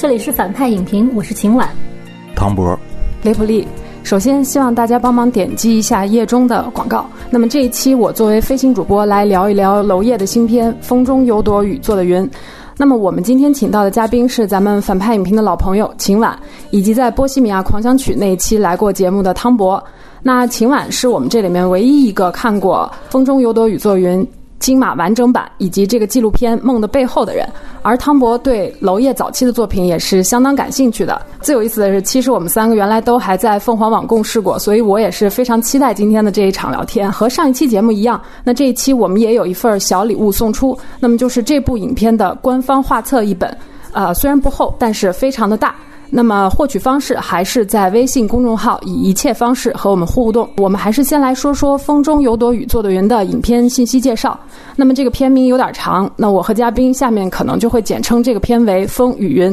[0.00, 1.68] 这里是反派影评，我是秦晚，
[2.34, 2.74] 唐博，
[3.22, 3.68] 雷普利。
[4.02, 7.04] 首先，希望大家帮忙点击一下页中的广告。
[7.28, 12.22] 那么这一期我作为飞行主播来聊一聊娄烨的新片《风中有朵雨做的云》。
[12.78, 16.34] 那么我们今天请到的嘉宾是咱们反派影评的老朋友秦晚，
[16.70, 19.84] 以及在《波西米亚狂想曲》那一期来过节目的汤博。
[20.22, 24.18] 那秦晚是我们这里面唯一一个看过《风中有朵雨做云》。
[24.60, 27.44] 金马完整版以及这个纪录片《梦的背后的人》，
[27.82, 31.20] 而汤博对娄烨早期的作品也是相当感兴趣的。
[31.40, 37.10] 最有意思的是，其实我们三个原来都还在凤凰网共事过，所以我也是非常期待今天的这一场聊天。
[37.10, 43.56] 和上一期节目一样，那这一期我们也有一份小礼物送出，那么就是这部影片的官方画册一本，
[43.92, 45.74] 呃，虽然不厚，但是非常的大。
[46.10, 50.48] 那么获取方式还是在微信公众号以一切方式和我们互动。
[50.56, 54.38] 我们还是先来说说《风中有朵雨做的云》的影片信息介绍。
[54.74, 59.52] 那么这个片名有点长，那我和嘉宾下面可能就会简称这个片为《风雨云》。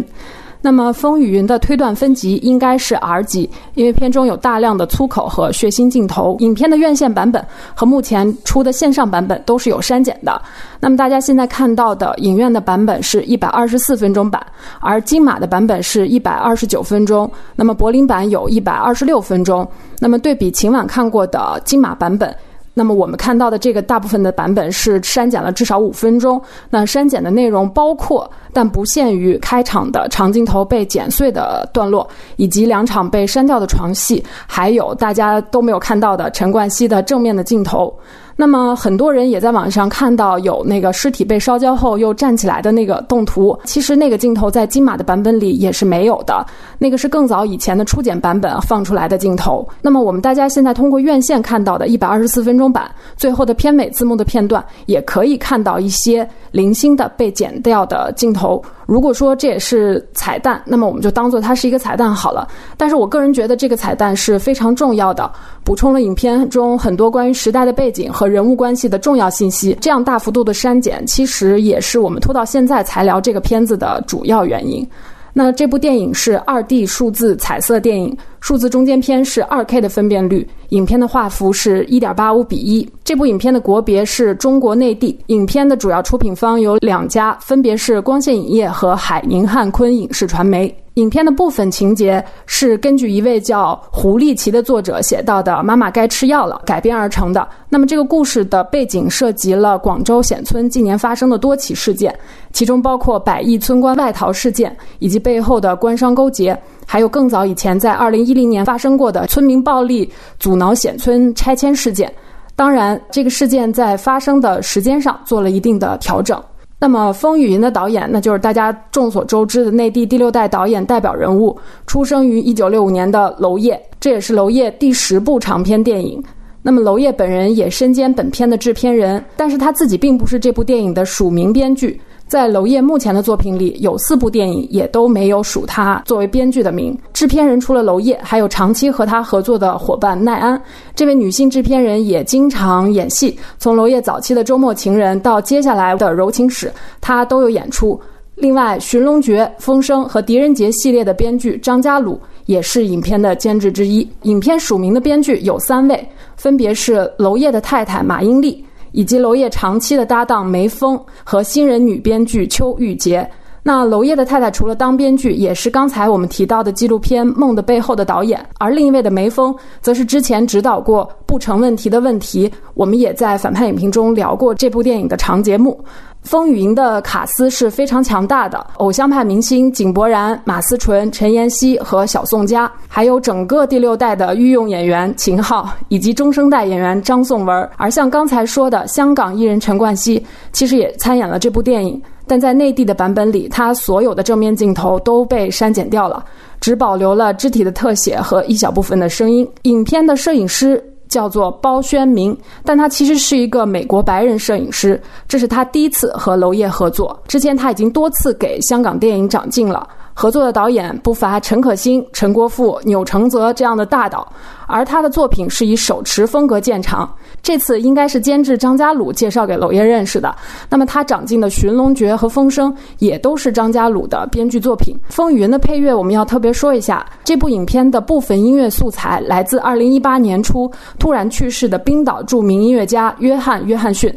[0.67, 6.35] 那么《风雨云》的推断分级应该是 R 级，因为片中有大量的粗口和血腥镜头。
[6.41, 7.41] 影片的院线版本
[7.73, 10.41] 和目前出的线上版本都是有删减的。
[10.81, 14.45] 那么大家现在看到的影院的版本是一百二十四分钟版，
[14.81, 17.31] 而金马的版本是一百二十九分钟。
[17.55, 19.65] 那么柏林版有一百二十六分钟。
[19.99, 22.35] 那么对比秦晚看过的金马版本。
[22.78, 26.39] 那么我们看到的这个大部分的版本是删减了至少五分钟。
[26.70, 37.92] 那删减的内容包括，但不限于开场的长镜头被剪碎的段落，以及两场被删掉的床戏，还有大家都没有看到的陈冠希的正面的镜头。
[38.39, 46.45] 那么很多人也在网上看到有那个尸体被烧焦后又站起来的那个动图，其实那个镜头在金马的版本里也是没有的，
[46.77, 49.67] 那个是更早以前的初剪版本放出来的镜头。
[49.81, 58.64] 那么我们大家现在通过院线看到的一百二十四分钟版最后的片尾字幕的片段，也可以看到一些零星的被剪掉的镜头。
[58.87, 62.48] 如果说这也是彩蛋，那么我们就当做它是一个彩蛋好了。
[62.77, 65.30] 但是我个人觉得这个彩蛋是非常重要的，
[65.64, 69.77] 补充了影片中很多关于时代的背景和人物关系的重要信息。
[69.81, 74.87] 这样大幅度的删减，其实也是我们拖到现在才聊这个片子的主要原因。
[75.33, 82.89] 那这部电影是二 D 数字彩色电影，数字中间片是二 K 的分辨率，影片的画幅是一点八五比一。
[83.03, 90.73] 这部影片的国别是中国内地，影片的主要出品方有两家，分别是光线影业和海宁汉坤影视传媒。
[90.93, 97.45] 影片的部分情节是根据一位叫胡立奇的作者写到的《妈妈该吃药了》改编而成的。
[97.69, 102.17] 那么这个故事的背景涉及了广州显村近年发生的多起事件，
[102.53, 106.57] 其中包括百亿村官外逃事件以及背后的官商勾结，
[106.87, 110.09] 还有更早以前在二零一零年发生过的村民暴力
[110.39, 112.11] 阻挠显村拆迁事件。
[112.55, 116.42] 当然，这个事件在发生的时间上做了一定的调整。
[116.80, 121.55] 那么，《风雨云》的导演，那就是大家众所周知的内地第六代导演代表人物，
[121.86, 126.23] 出生于一九六五年的娄烨，这也是娄烨第十部长片电影。
[126.61, 132.00] 那么，娄烨本人也身兼本片的制片人，但是他自己并不是这部电影的署名编剧。
[132.27, 136.98] 在娄烨目前的作品里，有四部电影也都没有署他作为编剧的名。
[137.13, 140.62] 制片人除了娄烨，还有长期和他合作的伙伴奈安。
[140.94, 146.68] 这位女性制片人也经常演戏，从娄烨早期的《周末情人》到接下来的《柔情史》，
[147.00, 147.98] 她都有演出。
[148.36, 154.07] 另外，《寻龙诀》《风声》和《狄仁杰》系列的编剧张家鲁也是影片的监制之一。
[154.24, 158.63] 影片署名的编剧有三位，分别是娄烨的太太马英丽。
[158.97, 163.30] 以及娄烨长期的搭档梅峰和新人女编剧邱玉洁。
[163.62, 168.44] 那娄烨的太太除了当编剧，也是刚才我们提到的纪录片《梦的背后》的导演。
[168.57, 175.80] 而另一位的梅峰，则是之前指导过《不成问题的问题》，我们也在反派影评中聊过这部电影的长节目。
[176.24, 187.69] 风雨云的卡斯是非常强大的，偶像派明星井柏然、马思纯、陈妍希和小宋佳，还有整个第六代的御用演员秦昊，以及中生代演员张颂文。
[187.78, 190.22] 而像刚才说的香港艺人陈冠希，
[190.52, 196.25] 其实也参演了这部电影，但在内地的版本里，他所有的正面镜头都被删减掉了，
[196.60, 199.48] 只保留了肢体的特写和一小部分的声音。
[199.62, 200.84] 影片的摄影师。
[201.07, 207.18] 叫做包宣明，但他其实是一个美国白人摄影师，这是他第一次和娄烨合作。
[207.27, 209.88] 之前他已经多次给香港电影长进了。
[210.19, 214.28] 合作的导演不乏陈可辛、陈国富、钮承泽这样的大导，
[214.66, 217.08] 而他的作品是以手持风格见长。
[217.44, 220.36] 这次应该是监制张家鲁介绍给娄烨认识的。
[220.72, 224.96] 那么他长进的《寻龙诀》和《风声》也都是张家鲁的编剧作品。
[225.08, 230.68] 《风雨云》的配乐我们要特别说一下，这部影片的部分音乐素材来自2018年初
[230.98, 234.12] 突然去世的冰岛著名音乐家约翰·约翰逊，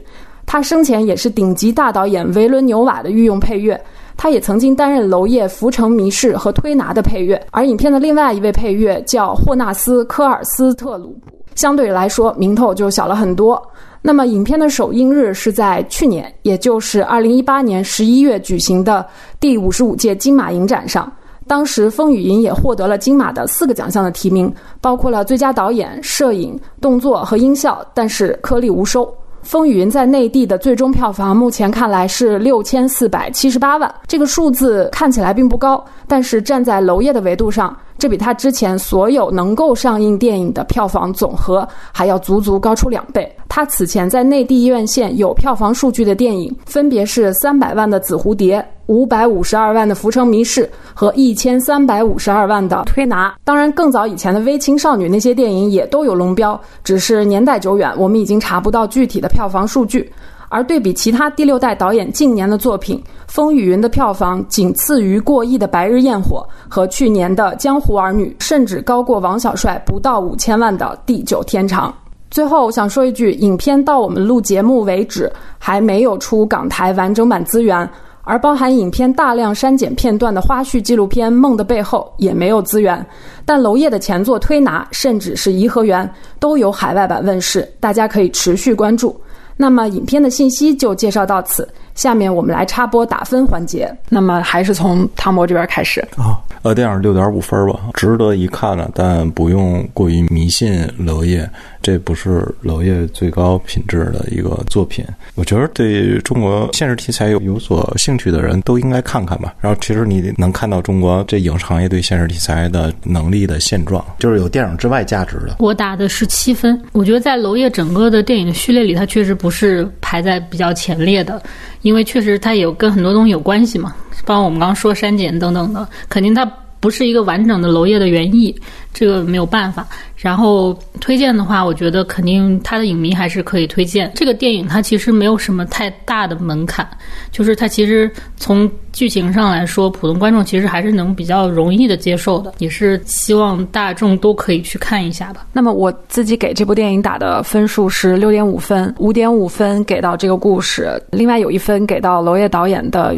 [0.46, 3.78] 他生前也是顶级大导演维伦纽瓦的御用配乐。
[4.22, 7.42] 他也曾经担任娄烨《浮城谜事》和《推拿》的配乐。
[7.52, 13.58] 而影片的另外一位配乐叫霍纳斯·科尔斯特鲁普，相对来说名头就小了很多。
[14.02, 19.06] 那么，影片的首映日是在去年，也就是二零一八年十一月举行的
[19.40, 21.10] 第五十五届金马影展上。
[21.46, 24.52] 当时，风雨云也获得了金马的四个奖项的提名，
[24.82, 29.10] 包括了最佳导演、摄影、动作和音效，但是颗粒无收。
[29.42, 37.76] 风云在内地的最终票房目前看来是六千四百七十八万，这个数字看起来并不高，但是站在娄烨的维度上。
[38.00, 43.30] 这比他之前所有能够上映电影的票房总和还要足足高出两倍。
[43.46, 50.64] 他此前在内地院线有票房数据的电影，分别是三百万的《紫蝴蝶》、五百五十二万的《浮城谜事》
[50.94, 53.28] 和一千三百五十二万的《推拿》。
[53.44, 60.10] 当然，更早以前的微青少女那些电影也都有龙标，只是年代久远，我们已经查不到具体的票房数据。
[60.50, 62.98] 而对比其他第六代导演近年的作品，
[63.28, 66.44] 《风雨云》的票房仅次于过亿的《白日焰火》
[66.74, 71.88] 和去年的《江湖儿女》，甚至高过王小帅不到五千万的《地久天长》。
[72.32, 77.88] 最后，我想说一句，影片到我们录节目为止还没有出港台完整版资源，
[78.22, 83.04] 而包含影片大量删减片段的花絮纪录片《梦的背后》也没有资源。
[83.44, 86.04] 但娄烨的前作《推拿》甚至是《颐和园》
[86.40, 89.20] 都有海外版问世，大家可以持续关注。
[89.60, 93.94] 那么影片的信息就介绍到此，下面我们来插播打分环节。
[94.08, 96.40] 那么还是从汤博这边开始啊。
[96.62, 101.46] 呃，电影六点五分吧，值得一看了，但不用过于迷信娄烨，
[101.82, 105.04] 这不是娄烨最高品质的一个作品。
[105.34, 109.54] 我觉得对中国现实题材有有所兴趣的人都应该看看吧。
[109.60, 115.56] 然后，其实你能看到中国这影视行业对现实题材的能力的现状，就是有电影之外价值的。
[115.58, 121.42] 我打的是七分，我觉得在娄烨整个的电影的序列里，他确实不是排在比较前列的，
[121.82, 123.94] 因为确实他有跟很多东西有关系嘛。
[124.26, 126.44] 包括我们刚刚说删减等等的，肯定它
[126.80, 128.54] 不是一个完整的娄烨的原意，
[128.92, 129.86] 这个没有办法。
[130.16, 134.66] 然后推荐的话，我觉得肯定他的影迷还是可以推荐这个电影。
[134.66, 136.86] 它其实没有什么太大的门槛，
[137.30, 142.52] 就是它其实从剧情上来说，普通观众其实还是能比较容易的接受的。
[142.58, 145.46] 也是希望大众都可以去看一下吧。
[145.52, 153.14] 那么我自己给这部电影打的分数是六点五分，五点五分给到这个故事，另外有一分给到娄烨导演的。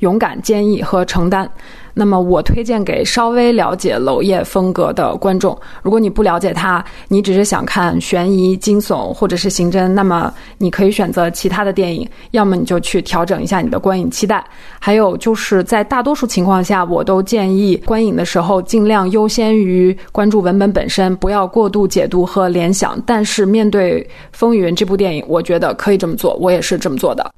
[0.00, 1.50] 勇敢、坚毅和承担。
[1.94, 5.58] 那么，我推荐给稍微了解娄烨风格的观众。
[5.82, 12.08] 如果你不了解他，你只是想看悬疑、惊悚或者是刑侦，那么你可以选择其他的电影。
[12.30, 14.44] 要么你就去调整一下你的观影期待。
[14.78, 23.00] 还有就是在大多数情况下，我都建议观影的时候尽量优先于关注文本本身，不要过度解读和联想。
[23.04, 24.02] 但是面对
[24.32, 27.28] 《风云》这部电影，我觉得可以这么做，我也是这么做的。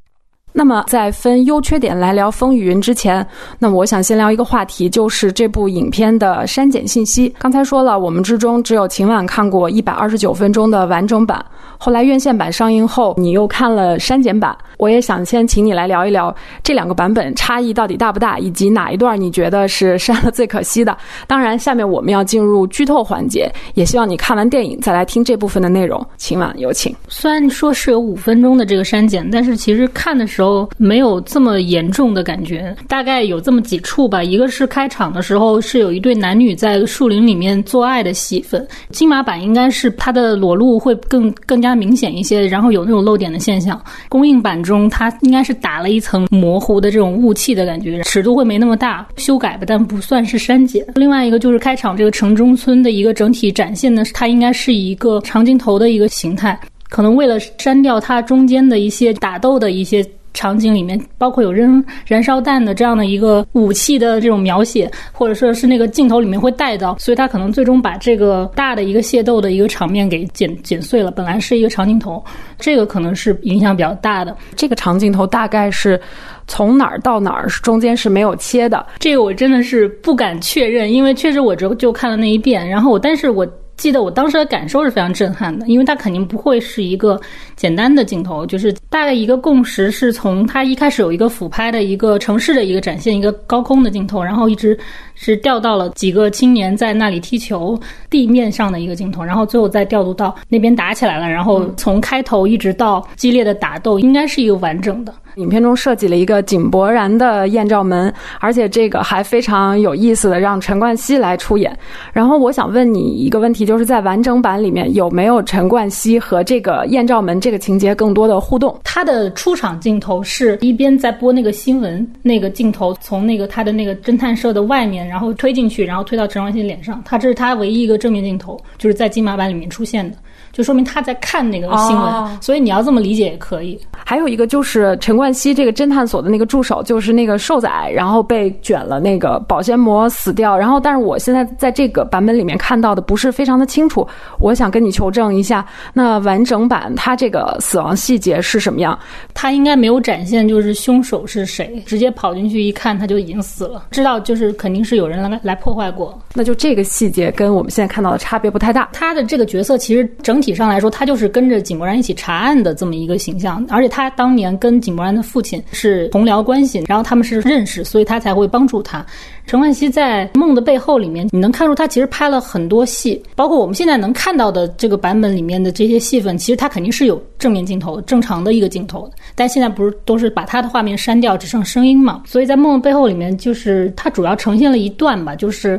[0.53, 3.25] 那么，在分优缺点来聊《风雨云》之前，
[3.59, 7.33] 那么我想先聊一个话题，就是这部影片的删减信息。
[7.39, 11.43] 刚才说了，我们之中只有秦晚看过一百二十九分钟的完整版，
[11.79, 14.57] 后来院线版上映后，你又看了删减版。
[14.77, 20.97] 我也想先请你来聊一聊这两个版本差异到底大不大，以及哪一段你觉得是删了最可惜的。
[21.29, 26.05] 当然，下面我们要进入剧透环节，也希望你看完电影再来听这部分的内容。
[26.17, 26.93] 秦晚有请。
[27.09, 30.40] 虽然说是有五分钟的这个删减，但是其实看的时候。
[30.41, 34.23] 时候没有这么严重的感觉，大概有这么几处吧。
[34.23, 43.79] 一个是开场的时候是有一对男女在树林里面做爱的戏份，金马版应该是它的裸露会更更加明显一些，然后有那种露点的现象。
[44.09, 50.83] 公映版中它应该是打了一层模糊的这种雾气的感觉，尺度会没那么大，修改吧，但不算是删减。
[50.95, 60.03] 另外一个就是开场这个城中村的一个整体展现的，它应该是一个长镜头的一个形态，可能为了删掉它中间的一些打斗的一些。
[60.33, 71.11] 场景里面包括有扔燃烧弹的这样的一个武器的这种描写，或者说是那个镜头里面会带到，所以他可能最终把这个大的一个械斗的一个场面给剪剪碎了。
[71.11, 72.25] 本来是一个长镜头，
[72.59, 74.37] 这个可能是影响比较大的。
[74.57, 76.01] 这个长镜头大概是
[76.47, 78.87] 从哪儿到哪儿，中间是没有切的。
[78.99, 83.47] 这个我真的是不敢确认，因为确实我就就看了那一遍，然后我但是我。
[83.81, 87.19] 记得我当时的感受是非常震撼的，因为它肯定不会是一个
[87.57, 94.79] 简单的镜头，就是大概一个共识是从它一开始有一个俯拍的一个城市的一个展现，一个高空的镜头，然后一直
[95.23, 105.13] 是调到了几个青年在那里踢球地面上的一个镜头，然后最后再调度到那边打起来了，然后从开头一直到激烈的打斗，应该是一个完整的。
[105.37, 111.75] 影片中设计了一个井柏然的艳照门，而且这个还非常有意思的让陈冠希来出演。
[112.13, 118.77] 然后我想问你一个问题，就是在完整版里面有没有陈冠希和这个艳照门这个情节更多的互动？
[118.83, 127.03] 他的出场镜头是一边在播那个新闻，那个镜头从那个他的那个侦探社的外面，然后推进去，然后推到陈冠希脸上。
[127.05, 130.17] 他这是他唯一一个正面镜头，就是在金马版里面出现的。
[130.53, 133.79] 就说明他在看那个新闻，所以你要这么理解也可以。
[134.05, 140.59] 还有一个就是陈冠希这个侦探所的那个助手，就是那个瘦仔，然后被卷了那个保鲜膜死掉。
[140.59, 144.07] 然后，但是我现在在这个版本里面看到的不是非常的清楚，
[144.41, 145.65] 我想跟你求证一下，
[145.95, 148.99] 那完整版他这个死亡细节是什么样？
[149.33, 156.19] 他应该没有展现就是凶手是谁，直接跑进去一看他就已经死了，知道就是肯定是有人来来破坏过。
[156.35, 158.89] 那就这个细节跟我们现在看到的差别不太大。
[158.93, 160.40] 他的这个角色其实整。
[160.41, 169.05] 整体上来说，他就是跟着井柏然一起查案的这么一个形象，而且他当年跟井柏然的父亲是同僚关系，然后他们是认识，所以他才会帮助他。
[169.47, 179.13] 陈冠希在《梦的背后》里面，你能看出他其实拍了很多戏，包括我们现在能看到的这个版本里面的这些戏份，其实他肯定是有正面镜头、正常的一个镜头的。
[179.35, 182.23] 但现在不是都是把他的画面删掉，只剩声音嘛？
[182.25, 185.79] 所以在《梦的背后》里面，就是他主要呈现了一段吧，就是。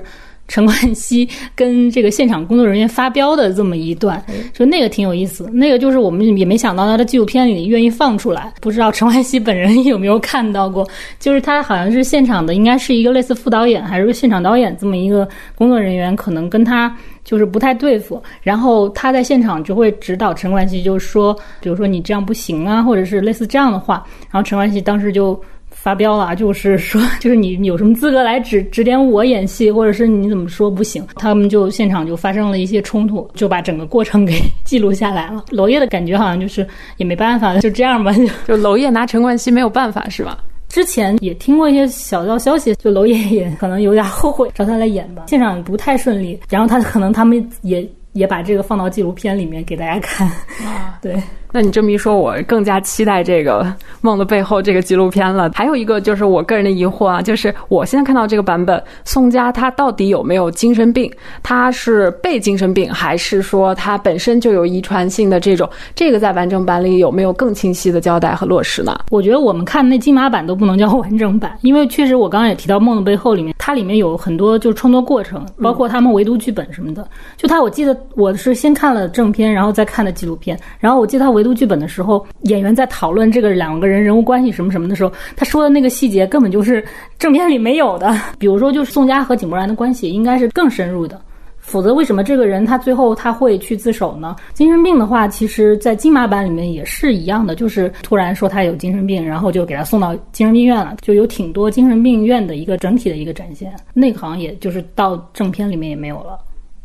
[0.52, 4.22] 陈冠希跟这个现场工作人员发飙的这么一段，
[4.54, 5.50] 说那个挺有意思。
[5.54, 10.86] 那个就是我们也没想到他的纪录片里愿意放出来，不知道陈冠希本人有没有看到过。
[11.22, 16.94] 就是他好像是现场的，应该是一个类似副导演还是个现场导演这么一个工作人员，可能跟他
[17.24, 18.22] 就是不太对付。
[18.42, 24.06] 然后他在现场就会指导陈冠希，就是说，比如说你这样不行啊，或者是类似这样的话。
[24.30, 25.42] 然后陈冠希当时就。
[25.82, 31.04] 发飙了，就是说，就是你有什么资格来指指点我演戏，或者是你怎么说不行？
[31.16, 35.44] 他们就现场就发生了一些冲突，就把整个过程给记录下来了。
[35.50, 36.66] 娄烨的感觉好像就是
[36.98, 40.38] 也没办法，就这样吧，就 就娄烨拿陈冠希没有办法是吧？
[40.70, 47.84] 之前也听过一些小道消息，就娄烨也可能有点后悔找他来演吧，现场不太顺利，然后他可能他们也
[48.14, 50.30] 也把这个放到纪录片里面给大家看，
[51.02, 51.20] 对。
[51.54, 53.64] 那你这么一说，我更加期待这个
[54.00, 55.52] 《梦的背后》这个纪录片了。
[55.54, 61.12] 还有一个就是我个人的疑惑啊，就是我现在看到这个版本，宋佳他到底有没有精神病？
[61.44, 65.70] 他是被精神病，还是说他本身就有遗传性的这种？
[65.94, 68.98] 这个在完整版里有没有更清晰的交代和落实呢？
[69.10, 77.06] 我觉得我们看那金马版都不能叫完整版，因为确实我刚刚也提到《梦的背后》里面，它里面有很多就是创作过程，包括他们围读剧本什么的。
[77.36, 81.41] 就他，我记得我是先看了正片，然后再看的纪录片，然后我记得他围。
[81.44, 86.84] 读剧本的时候，演员在讨论这个两个人人物关系什么什么的时候，他说的那个细节根本就是
[87.18, 88.16] 正片里没有的。
[88.38, 91.20] 比如说，就是宋佳和井柏然的关系应该是更深入的，
[91.60, 94.36] 否则为什么这个人他最后他会去自首呢？
[94.54, 103.74] 精神病的话，其实在金马版里面也是一样的，就是突然说他有精神病，然后就给他送到精神病院了，就有挺多精神病院的一个整体的一个展现。
[103.94, 106.40] 那个好像也就是到正片里面也没有了。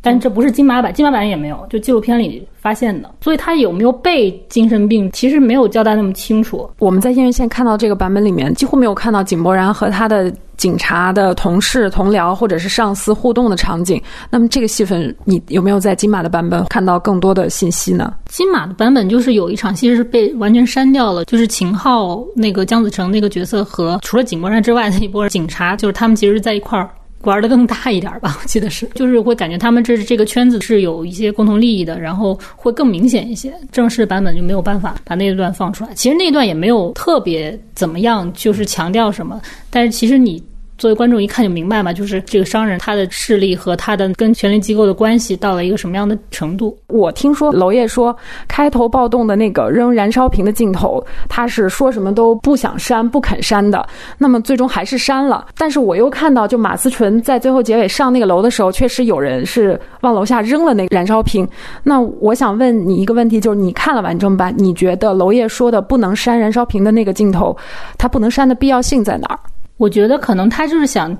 [0.06, 3.10] 但这不是金马版，金马版也没有，就纪录片里发现的。
[3.20, 6.70] 所以他有没有被精神病，其实没有交代那么清楚。
[6.78, 14.00] 我们在院线看到这个版本里面，几乎没有看到井柏然和他的警察的同事、同僚或者是上司互动的场景。
[14.30, 18.14] 那么这个戏份，你有没有在金马的版本看到更多的信息呢？
[18.26, 26.88] 金马的版本就是有一场戏是被完全删掉了，就是秦昊那个姜子成那个角色和除了井柏然之外的一波警察，就是他们其实在一块儿。
[27.26, 33.52] 玩的更大一点吧， 我记得是，就是会感觉他们这这个圈子是有一些共同利益的，然后会更明显一些。
[33.70, 40.42] 正式版本就没有办法把那一段放出来，其实那段也没有特别怎么样，就是强调什么，但是其实你。
[40.78, 46.76] 作为观众一看就明白嘛，就是这个商人他的势力和他的跟权力机构的关系到了一个什么样的程度。
[46.88, 48.14] 我听说娄烨说，
[48.46, 53.86] 开头暴动的那个扔燃烧瓶的镜头，他是说什么都不想删、不肯删的。
[54.18, 55.46] 那么最终还是删了。
[55.56, 61.48] 但是我又看到，就马思纯在最后结尾上那个楼的时候，确实有人是往楼下扔了那个燃烧瓶。
[61.82, 67.56] 那我想问你一个问题，就是你看了完整版，你觉得娄烨说的不能删燃烧瓶的那个镜头，
[67.96, 69.38] 他不能删的必要性在哪儿？
[69.76, 71.16] 我觉得可能他就是想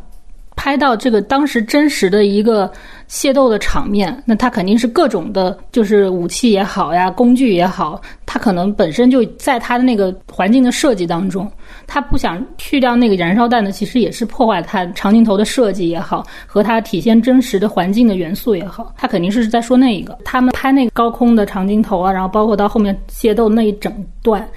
[0.57, 2.71] 拍到这个当时真实的一个
[3.11, 11.47] 械斗的场面，那他肯定是各种的，就是武器也好呀，工具也好，他可能本身就在他的那个环境的设计当中，
[11.87, 20.17] 他不想去掉那个燃烧弹呢，其实也是破坏他长镜头的设计也好，和他体现真实的环境的元素也好，他肯定是在说那一个。
[20.25, 24.49] 他们拍那个高空的长镜头啊，然后包括到后面械斗那一整段，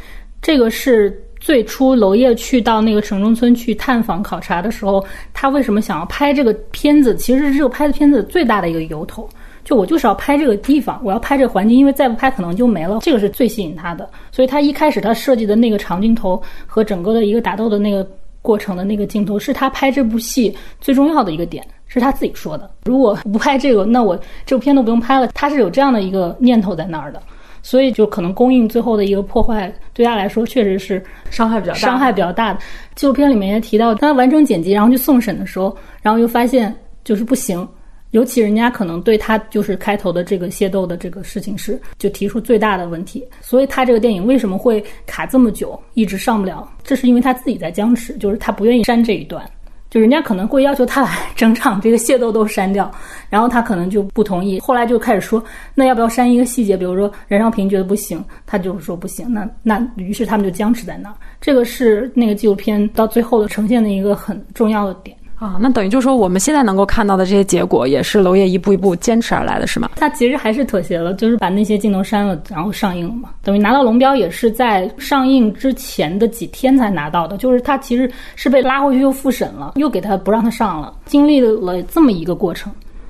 [0.41, 1.21] 这个是。
[1.39, 5.03] 最初娄烨去到那个城中村去探访考察的时候，
[5.33, 7.15] 他为什么想要拍这个片子？
[7.15, 9.27] 其实是这个拍的片子最大的一个由头。
[9.63, 12.99] 就我就是要拍这个地方，我要拍这个环境，因为再不拍可能就没了。
[13.01, 18.07] 这个是最吸引他的，所以他一开始他设计的那个长镜头和整个的一个打斗的那个
[18.41, 22.71] 过程的那个镜头，是他拍这部戏最重要的一个点，是他自己说的。
[22.85, 25.27] 如果不拍这个，那我这部片都不用拍了。
[25.35, 27.21] 他是有这样的一个念头在那儿的，
[27.69, 30.99] 所以就可能公映最后的一个破坏，对他来说确实是
[31.29, 31.77] 伤害比较大。
[31.77, 32.59] 伤害比较大的
[32.95, 37.67] 纪录片里面也提到，他完成剪辑然后去送审的时候，然后又发现就是不行。
[38.09, 46.67] 尤其人家可能对他就是开头的这个械斗的这个事情是就提出最大的问题，所以他这个电影为什么会卡这么久，一直上不了？
[46.83, 49.47] 这是因为他自己在僵持，就是他不愿意删这一段，
[49.89, 52.91] 就人家可能会要求他把整场这个械斗都删掉，
[53.29, 54.59] 然后他可能就不同意。
[54.59, 55.43] 后来就开始说，
[55.73, 56.77] 那要不要删一个细节？
[56.77, 59.33] 比如说任少平觉得不行，他就是说不行。
[59.33, 61.15] 那那于是他们就僵持在那儿。
[61.41, 65.17] 这个是那个纪录片到最后的呈现的一个很重要的点。
[65.39, 69.89] 啊，那等于就是说，我们现在能够看到的这些结果，也是娄烨一步一步坚持而来的，是吗？
[69.95, 73.29] 他其实还是妥协了，就是把那些镜头删了，然后上映了嘛。
[73.41, 82.69] 等于拿到龙标也是在上映之前的几天才拿到的，就是他其实是被拉回去又复审了，又给他不让他上了，经历了这么一个过程。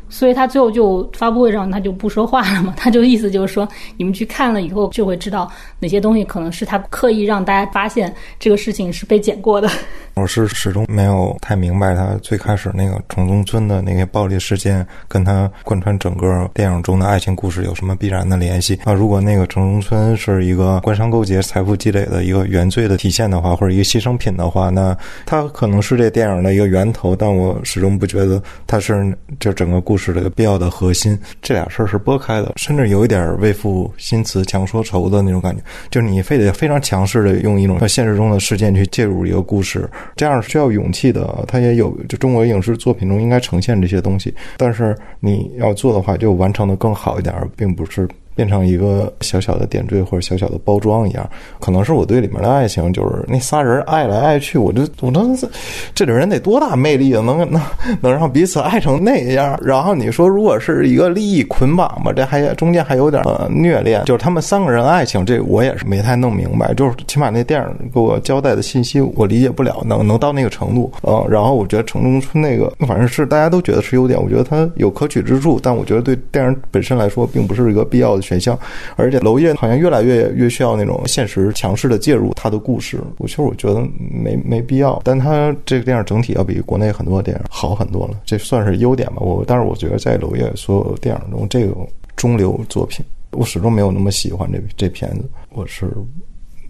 [0.09, 5.49] 所以他最后就发布会上他就不说话了嘛， 他就意思就是说，你们去看了以后就会知道
[5.79, 9.69] 哪些东西可能是他刻意让大家发现这个事情是被剪过的。
[10.15, 18.91] 我是始终没有太明白他最开始那个城中村的那个暴力事件跟他贯穿整个电影中的爱情故事有什么必然的联系啊？
[18.91, 31.15] 如果那个城中村是一个官商勾结、财富积累的一个原罪的体现的话，或者一个牺牲品的话，那他可能是这电影的一个源头，但我始终不觉得他是这整个故事是这个必要的核心。
[31.41, 39.87] 这俩事儿是拨开的，甚至有一点为赋新词强说愁的那种感觉，就是你非得非常强势的用一种现实中的事件去介入一个故事。
[40.15, 48.07] 这样需要勇气的，它也有就中国影视作品中应该呈现这些东西，但是你要做的话，就完成的更好一点，并不是。
[48.39, 51.29] 变成一个小小的点缀或者小小的包装一样，
[51.59, 55.35] 可能是我对里面的爱情，就是那仨人爱来爱去，我就我能
[55.93, 57.61] 这里人得多大魅力啊，能 能
[57.99, 59.59] 能让彼此爱成那样。
[59.61, 66.73] 然后你说，如果是一个利益捆绑吧，这还中间还有点虐恋，就是他们三个人爱情，这我也是没太弄明白。
[66.75, 70.89] 就是起码那电影给我交代的信息，我理解不了，能 能到那个程度。
[71.03, 78.28] 嗯，然后我觉得城中村那个，反正是大家都觉得是优点，我觉得它有可取之处，但我觉得对电影本身来说，并不是一个必要的。
[78.29, 78.57] 选项，
[78.95, 83.01] 而且娄烨好像越来越越需要那种现实强势的介入他的故事。
[83.17, 89.17] 我其实我觉得没没必要，但他这个电影整体要比国内很多电影好很多了，这算是优点吧。
[89.21, 91.75] 我但是我觉得在娄烨所有电影中，这个
[92.15, 95.27] 中流作品，我始终没有那么喜欢这这片子。
[95.49, 95.91] 我是。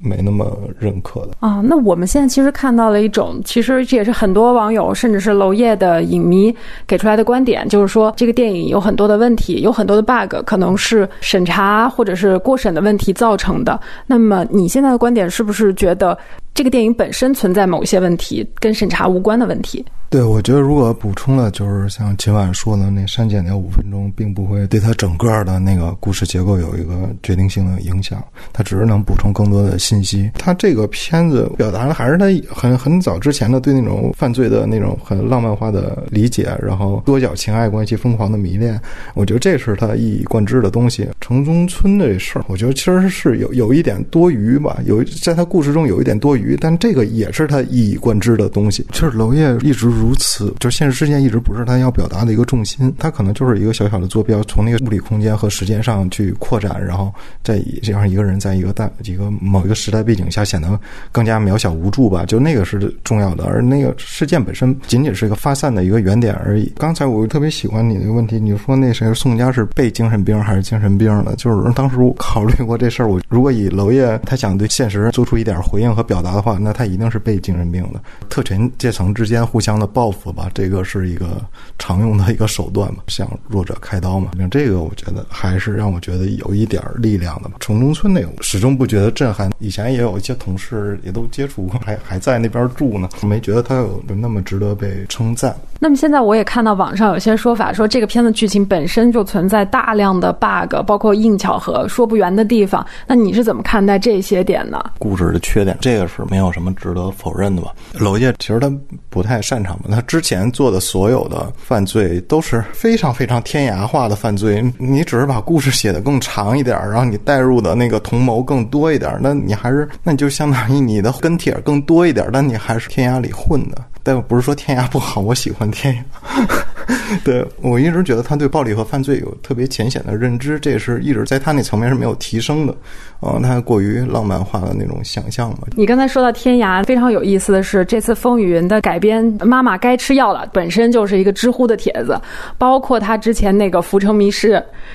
[0.01, 1.61] 没那么认可的啊。
[1.63, 6.55] 那我们现在其实看到了一种，其实这也是很多网友甚至是娄烨的影迷
[6.87, 13.79] 给出来的观点，就是说这个电影有很多的问题，有很多的 bug，可能是审查或者是过审的问题造成的。
[14.05, 16.17] 那么你现在的观点是不是觉得
[16.59, 19.85] 这个电影本身存在某些问题，跟审查无关的问题？
[20.09, 30.31] 对，我觉得如果补充了，就是像秦晚说的，那删减掉五分钟，并不会对它整个的那个故事结构有一个决定性的影响，它只是能补充更多的信息。
[30.33, 38.81] 它这个片子表达的还是他很很早之前的对那种犯罪的那种很浪漫化的理解，然后多角情爱关系疯狂的迷恋。
[39.13, 41.07] 我觉得这是他一以贯之的东西。
[41.21, 48.85] 城中村这事儿，我觉得其实是有有一点多余吧，有在他故事中有一点多余，但这个也是他一以贯之的东西。
[48.91, 49.89] 就是娄烨一直。
[49.89, 57.11] 如此，就现实事件一直不是他要表达的一个重心，他可能就是一个小小的坐标，从那个物理空间和时间上去扩展，然后
[57.43, 60.79] 再以这样一个人在一个大一个某一个时代背景下显得
[61.11, 66.71] 更加渺小无助吧，就那个是重要的，而那个事件本身仅仅是一个发散的一个原点而已。
[66.77, 71.35] 刚才我特别喜欢你那个问题，你说那谁宋佳是被精神病还是精神病的？
[71.35, 77.99] 就是当时我考虑过这事儿，我如果以娄烨他想对现实做出一点回应和表达的话，那他一定是被精神病的。
[78.29, 79.89] 特权阶层之间互相的。
[79.91, 81.41] 报复吧，这个是一个
[81.79, 84.29] 常用的一个手段嘛， 向弱者开刀嘛。
[84.37, 87.49] 像这个，我觉得还是让我觉得有一点力量的。
[87.59, 95.55] 城中村那个始终不觉得震撼，以前也有一些同事也都接触过，还 还在那边住呢，没觉得他有那么值得被称赞。
[95.79, 102.85] 那么现在我也看到网上有些说法，说这个片子剧情本身就存在大量的 bug，包括硬巧合、说不圆的地方。
[103.07, 104.79] 那你是怎么看待这些点呢？
[104.99, 107.73] 故事的缺点，这个是没有什么值得否认的吧？
[107.93, 108.71] 娄烨其实他
[109.09, 109.85] 不太擅长吧？
[109.91, 123.77] 他之前做的所有的犯罪都是非常非常天涯化的犯罪，你只是把故事写得更长一点，然后你带入的那个同谋更多一点，那你还是那就相当于你的跟帖更多一点，但你还是天涯里混的。
[124.03, 125.99] 但不是说天涯不好，我喜欢天涯。
[127.23, 132.75] 对我一直觉得他对暴力和犯罪有特别浅显的认知，这也是一直在他那层面是没有提升的。
[133.21, 135.59] 嗯，他过于浪漫化的那种想象嘛。
[135.75, 142.19] 你刚才说到天涯，非常有意思的是，这次《风雨云》的改编《妈妈该吃药了》本身就是一个知乎的帖子，
[142.57, 144.53] 包括他之前那个《浮城谜事》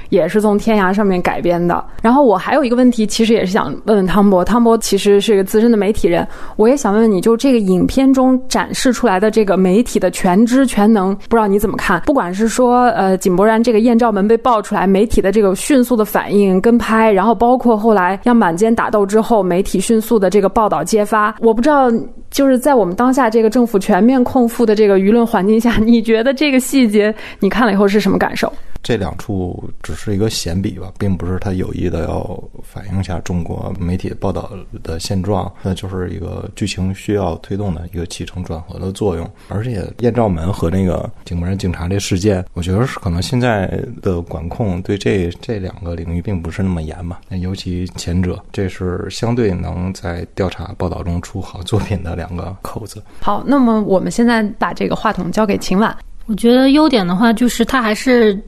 [0.08, 1.84] 也是从天涯上面改编的。
[2.02, 12.00] 然后我还有一个问题，其实也是想问问汤博，汤博其实是一个资深的媒体人，我也想问问你，就这个影片中展示出来的这个媒体的全知全能，不知道你怎么看？
[12.06, 21.90] 不管是说呃井柏然这个艳照门被爆出来，媒体的这个迅速的反应跟拍，然后包括后来要满街打斗之后，媒体迅速的这个报道揭发，我不知道
[22.34, 28.52] 就是在我们当下这个政府全面控负的这个舆论环境下，你觉得这个细节你看了以后是什么感受？
[28.82, 34.50] 这两处只是一个闲笔吧，并不是他有意的要反映一下中国媒体报道
[34.82, 39.26] 的现状，那就是一个剧情需要推动的一个起承转合的作用。
[39.48, 47.22] 而且艳照门和那个井柏然警察这事件，我觉得是可能现在的管控对这这两个领域并不是那么严吧。
[47.30, 53.02] 那尤其前者，这是相对能在调查报道中出好作品的两个口子。
[53.20, 55.96] 好，那么我们现在把这个话筒交给秦婉。
[56.26, 58.40] 我觉得优点的话，就是它还是。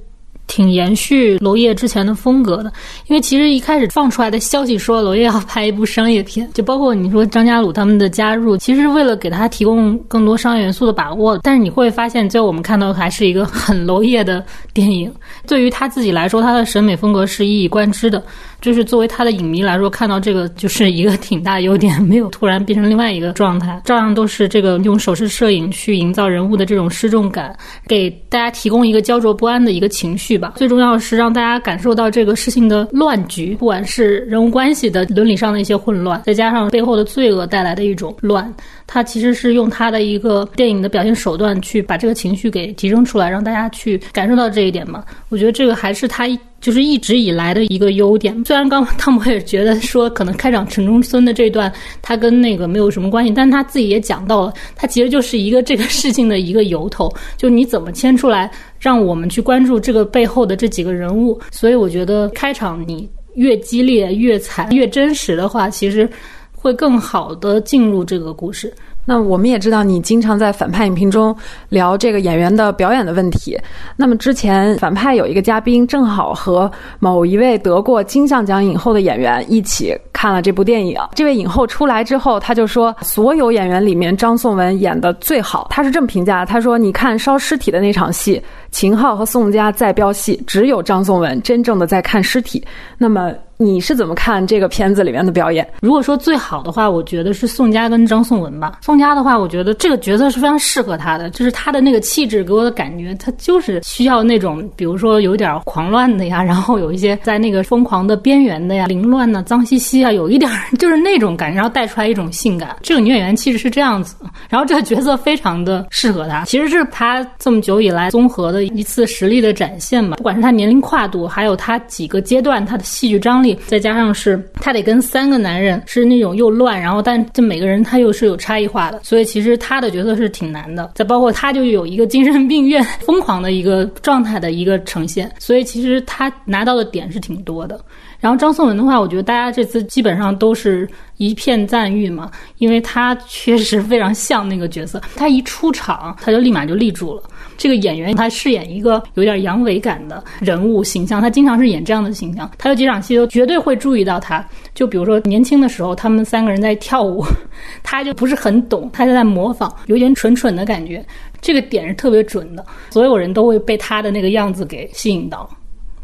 [0.46, 2.72] 挺延续娄烨之前的风格的，
[3.06, 11.38] 因为其实一开始放出来的消息说娄烨要拍一部商业片，就包括你说张家鲁他们的加入，其实是为了给他提供更多商业元素的把握。
[11.42, 15.12] 但是你会发现，最后我们看到还是一个很娄烨的电影。
[15.46, 18.22] 对于他自己来说，他的审美风格是一以贯之的。
[18.58, 27.54] 就是作为他的影迷来说，看到这个就是一个挺大优点，没有突然变成另外一个状态，照样都是这个用手势摄影去营造人物的这种失重感，
[27.86, 30.54] 给大家提供一个焦灼不安的一个情绪吧。
[30.56, 38.52] 最重要的是让大家感受到这个事情的乱局，不管是人物关系的伦理上的一些混乱，再加上背后的罪恶带来的一种乱，
[38.86, 45.04] 他其实是用他的一个电影的表现手段去把这个情绪给提升出来，让大家去感受到这一点嘛。
[45.28, 46.26] 我觉得这个还是他。
[46.58, 48.34] 就是一直以来的一个优点。
[48.44, 51.70] 虽然刚 汤姆也觉得说，可能开场城中村的这段
[52.00, 57.12] 他跟那个没有什么关系，但他自己也讲到了，他其实就是一个这个事情的一个由头。
[57.36, 61.40] 就你怎么牵出来，让我们去关注这个背后的这几个人物。
[61.50, 66.08] 所以我觉得开场你越激烈、越惨、越真实的话，其实
[66.52, 68.72] 会更好的进入这个故事。
[69.06, 71.34] 那我们也知道你经常在反派影评中
[71.68, 73.56] 聊这个演员的表演的问题。
[73.96, 80.98] 那么之前反派有一个嘉宾正好和某一位得过金像奖影后的演员一起看了这部电影。
[81.14, 85.68] 这位影后出来之后，他就说所有演员里面张颂文演的最好。
[85.70, 88.42] 他是这么评价：他说，你看烧尸体的那场戏，
[88.72, 92.62] 秦昊和宋佳在飙戏，只有张颂文真正的在看尸体。
[92.98, 93.32] 那么。
[93.58, 95.66] 你是怎么看这个片子里面的表演？
[95.80, 98.78] 如果说最好的话，我觉得是宋佳跟张颂文吧。
[98.82, 112.76] 宋佳的话，我觉得这个角色是非常适合他的，就是他的那个气质给我的感觉，他就是需要那种，比如说有点狂乱的呀，然后有一些在那个疯狂的边缘的呀，凌乱呢，脏兮兮啊，有一点就是那种感觉，然后带出来一种性感。
[112.82, 114.16] 这个女演员气质是这样子，
[114.50, 120.18] 然后这个角色非常的适合她，其实是她这么久以来综合的一次实力的展现吧。
[120.18, 123.45] 不管是她年龄跨度，还有她几个阶段她的戏剧张力。
[123.66, 130.90] 再加上是他得跟三个男人是那种又乱，然后但这每个人他又是有差异化的，所以其实他的角色是挺难的。
[130.94, 137.78] 再包括他就有一个精神病院疯狂的一个状态的一个呈现，所以其实他拿到的点是挺多的。
[138.18, 147.22] 然后张颂文的话，我觉得大家这次基本上都是一片赞誉嘛，因为他确实非常像那个角色，他一出场他就立马就立住了。
[147.56, 152.50] 这个演员他饰演一个有点阳痿感的人物形象，他经常是演这样的形象。
[152.58, 157.24] 他有几场戏都绝对会注意到他，就比如说年轻的时候，他们三个人在跳舞，
[157.82, 161.04] 他就不是很懂，他就在模仿，有点蠢蠢的感觉。
[161.40, 165.48] 这个点是特别准的，所有人都会被他的那个样子给吸引到。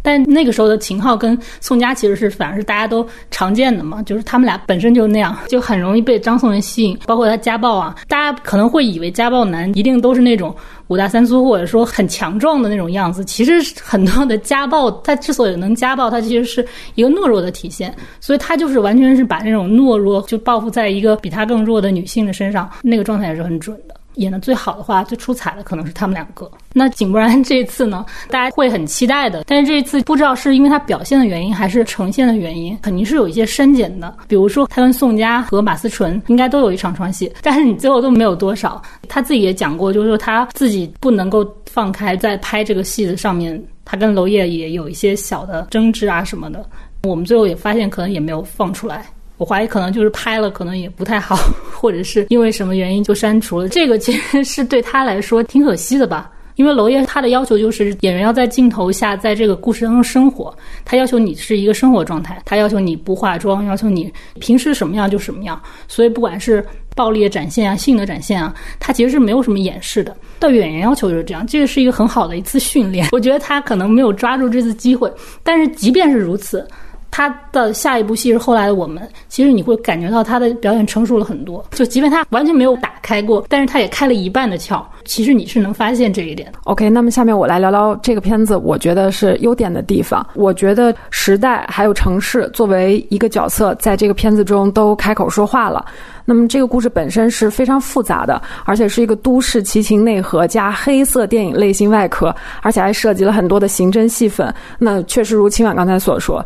[0.02, 6.98] 但那个时候的秦昊跟宋佳其实是反而是大家都常见的嘛，就是他们俩本身就那样，就很容易被张颂文吸引。
[7.06, 10.54] 包括他家暴啊，大家可能会以为家暴男一定都是那种
[10.88, 13.24] 五大三粗或者说很强壮的那种样子。
[13.24, 17.94] 其实很多的家暴，他之所以能家暴，他其实是一个懦弱的体现。
[18.20, 23.91] 所以他就是完全是把那种懦弱就报复在一个比他更弱的女性的身上，那个状态也是很准的。
[24.14, 26.51] 演的最好的话，最出彩的可能是他们两个。
[26.72, 29.44] 那井柏然这一次呢， 大家会很期待的。
[29.46, 34.14] 但是这一次不知道是因为他表现的原因，还是呈现的原因，肯定是有一些删减的。
[34.29, 38.81] 比如说他跟宋佳和马思纯应该都有一场床戏，但是你最后都没有多少。
[39.09, 46.64] 他自己也讲过，就是说他自己不能够放开在拍这个戏的上面，他跟娄烨也有一些小的争执啊什么的。
[47.05, 49.07] 我们最后也发现，可能也没有放出来。
[49.42, 51.35] 我怀疑可能就是拍了，可能也不太好，
[51.72, 53.68] 或者是因为什么原因就删除了。
[53.68, 65.61] 这个其实是对他来说挺可惜的吧，因为娄烨他的要求就是演员要在镜头下，在这个故事当中生活，他要求你是一个生活状态，他要求你不化妆，要求你平时什么样就什么样。
[65.88, 70.16] 所以不管是暴力的展现啊，性的展现啊，他其实是没有什么掩饰的。
[70.38, 73.09] 对演员要求就是这样，这个是一个很好的一次训练。
[73.11, 76.64] 我觉得他可能没有抓住这次机会，但是即便是如此。
[77.12, 81.62] 他的下一部戏是后来的我们，其实你会感觉到他的表演成熟了很多。
[81.72, 84.83] 就即便他完全没有打开过，但是他也开了一半的窍。
[85.05, 86.59] 其实你是能发现这一点的。
[86.64, 90.27] OK，那么下面我来聊聊这个片子，我觉得是优点的地方。
[90.35, 95.85] 我觉得时代还有城市作为一个角色，在这个片子中都开口说话了。
[96.25, 104.55] 那么这个故事本身是非常复杂的，而且是一个都市奇情内核加黑色电影类型外壳，而且还涉及了很多的刑侦戏份。
[104.79, 106.42] 那确实如秦晚刚才所说。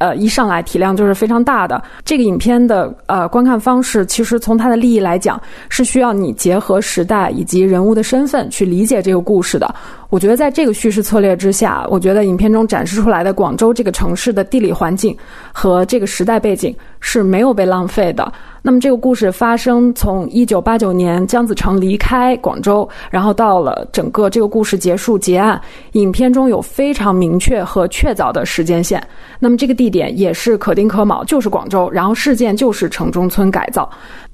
[0.00, 1.80] 呃，一上来体量就是非常大的。
[2.06, 9.74] 这个影片的呃观看方式，其实从它的利益来讲，是需要你结合时代以及人物的身份去理解这个故事的。
[10.10, 15.16] 我觉得在这个叙事策略之下，我觉得影片中展示出来的广州这个城市的地理环境
[15.52, 18.30] 和这个时代背景是没有被浪费的。
[18.62, 25.58] 那么这个故事发生从一九八九年姜子成离开广州，然后到了整个这个故事结束结案，
[25.92, 29.02] 影片中有非常明确和确凿的时间线。
[29.38, 33.88] 那么这个地点也是可丁可卯，就是广州，然后事件就是城中村改造。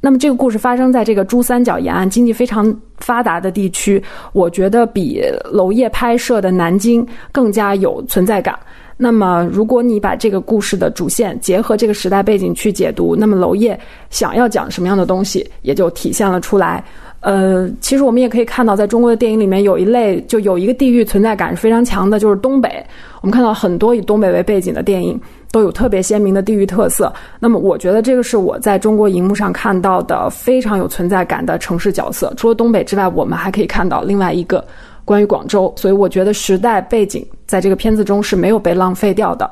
[0.06, 4.00] 那么这个故事发生在这个珠三角沿岸经济非常发达的地区，
[4.32, 8.56] 我觉得比娄烨拍摄的南京更加有存在感。
[8.96, 13.76] 那么，如果你把这个故事的主线结合这个时代背景去解读，那么娄烨
[14.08, 16.84] 想要讲什么样的东西，也就体现了出来。
[17.18, 22.70] 呃，其实我们也可以看到，在中国的电影里面，有一类就有一个地域存在感是非常强的，就是东北。
[23.22, 27.12] 我们看到很多以东北为背景的电影都有特别鲜明的地域特色。
[27.40, 32.32] 那么，我觉得这个是我在中国荧幕上看到的非常有存在感的城市角色。
[32.36, 34.64] 除了东北之外，我们还可以看到另外一个。
[35.04, 39.48] 关于广州，所以我觉得时代背景在这个片子中是没有被浪费掉的。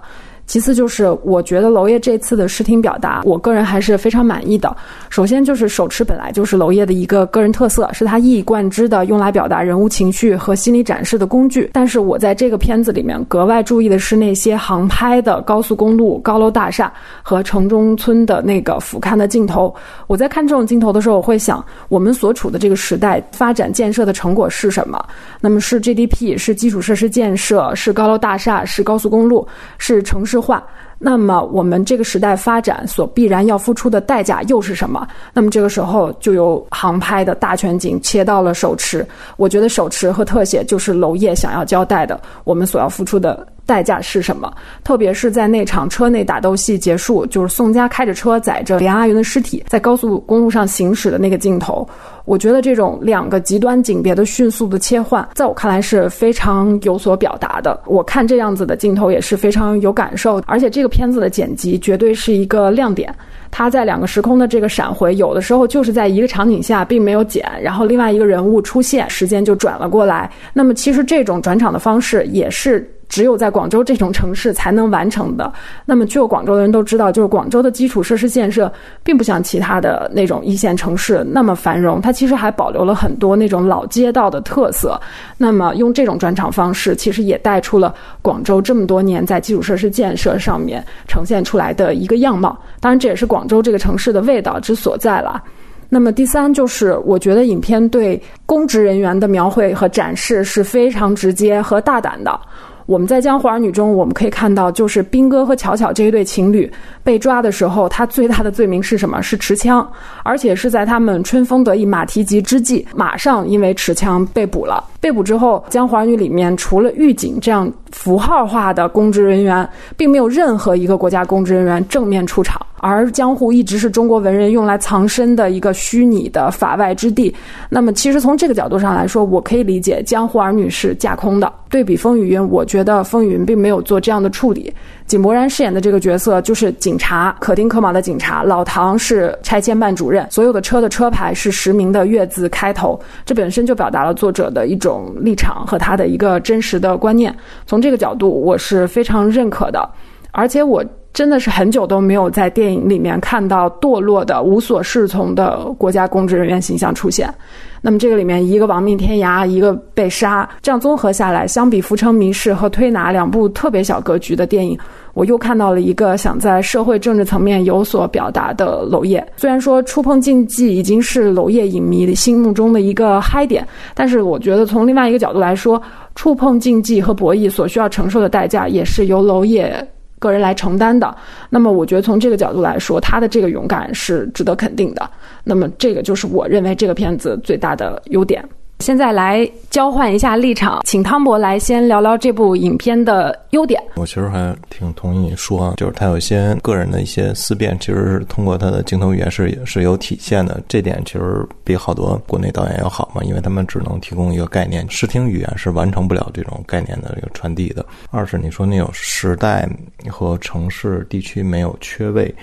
[0.46, 4.76] 其次就是，我觉得娄烨这次的视听表达，我个人还是非常满意的。
[5.08, 11.70] 首先就是手持本来就是娄烨的一个个人特色，是他一以贯之的用来表达人物情绪和心理展示的工具。
[11.72, 19.74] 但是我在这个片子里面格外注意的是那些航拍的高速公路、高楼大厦和城中村的那个俯瞰的镜头。
[20.06, 25.02] 我在看这种镜头的时候，我会想，我们所处的这个时代发展建设的成果是什么？
[25.40, 30.33] 那么是 GDP，是基础设施建设，是高楼大厦，是高速公路，是城市。
[30.40, 30.66] 化，
[31.04, 35.06] 那么我们这个时代发展所必然要付出的代价又是什么？
[35.34, 43.46] 那么这个时候就由航拍的大全景切到了手持，我觉得手持和特写就是娄烨想要交代的，我们所要付出的。
[43.66, 44.52] 代价是什么？
[44.84, 51.88] 特别是在那场车内打斗戏结束，就是宋佳开着车载着连阿云的尸体在高速公路上行驶的那个镜头，
[52.26, 57.80] 我觉得这种两个极端景别的迅速的切换，在我看来是非常有所表达的。
[57.86, 63.12] 我看这样子的镜头也是非常有感受，而且这个片子的剪辑绝对是一个亮点。
[63.56, 70.28] 它在两个时空的这个闪回，有的时候就是在一个场景下并没有剪，然后另外一个人物出现，时间就转了过来。
[70.52, 72.90] 那么其实这种转场的方式也是。
[73.06, 75.52] 只有在广州这种城市才能完成的。
[75.84, 78.72] 那么，去过广州的人都知道，就是广州的基础设施建设
[79.04, 85.00] 并不像其他的那种一线城市那么繁荣，它其实还保留了很多那种老街道的特色。
[85.36, 92.58] 那么，用这种转场方式，其实也带出了广州这么多年在基础设施建设上面呈现出来的一个样貌。
[92.80, 95.42] 当然，这也是广广州这个城市的味道之所在了。
[95.90, 102.40] 那么，第三就是，我觉得影片对公职人员的描绘和展示是非常直接和大胆的。
[102.86, 106.70] 我们在《江湖儿女》中，我们可以看到，就是兵哥和巧巧这一对情侣
[107.02, 109.22] 被抓的时候，他最大的罪名是什么？
[109.22, 109.86] 是持枪，
[110.22, 114.82] 而且是在他们春风得意马蹄疾之际，马上因为持枪被捕了。
[115.00, 122.60] 被捕之后，《江湖儿女》里面除了狱警这样符号化的公职人员，并没有任何一个国家公职人员正面出场。
[122.86, 127.34] 而江户一直是中国文人用来藏身的一个虚拟的法外之地。
[127.70, 131.50] 那么，其实从这个角度上来说，我可以理解江户儿女是架空的。
[131.70, 134.70] 对比风雨云，我觉得风雨云并没有做这样的处理。
[135.06, 138.42] 井柏然饰演的这个角色就是警察，可丁可卯的警察。
[138.42, 147.34] 老唐是拆迁办主任，所有的车的车牌是实名的月字开头，这本身就表达了作者的一种立场和他的一个真实的观念。
[147.64, 149.88] 从这个角度，我是非常认可的，
[150.32, 150.84] 而且我。
[151.14, 157.32] 真的是很久都没有在电影里面看到堕落的、无所适从的国家公职人员形象出现。
[157.80, 164.76] 那么这个里面，一个亡命天涯，一个被杀，这样综合下来，相比《浮城谜事》和《推拿》两部特别小格局的电影，
[165.12, 169.24] 我又看到了一个想在社会政治层面有所表达的娄烨。
[169.36, 175.80] 虽然说触碰禁忌已经是娄烨影迷心目中的一个嗨点，但是我觉得从另外一个角度来说，
[176.16, 179.86] 触碰禁忌和博弈所需要承受的代价，也是由娄烨。
[180.24, 181.14] 个人来承担的，
[181.50, 185.10] 那么我觉得从这个角度来说，他的这个勇敢是值得肯定的。
[185.44, 188.42] 那么这个就是我认为这个片子最大的优点。
[188.84, 193.82] 现在来交换一下立场，请汤博来先聊聊这部影片的优点。
[193.94, 200.62] 我其实还挺同意你说，就是他有些个人的一些思辨，其实是通过他的镜头语言是也是有体现的。
[200.68, 207.82] 这点其实比好多国内导演要好嘛，因为他们只能提供一个概念，视听语言是完成不了这种概念的这个传递的。
[208.10, 209.66] 二是你说那种时代
[210.10, 212.34] 和城市地区没有缺位，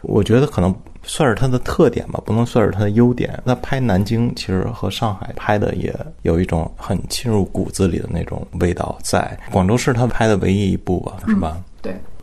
[0.00, 0.74] 我觉得可能。
[1.04, 3.40] 算是它的特点吧，不能算是它的优点。
[3.44, 9.38] 那拍南京其实和上海拍的也有一种很侵入骨子里的那种味道在。
[9.50, 11.56] 广州是他拍的唯一一部吧，是吧？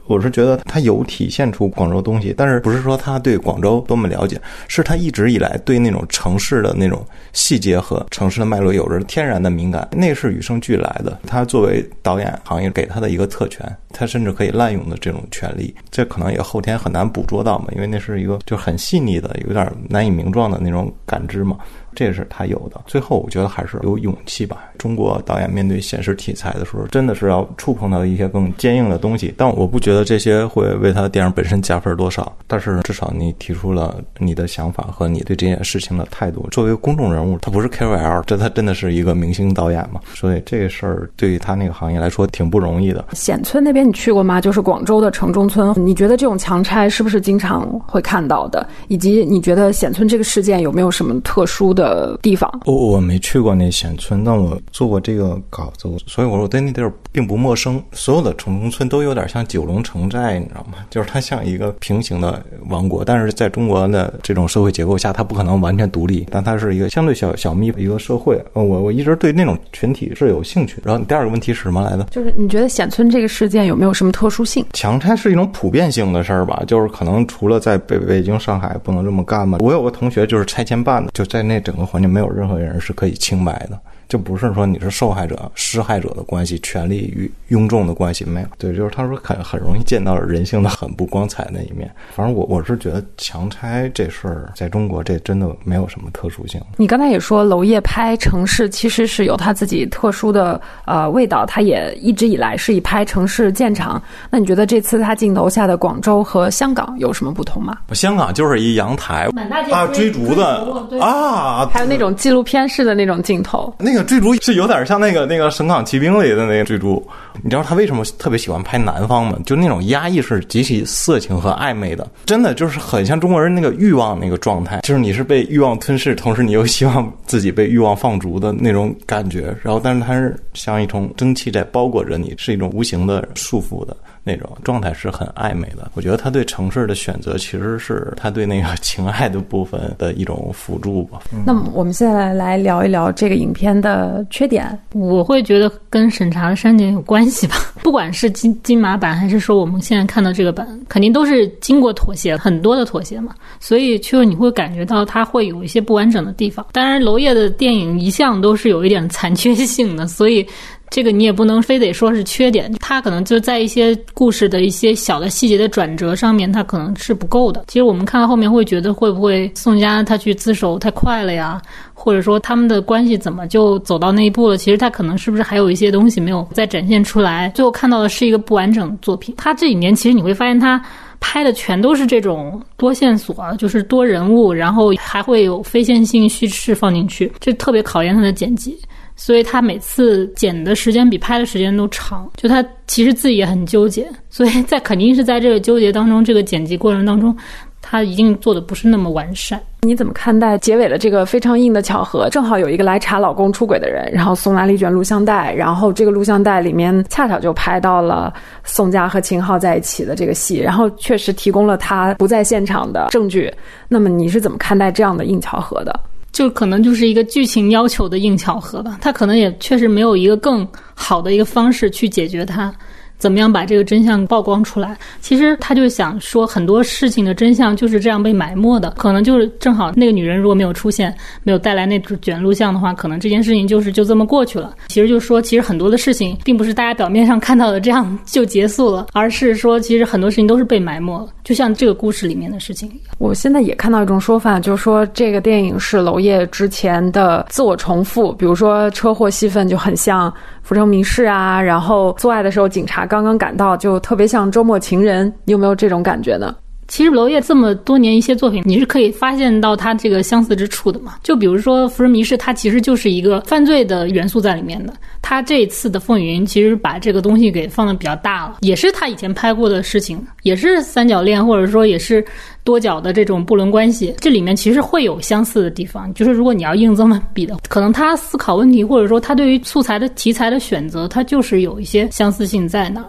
[0.09, 11.19] 我是觉得他有体现出广州东西，但是不是说他对广州多么了解，是他一直以来对那种城市的那种细节和城市的脉络有着天然的敏感，那是与生俱来的。
[11.27, 21.55] 他作为导演行业给他的一个特权，他甚至可以滥用的这种权利，这可能也后天很难捕捉到嘛，因为那是一个就很细腻的、有点难以名状的那种感知嘛。
[21.99, 22.79] 这是他有的。
[22.88, 24.63] 最后，我觉得还是有勇气吧。
[24.77, 29.33] 中国导演面对现实题材的时候，真的是要触碰到一些更坚硬的东西。
[29.35, 32.31] 但我不觉得这些会为他的电影本身加分多少。
[32.47, 36.47] 但是至少你提出了你的想法和你对这件事情的态度。
[36.51, 39.99] 作为公众人物，他不是 KOL，这他真的是一个明星导演嘛？
[40.13, 43.03] 所以这个事儿对于他那个行业来说挺不容易的。
[43.12, 44.39] 显村那边你去过吗？
[44.39, 48.65] 就是广州的城中村，你觉得这种强拆是不是经常会看到的？
[48.88, 51.88] 以及你觉得显村这个事件有没有什么特殊的？
[51.93, 57.82] 的地方，我我没去过那显村，但我做过这个稿子，所以我说我对那地儿并不陌生。
[57.91, 60.80] 所有的城中村都有点像九龙城寨，你知道吗？
[60.89, 68.41] 就是它像一个平行的王国，但是在中国的这种社会结构下，它不可能完全独立，但它是一个相对小小密一个社会。
[68.54, 70.82] 我我一直对那种群体是有兴趣。
[70.84, 72.04] 然后第二个问题是什么来的？
[72.06, 74.65] 就是你觉得显村这个事件有没有什么特殊性？
[74.73, 76.63] 强拆是一种普遍性的事儿吧？
[76.67, 79.58] 就是可能除了在北北京、上海不能这么干嘛？
[79.62, 83.79] 我有个同学就是拆迁办的，就在那整个环境没有任何人是可以清白的。
[84.09, 88.47] 就不是说你是受害者、施害者的关系，权利与庸众的关系没有。
[88.57, 91.89] 对，就是他说很很容易见到人性的很不光彩那一面。
[92.15, 96.59] 反正我我是觉得强拆这事儿在中国这真的没有什么特殊性。
[96.75, 104.01] 你刚才也说娄烨拍城市其实是有他自己特殊的呃味道，他也一直以来是以拍城市见长。
[104.31, 107.77] 那你觉得这次他镜头下的广州和香港有什么不同吗？
[107.91, 109.29] 香港就是一阳台
[109.71, 110.67] 啊，追逐的
[110.99, 113.98] 啊，还有那种纪录片式的那种镜头，那个。
[114.03, 117.05] 追逐是有点像那个那个《神港奇兵》里的那个追逐，
[117.41, 119.38] 你知道他为什么特别喜欢拍南方吗？
[119.45, 129.55] 就那种压抑是极其色情和暧昧的，真的就是很像中国人那个欲望那个状态，就是你是被欲望吞噬，同时你又希望自己被欲望放逐的那种感觉。
[129.62, 133.95] 然后，但是它是像一种蒸汽在包裹着你，是一种无形的束缚的。
[134.23, 135.91] 那种状态是很暧昧的。
[135.93, 141.19] 我觉得他对城市的选择，其实是他对那个 情爱的部分的一种辅助吧。
[141.45, 144.77] 那么，我们现在来聊一聊这个影片的缺点。
[144.93, 147.55] 我会觉得跟审查的删减有关系吧。
[147.82, 153.34] 不管是金金马版，还是说我们现在看到这个版，肯定都是经过妥协，很多的妥协嘛。
[153.60, 156.65] 所以，就你会感觉到它会有一些不完整的地方。
[156.71, 160.45] 当然，娄烨的电影一向都是有一点残缺性的，所以。
[160.89, 167.63] 这个你也不能非得说是缺点，它可能就在一些故事的一些小的细节的转折上面，它可能是不够的。
[167.67, 171.62] 其实我们看到后面会觉得，会不会宋佳他去自首太快了呀？
[171.93, 174.58] 或者说他们的关系怎么就走到那一步了？
[174.58, 177.49] 其实他可能是不是还有一些东西没有再展现出来？
[177.56, 179.36] 最后看到的是一个不完整作品。
[179.38, 180.82] 他这几年其实你会发现，他
[181.19, 188.80] 拍的全都是这种多线索，就是多人物，然后还会有非线性叙事放进去，这特别考验他的剪辑。
[189.19, 192.25] 所以他每次剪的时间比拍的时间都长。
[192.38, 197.36] 就他其实自己也很纠结， 所以在肯定是在这个纠结当中，这个剪辑过程当中。
[197.82, 199.60] 他一定做的不是那么完善。
[199.82, 202.29] 你怎么看待结尾的这个非常硬的巧合？
[202.29, 208.31] 正好有一个来查老公出轨的人，然后送来了一卷录像带，然后这个录像带里面恰巧就拍到了
[208.63, 213.52] 宋佳和秦昊在一起的这个戏，然后确实提供了他不在现场的证据。
[213.87, 216.00] 那么你是怎么看待这样的硬巧合的？
[216.32, 218.98] 就可能就是一个剧情要求的硬巧合吧。
[219.02, 222.73] 他可能也确实没有一个更好的一个方式去解决它。
[223.19, 224.97] 怎么样把这个真相曝光出来？
[225.19, 228.89] 其实他就想说，很多事情的真相就是这样被埋没的。
[228.91, 231.13] 可能就是正好那个女人如果没有出现，
[231.43, 234.73] 没有带来那卷录像的话，可能这件事情就是就这么过去了。
[234.87, 241.27] 其实就说，其实很多的事情并不是大家表面上看到的这样就结束了，而是说，其实很多事情都是被埋没了。
[241.43, 242.89] 就像这个故事里面的事情。
[243.17, 250.33] 我现在也看到一种说法，就是说这个电影是娄烨之前的自我重复，比如说车祸戏份就很像。
[250.69, 256.55] 《浮城谜事》啊，然后做爱的时候，警察刚刚赶到，就特别像《周末情人》，你有没有这种感觉呢？
[256.90, 261.15] 其实娄烨这么多年一些作品，你是可以发现到他这个相似之处的嘛？
[261.23, 264.94] 就比如说《浮生谜事》，它其实就是一个犯罪的元素在里面的。
[265.21, 272.25] 他这一次的《风云》其实把这个东西给放的比较大了，也是他以前拍过的事情，也是三角恋，或者说也是
[272.63, 274.15] 多角的这种不伦关系。
[274.19, 283.08] 这里面其实会有相似的地方，就是如果你要硬这么比的，可能他思考问题，或者说他对于素材的题材的选择，他就是有一些相似性在那儿。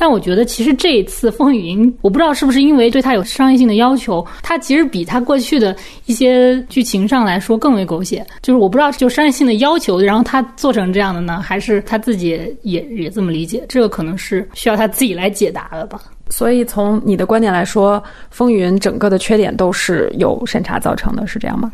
[0.00, 5.76] 但我觉得，其实这一次《风云》，我不知道是不是因为对他有商业性的要求，他其实比他过去的
[6.06, 8.26] 一些剧情上来说更为狗血。
[8.40, 12.30] 就是我不知道，就商业性的要求，然后他做成这样的呢，还是他自己
[12.62, 13.62] 也也这么理解？
[13.68, 16.00] 这个可能是需要他自己来解答的吧。
[16.30, 21.70] 所以，从你的观点来说，《风云》整个的缺点都是由审查造成的，是这样吗？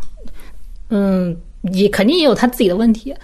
[0.91, 1.37] 嗯，
[1.73, 3.15] 也肯定也有他自己的问题。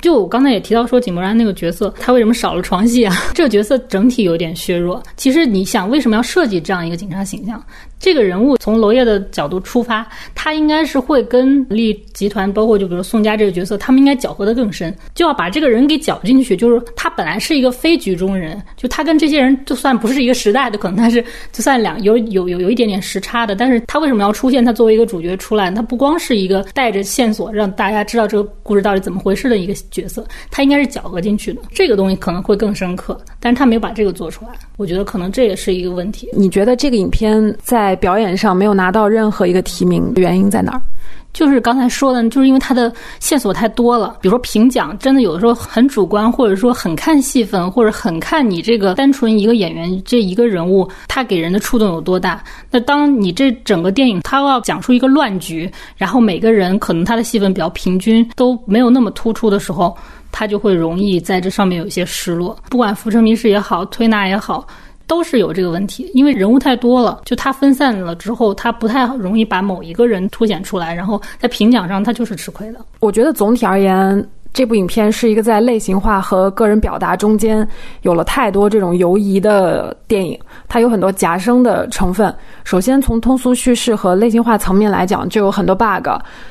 [0.00, 3.14] 就我刚才也提到说，井柏然那个角色，他为什么少了床戏啊？
[3.34, 5.02] 这个角色整体有点削弱。
[5.16, 7.62] 其实你想，为什么要设计这样一个警察形象？
[8.00, 16.56] 这个人物从娄烨的角度出发，他应该是会跟利集团，包括就比如宋佳这个角色，他们应该搅和的更深，就要把这个人给搅进去。
[16.56, 21.22] 就是他本来是一个非局中人，就他跟这些人就算不是一个时代的，可能他是
[21.52, 24.64] 就算两有有有有一点点时差的，但是他为什么要出现？
[24.64, 31.60] 他作为一个主角出来，他不光是一个带着线索让大家知道这个故事到底怎么回事的一个角色，他应该是搅和进去的。
[31.70, 36.30] 这个东西可能会更深刻，但是他没有把这个做出来，我觉得可能这也是一个问题。
[36.32, 37.89] 你觉得这个影片在？
[37.90, 40.80] 在表演上没有拿到任何一个提名，原因在哪儿？
[41.32, 44.16] 就是刚才说的，就是因为他的线索太多了。
[44.20, 52.40] 比如说评奖，真的有的时候很主观，或者说很看戏份，或者很看你这个单纯一个演员这一个人物，他给人的触动有多大。
[52.70, 59.96] 那当你这整个电影他要讲出一个乱局，然后每个人可能他的戏份比较平均，都没有那么突出的时候，
[60.30, 62.56] 他就会容易在这上面有一些失落。
[62.68, 64.64] 不管《浮生谜事》也好，推拿也好。
[65.10, 72.78] 都是有这个问题，因为人物太多了，就他分散了之后，他不太容易把某一个人凸显出来，然后在评奖上他就是吃亏的。
[73.00, 74.24] 我觉得总体而言。
[74.52, 77.66] 这部影片是一个在类型化和个人表达中间
[78.02, 80.38] 有了太多这种游移的电影，
[80.68, 82.34] 它有很多夹生的成分。
[82.64, 86.08] 首先从通俗叙事和类型化层面来讲，就有很多 bug。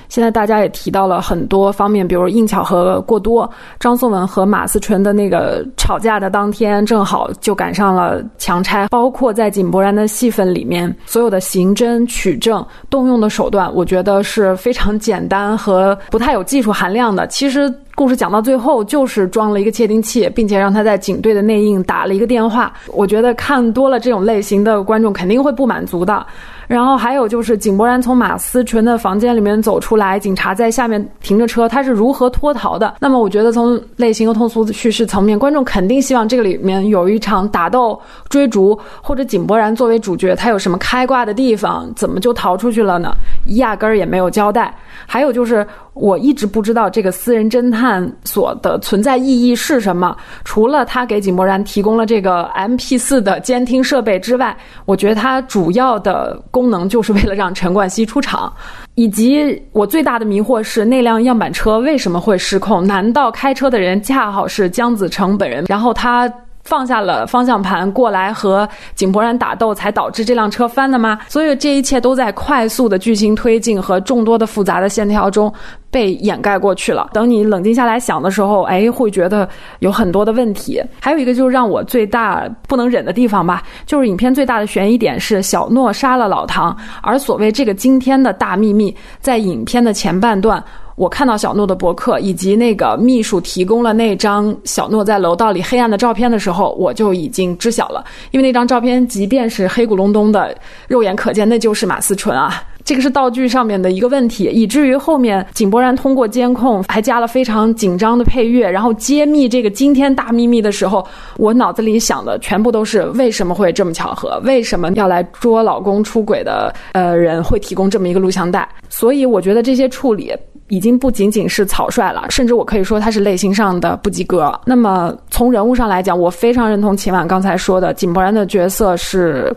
[0.08, 3.50] 现在大家也提到了很多方面，比如硬巧合过多。
[3.80, 8.88] 张颂文和马思纯的那个吵架的当天，正好就赶上了强拆。
[8.88, 17.28] 包括在井柏然的戏份里面，所有的刑侦取证动用的手段，我觉得是非常简单和不太有技术含量的。
[17.28, 17.72] 其实。
[18.00, 22.72] 故事讲到最后，就是装了一个窃听器，并且让他在警队的内应打了一个电话。
[22.93, 26.26] 我觉得看多了这种类型的观众肯定会不满足的。
[26.66, 32.95] 然后还有就是井柏然从马思纯的房间里面走出来，警察在下面停着车，他是如何脱逃的？
[33.02, 43.12] 那么我觉得从类型和通俗叙事层面，观众肯定希望这个里面有一场打斗、追逐，或者井柏然作为主角，他有什么开挂的地方，怎么就逃出去了呢？
[43.58, 44.74] 压根儿也没有交代。
[45.06, 56.38] 还有就是我一直不知道这个私人侦探所的存在意义是什么，除了他给井柏然提供了这个 M P 四的监听设备之外，我觉得他主要的。
[56.52, 58.52] 功能就是为了让陈冠希出场，
[58.95, 62.86] 以及我最大的迷惑是那辆样板车为什么会失控？
[62.86, 65.66] 难道开车的人恰好是姜子成本人？
[65.68, 66.32] 然后他。
[66.64, 71.20] 放下了方向盘过来和井柏然打斗，才导致这辆车翻的吗？
[71.28, 75.51] 所以这一切都在快速的剧情推进和众多的复杂的线条中
[75.89, 77.10] 被掩盖过去了。
[77.12, 79.47] 等你冷静下来想的时候，哎，会觉得
[79.80, 80.80] 有很多的问题。
[81.01, 90.64] 还有一个就是让我最大不能忍的地方吧，就是影片最大的悬疑点是小诺杀了老唐，而所谓这个惊天的大秘密，在影片的前半段。
[91.00, 100.54] 我看到小诺的博客以及那个秘书提供了那张小诺在楼道里黑暗的照片的时候，我就已经知晓了，因为那张照片即便是黑咕隆咚的，
[100.89, 102.62] 肉眼可见那就是马思纯啊。
[102.84, 111.06] 这个是道具上面的一个问题，以至于后面井柏然通过监控还加了非常紧张的配乐，然后揭秘这个惊天大秘密的时候，
[111.38, 114.41] 我脑子里想的全部都是为什么会这么巧合？
[114.43, 118.68] 为什么要来捉老公出轨的呃人会提供这么一个录像带？
[118.89, 120.34] 所以我觉得这些处理
[120.70, 124.57] 已经不仅仅是草率了，甚至我可以说他是类型上的不及格。
[124.65, 129.53] 那么从人物上来讲，我非常认同秦晚刚才说的，井柏然的角色是。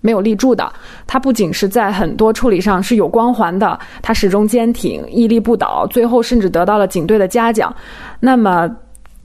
[0.00, 0.72] 没有立柱的，
[1.08, 7.74] 他不仅是在很多处理上是有光环的，他始终坚挺、屹立不倒，最后甚至得到了警队的嘉奖。
[8.20, 8.70] 那么，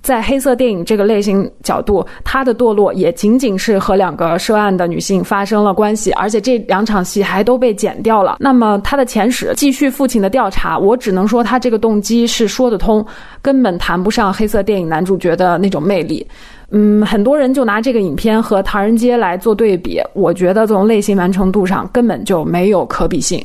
[0.04, 8.36] 在黑色电影这个类型角度，他的堕落也仅仅是和两个涉案的女性发生了关系，而且这两场戏还都被剪掉了。
[8.39, 13.04] 那么，他的前史继续父亲的调查，我只能说他这个动机是说得通，
[13.41, 16.28] 根本谈不上黑色电影男主角的那种魅力。
[16.72, 23.41] 嗯，很多人就拿这个影片和《唐人街》来做对比，我觉得从类型完成度上根本就没有可比性。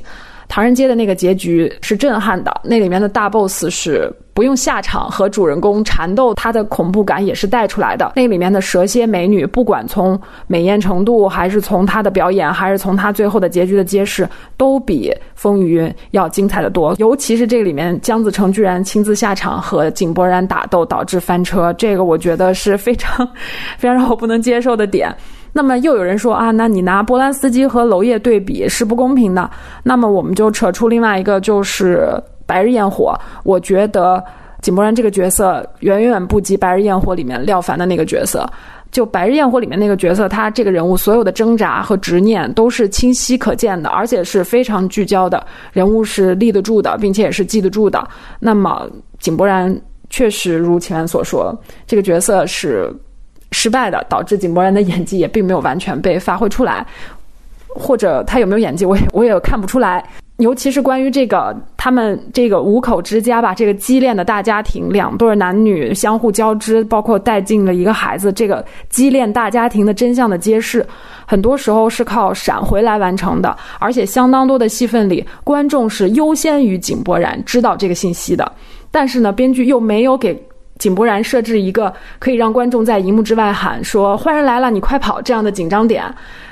[0.49, 8.13] 唐人街的那个结局是震撼的，那里面的大 boss 是不用下场和主人公缠斗，他的恐怖感也是带出来的。
[8.17, 16.95] 那里面的蛇蝎美女，不管从美艳程度，还是从她的表演，还是从她最后的结局的揭示，都比《风雨云》要精彩的多。
[16.99, 23.29] 尤其是这里面姜子成居然亲自下场和井柏然打斗，导致翻车，这个我觉得是非常
[23.77, 25.15] 非常让我不能接受的点。
[25.53, 29.51] 那么又有人说啊，那你拿波兰斯基和娄烨对比是不公平的。
[29.83, 32.09] 那么我们就扯出另外一个，就是
[32.47, 33.15] 《白日焰火》。
[33.45, 34.23] 我觉得
[34.61, 38.49] 井柏然这个角色远远不及《白日焰火》里面廖凡的那个角色。
[38.91, 45.45] 就《白日焰火》里面那个角色，他这个人物所有的挣扎和执念都是清晰可见的，而且是非常聚焦的。
[45.73, 48.07] 人物是立得住的，并且也是记得住的。
[48.39, 48.89] 那么
[49.19, 49.75] 井柏然
[50.09, 51.55] 确实如前面所说，
[51.87, 52.95] 这个角色是。
[53.53, 56.87] 失败的，导致井柏然的演技也并没有完全被发挥出来，
[57.69, 60.05] 或者他有没有演技，我也我也看不出来。
[60.39, 70.87] 尤其是关于这个他们这个五口之家吧，这个畸恋的大家庭，两对男女相互交织，包括带进了一个孩子，这个畸恋大家庭的真相的揭示，
[71.27, 78.53] 很多时候是靠闪回来完成的，而且相当多的戏份里，观众是优先于井柏然知道这个信息的，
[78.93, 80.41] 但是呢，编剧又没有给。
[80.79, 86.05] 井柏然设置一个可以让观众在荧幕之外喊说“坏人来了，你快跑”这样的紧张点，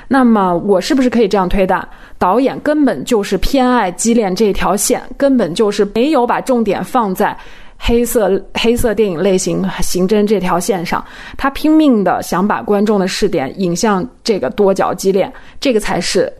[0.07, 1.87] 那么我是不是可以这样推断？
[2.17, 7.37] 导演根本就是偏爱畸恋这条线，根本就是没有把重点放在
[7.77, 11.03] 黑色黑色电影类型刑侦这条线上，
[11.37, 16.31] 他拼命的想把观众的视点引向这个多角畸恋，这个才是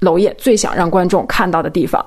[0.00, 2.04] 娄烨最想让观众看到的地方。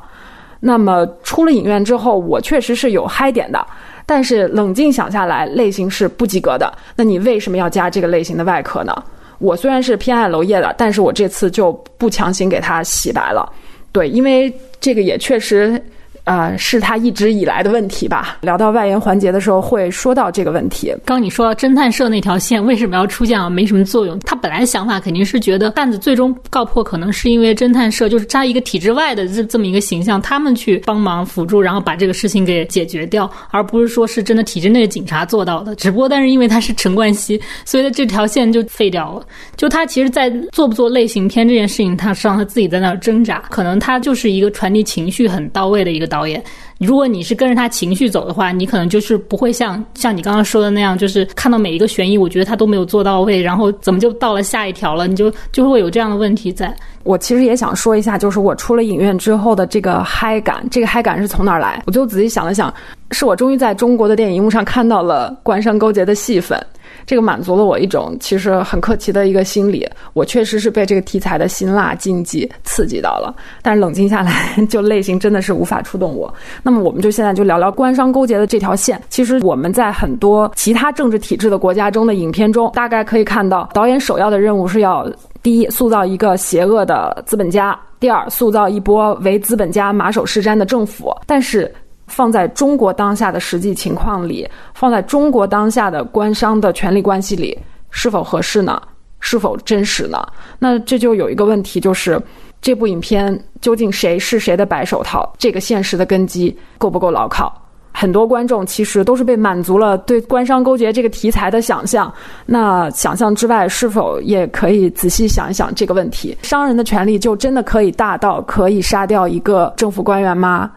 [0.59, 3.65] 那么出了影院之后，我确实是有嗨点的。
[4.05, 6.71] 但是冷静想下来，类型是不及格的。
[6.95, 8.93] 那你为什么要加这个类型的外壳呢？
[9.39, 13.51] 我虽然是偏爱娄烨的，但是我这次就不强行给他洗白了。
[13.91, 15.81] 对，因为这个也确实。
[16.25, 18.37] 呃，是他一直以来的问题吧。
[18.41, 20.93] 聊到外延环节的时候，会说到这个问题。
[21.05, 23.49] 刚你说侦探社那条线为什么要出现啊？
[23.49, 24.19] 没什么作用。
[24.21, 35.75] 他本来想法肯定是觉得案子最终告破，可能是因为侦探社就是扎一个体制外的这这么一个形象，他们去帮忙辅助，然后把这个事情给解决掉，而不是说是真的体制内的警察做到的。
[35.75, 39.23] 只不过，但是因为他是陈冠希，所以这条线就废掉了。
[39.57, 43.43] 就他其实，在做不做类型片这件事情，他是让他自己在那儿挣扎。
[43.51, 46.14] 可能他就是一个传递情绪很到位的一个。
[46.15, 46.41] 导演，
[46.79, 55.07] 如果你是跟着他情绪走的话，你可能就是不会像像你刚刚说的那样，就是看到每一个悬疑，我觉得他都没有做到位，然后怎么就到了下一条了？
[55.07, 56.73] 你就就会有这样的问题在。
[57.03, 61.83] 我其实也想说一下，就是我出了影院之后的这个嗨感，这个嗨感是从哪儿来？
[61.85, 62.73] 我就仔细想了想，
[63.11, 66.65] 是我终于在中国的电影荧幕上看到了官商勾结的戏份。
[67.05, 73.35] 这个满足了我一种其实很客气的一个心理，我确实是被这个题材的辛辣禁忌刺激到了。
[73.61, 76.33] 但是冷静下来， 就类型真的是无法触动我。
[76.63, 79.01] 那么我们就现在就聊聊官商勾结的这条线。
[79.09, 85.07] 其实我们在很多其他政治体制的国家中的影片中，大概可以看到，导演首要的任务是要
[85.43, 91.15] 第一塑造一个邪恶的资本家，第二塑造一波为资本家马首是瞻的政府。
[91.27, 91.71] 但是。
[92.07, 97.57] 放在中国当下的实际情况里，放在中国当下的官商的权力关系里，
[97.89, 98.81] 是否合适呢？
[99.19, 100.23] 是否真实呢？
[100.59, 102.21] 那这就有一个问题，就是
[102.61, 105.33] 这部影片究竟谁是谁的白手套？
[105.39, 107.51] 这个现实的根基够不够牢靠？
[107.91, 112.13] 很多观众其实都是被满足了对官商勾结这个题材的想象。
[112.45, 116.37] 那想象之外，是否也可以仔细想一想这个问题？
[116.43, 120.69] 商人的权利就真的可以大到可以杀掉一个政府官员吗？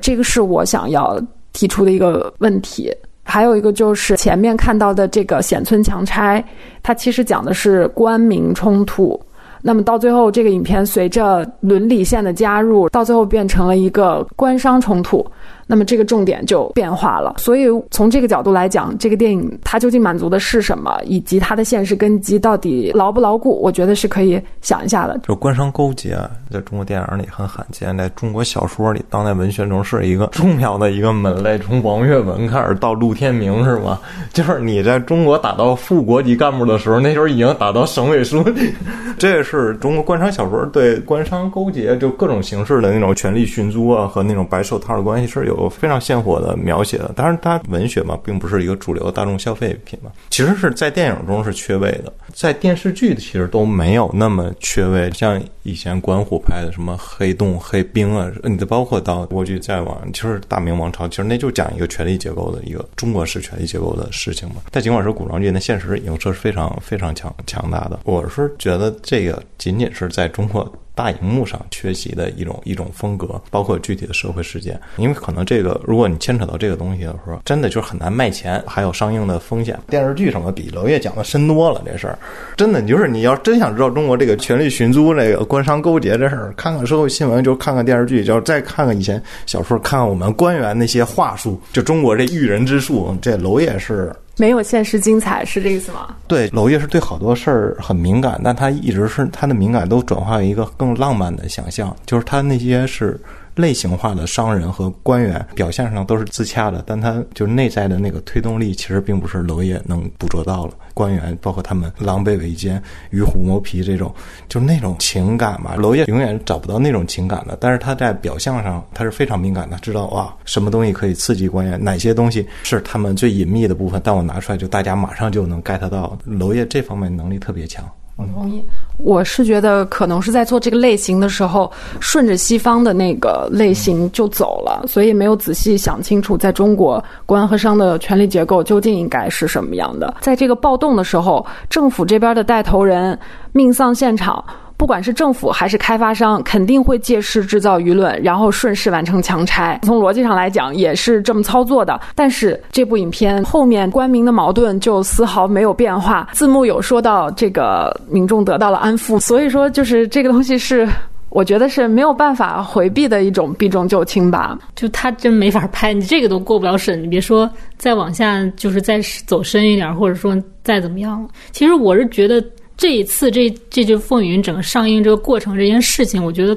[0.00, 1.20] 这个是我想要
[1.52, 2.92] 提出的一个问题。
[3.28, 6.42] 还有一个就是前面看到的这个显村强拆，
[6.82, 9.20] 它其实讲的是官民冲突。
[9.62, 15.26] 那么到最后，这个影片随着伦理线的加入，到最后变成了一个官商冲突。
[15.66, 25.18] 那么这个重点就变化了，所以从这个角度来讲，这个电影它究竟满足的是什么，以及它的现实根基到底牢不牢固，我觉得是可以想一下的。
[25.24, 26.16] 就官商勾结，
[26.52, 31.58] 在中国电影里很罕见，在中国小说里、当代文学中是一个重要的一个门类。
[31.58, 34.00] 从王跃文开始到陆天明，是吧？
[34.32, 38.72] 就是你在中国打到副国级干部的时候，那时候已经打到省委书记。
[39.18, 45.55] 这是中国官商小说对官商勾结就各种形式的那种权力寻租啊，和那种白手套的关系是有。
[45.56, 50.12] 有非常鲜活的描写的，当然，它文学嘛，并不是一个主流大众消费品嘛。
[50.30, 55.10] 其实是在电影中是缺位的，在电视剧其实都没有那么缺位。
[55.12, 64.56] 像以前关虎拍的什么《黑洞》《黑冰》啊，你的包括到过去再往，其实大明王朝，其实那就讲一个权力结构的一个中国式权力结构的事情嘛。
[64.70, 68.00] 但尽管是古装剧，那现实影射是非常非常强强大的。
[68.04, 70.70] 我是觉得这个仅仅是在中国。
[70.96, 79.78] 大荧幕上缺席的一种一种风格，包括具体的社会事件，因为可能这个，如果你牵扯到这个东西的时候，真的就是很难卖钱，还有上映的风险。
[79.88, 82.18] 电视剧什么比娄烨讲的深多了，这事儿
[82.56, 94.10] 真的，你就是你要真想知道中国这个权力寻租、这个官商勾结这事儿，看看社会新闻，就看看电视剧，就再看看以前小说，看看我们官员那些话术，就中国这驭人之术，这娄烨是。
[94.36, 96.14] 没有现实精彩是这意思吗？
[96.28, 103.18] 对，娄烨是对好多事儿很敏感，但他一直是他的敏感都转化为一个更浪漫的想象，就是他那些是。
[103.56, 110.74] 类型化的商人和官员表现上都是自洽的，但他就是内在的那个推动力，其实并不是娄烨能捕捉到了。
[110.92, 114.14] 官员包括他们狼狈为奸、与虎谋皮这种，
[114.48, 117.56] 就是那种情感嘛，娄烨永远找不到那种情感的。
[117.60, 126.16] 但是他在表象上，他是非常敏感的，知道哇，什么东西可以刺激官员，哪些东西是他们最隐秘的部分，但我拿出来就大家马上就能 get 到。
[126.24, 127.84] 娄烨这方面能力特别强。
[128.16, 128.64] 我同意，
[128.96, 140.14] 我是觉得可能是在做这个类型的时候，顺着西方的那个类型就走了，所以没有仔细想清楚，在中国官和商的权力结构究竟应该是什么样的。
[140.22, 143.18] 在这个暴动的时候，政府这边的带头人
[143.52, 144.42] 命丧现场。
[144.76, 149.80] 不管是政府还是开发商，肯定会借势制造舆论，然后顺势完成强拆。
[149.82, 151.98] 从逻辑上来讲，也是这么操作的。
[152.14, 156.28] 但是这部影片后面官民的矛盾就丝毫没有变化。
[156.32, 160.86] 字幕有说到这个民众得到了安抚，所以说就是这个东西是，
[161.30, 164.58] 我觉得是没有办法回避的一种避重就轻吧。
[164.74, 171.26] 就他真没法拍，你这个都过不了审，你别说再往下，就是再走深一点，或者说再怎么样。
[171.50, 172.44] 其实我是觉得。
[172.76, 176.56] 这一次，这这就《风云》整个上映这个过程这件事情，我觉得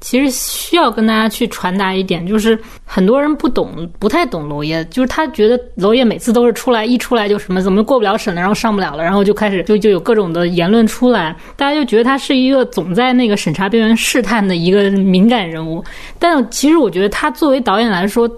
[0.00, 15.84] 其实需要跟大家去传达一点，就是很多人不懂，不太懂娄烨，就是他觉得娄烨每次都是出来一出来就什么怎么过不了审了，然后上不了了，然后就开始就就有各种的言论出来，大家就觉得他是一个总在那个审查边缘试探的一个敏感人物。
[16.20, 18.28] 但其实我觉得他作为导演来说，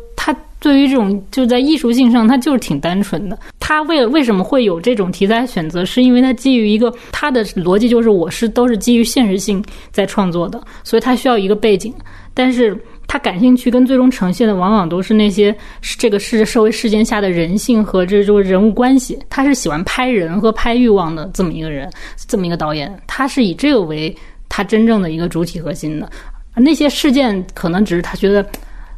[0.61, 3.39] 对于这种就在艺术性上，他就是挺单纯的。
[3.59, 11.95] 他为为什么会有这种题材选择，是因为他基于一个他的逻辑，就是我是都是基于现实性在创作的，所以他需要一个背景。
[12.35, 15.55] 但是他感兴趣跟最终呈现的，往往都是那些
[15.99, 19.19] 这个是社会事件下的人性和这种人物关系。
[19.31, 21.91] 他是喜欢拍人和拍欲望的这么一个人，
[22.29, 22.95] 这么一个导演。
[23.07, 24.15] 他是以这个为
[24.49, 26.11] 他真正的一个主体核心的。
[26.55, 28.45] 那些事件可能只是他觉得。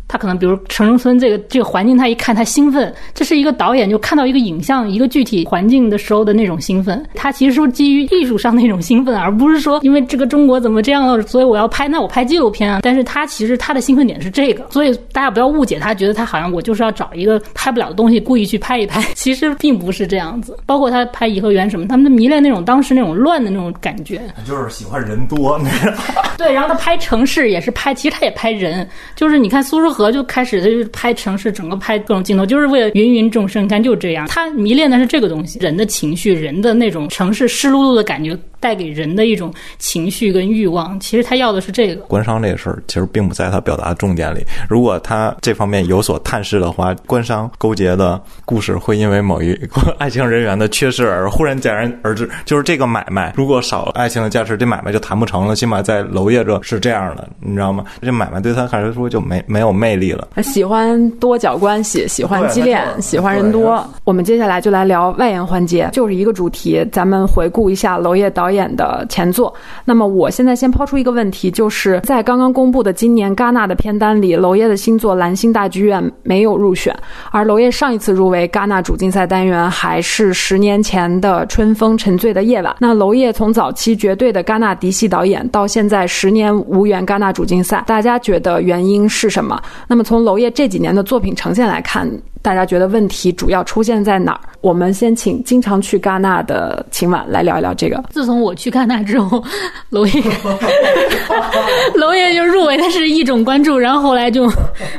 [0.08, 7.02] 他可能比如城中村这个这个环境，他一看他兴奋，这是一个导演就看到一个影像一个具体环境的时候的那种兴奋。
[7.14, 12.80] 他其实是基于艺术上那种兴奋，而不是说因为这个中国怎么这样了，所以我要拍，那我拍纪录片啊。
[12.82, 20.58] 但是他其实他的兴奋点是这个，所以大家不要误解他，觉得他好像我就是要找一个拍不了的东西故意去拍一拍， 其实并不是这样子。
[20.66, 25.58] 包括他拍颐和园什么，他们迷恋那种当时那种乱的那种感觉，就是喜欢人多。
[26.36, 30.10] 对，然后他拍城市也是拍，其实他也拍人，就是你看苏州河。
[30.10, 33.64] 就开始他就拍城市，整个拍各种镜头，就是为了芸芸众生。
[33.64, 38.36] 你看就这样，他迷恋的是这个东西，人的情绪，人的那种城市湿漉漉的感觉。
[38.62, 42.00] 带给人的一种情绪跟欲望，其实他要的是这个。
[42.02, 44.38] 官商这个事儿，其实并不在他表达的重点里。
[44.68, 52.30] 如果他这方面有所探视的话，官商勾结的故事会因为某一个 爱情人员的缺失而忽然戛然而止。
[52.44, 55.56] 就是这个买卖，如果少了爱情的加持，这买卖就谈不成了。
[55.56, 57.82] 起码在娄烨这是这样的，你知道吗？
[58.00, 60.28] 这买卖对他来说就没没有魅力了。
[60.42, 63.86] 喜欢多角关系，喜欢激烈，喜欢人多。
[64.04, 68.62] 我们接下来就来聊外延环节，就是一个主题，咱们回顾一下娄烨导演。
[68.76, 69.52] 的前作。
[69.84, 76.96] 那么我现在先抛出一个问题，就是在刚刚公布的今年戛纳的片单里，娄烨的新作《蓝星大剧院》没有入选，
[77.32, 82.72] 而娄烨上一次入围戛纳主竞赛单元还是十年前的《春风沉醉的夜晚》。
[82.78, 89.60] 那娄烨从早期绝对的戛纳嫡系导演，到现在十年无缘戛纳主竞赛，大家觉得原因是什么？
[89.86, 92.10] 那么从娄烨这几年的作品呈现来看，
[92.40, 94.40] 大家觉得问题主要出现在哪儿？
[94.60, 98.02] 我们先请经常去戛纳的秦晚来聊一聊这个。
[98.10, 99.42] 自从我去戛纳之后，
[99.90, 100.22] 娄烨，
[101.96, 104.50] 娄烨就入围的是一种关注，然后后来就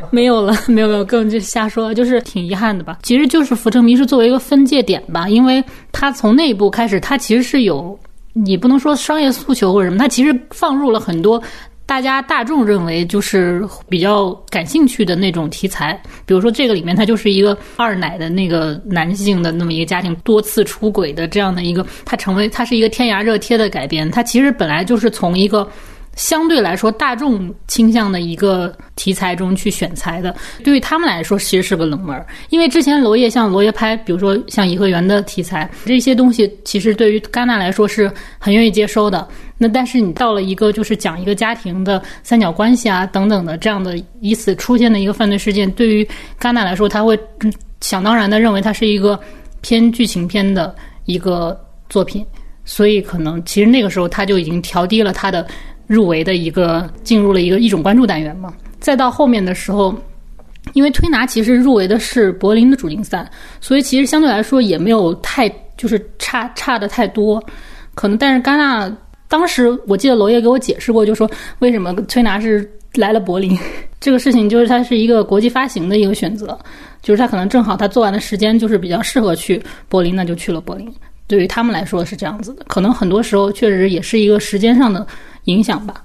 [0.10, 2.98] 没有了，没 有没有，根本就瞎说，就是挺遗憾的吧。
[3.04, 7.98] 其实就是《浮城谜事》作为一个分界点吧，因为它从那一步开始，它其实是有，
[8.34, 11.42] 你不能说商业诉求或者什么，它其实放入了很多。
[11.86, 25.68] 大家大众认为就是比较感兴趣的那种题材，比如说这个里面它就是一个二奶的那个男性的那么一个家庭多次出轨的这样的一个，它成为它是一个天涯热贴的改编，它其实本来就是从一个。
[26.16, 32.24] 相对来说，大众倾向的一个题材中去选材的，对于他们来说其实是个冷门。
[32.50, 39.28] 因为之前娄烨像娄烨拍，比如说像颐和园的题材，这些东西其实对于戛纳来说是很愿意接收的。
[39.58, 46.08] 那但是你到了一个就是讲一个家庭的三角关系啊等等的这样的以此出现的一个犯罪事件，对于
[46.40, 47.18] 戛纳来说，他会
[47.82, 49.20] 想当然的认为它是一个
[49.62, 51.60] 偏剧情片的一个
[51.90, 52.24] 作品，
[52.66, 55.48] 所以可能其实那个时候他就已经调低了他的。
[55.88, 59.94] 入围的一个进入了一个一种关注单元嘛，再到后面的时候，
[60.74, 63.30] 因为推拿其实入围的是柏林的主竞赛，
[63.60, 67.44] 所以其实相对来说也没有太就是差差的太多，
[67.96, 68.92] 可能但是戛纳
[69.28, 71.30] 当时我记得娄烨给我解释过，就说
[71.60, 73.58] 为什么推拿是来了柏林
[74.00, 76.58] 这个事情，就是它是一个国际发行的一个选择，
[77.02, 80.94] 就是他可能正好他做完的时间就是比较适合去柏林，那就去了柏林。
[81.26, 85.06] 对于他们来说是这样子的，可能很多时候确实也是一个时间上的。
[85.46, 86.04] 影响吧，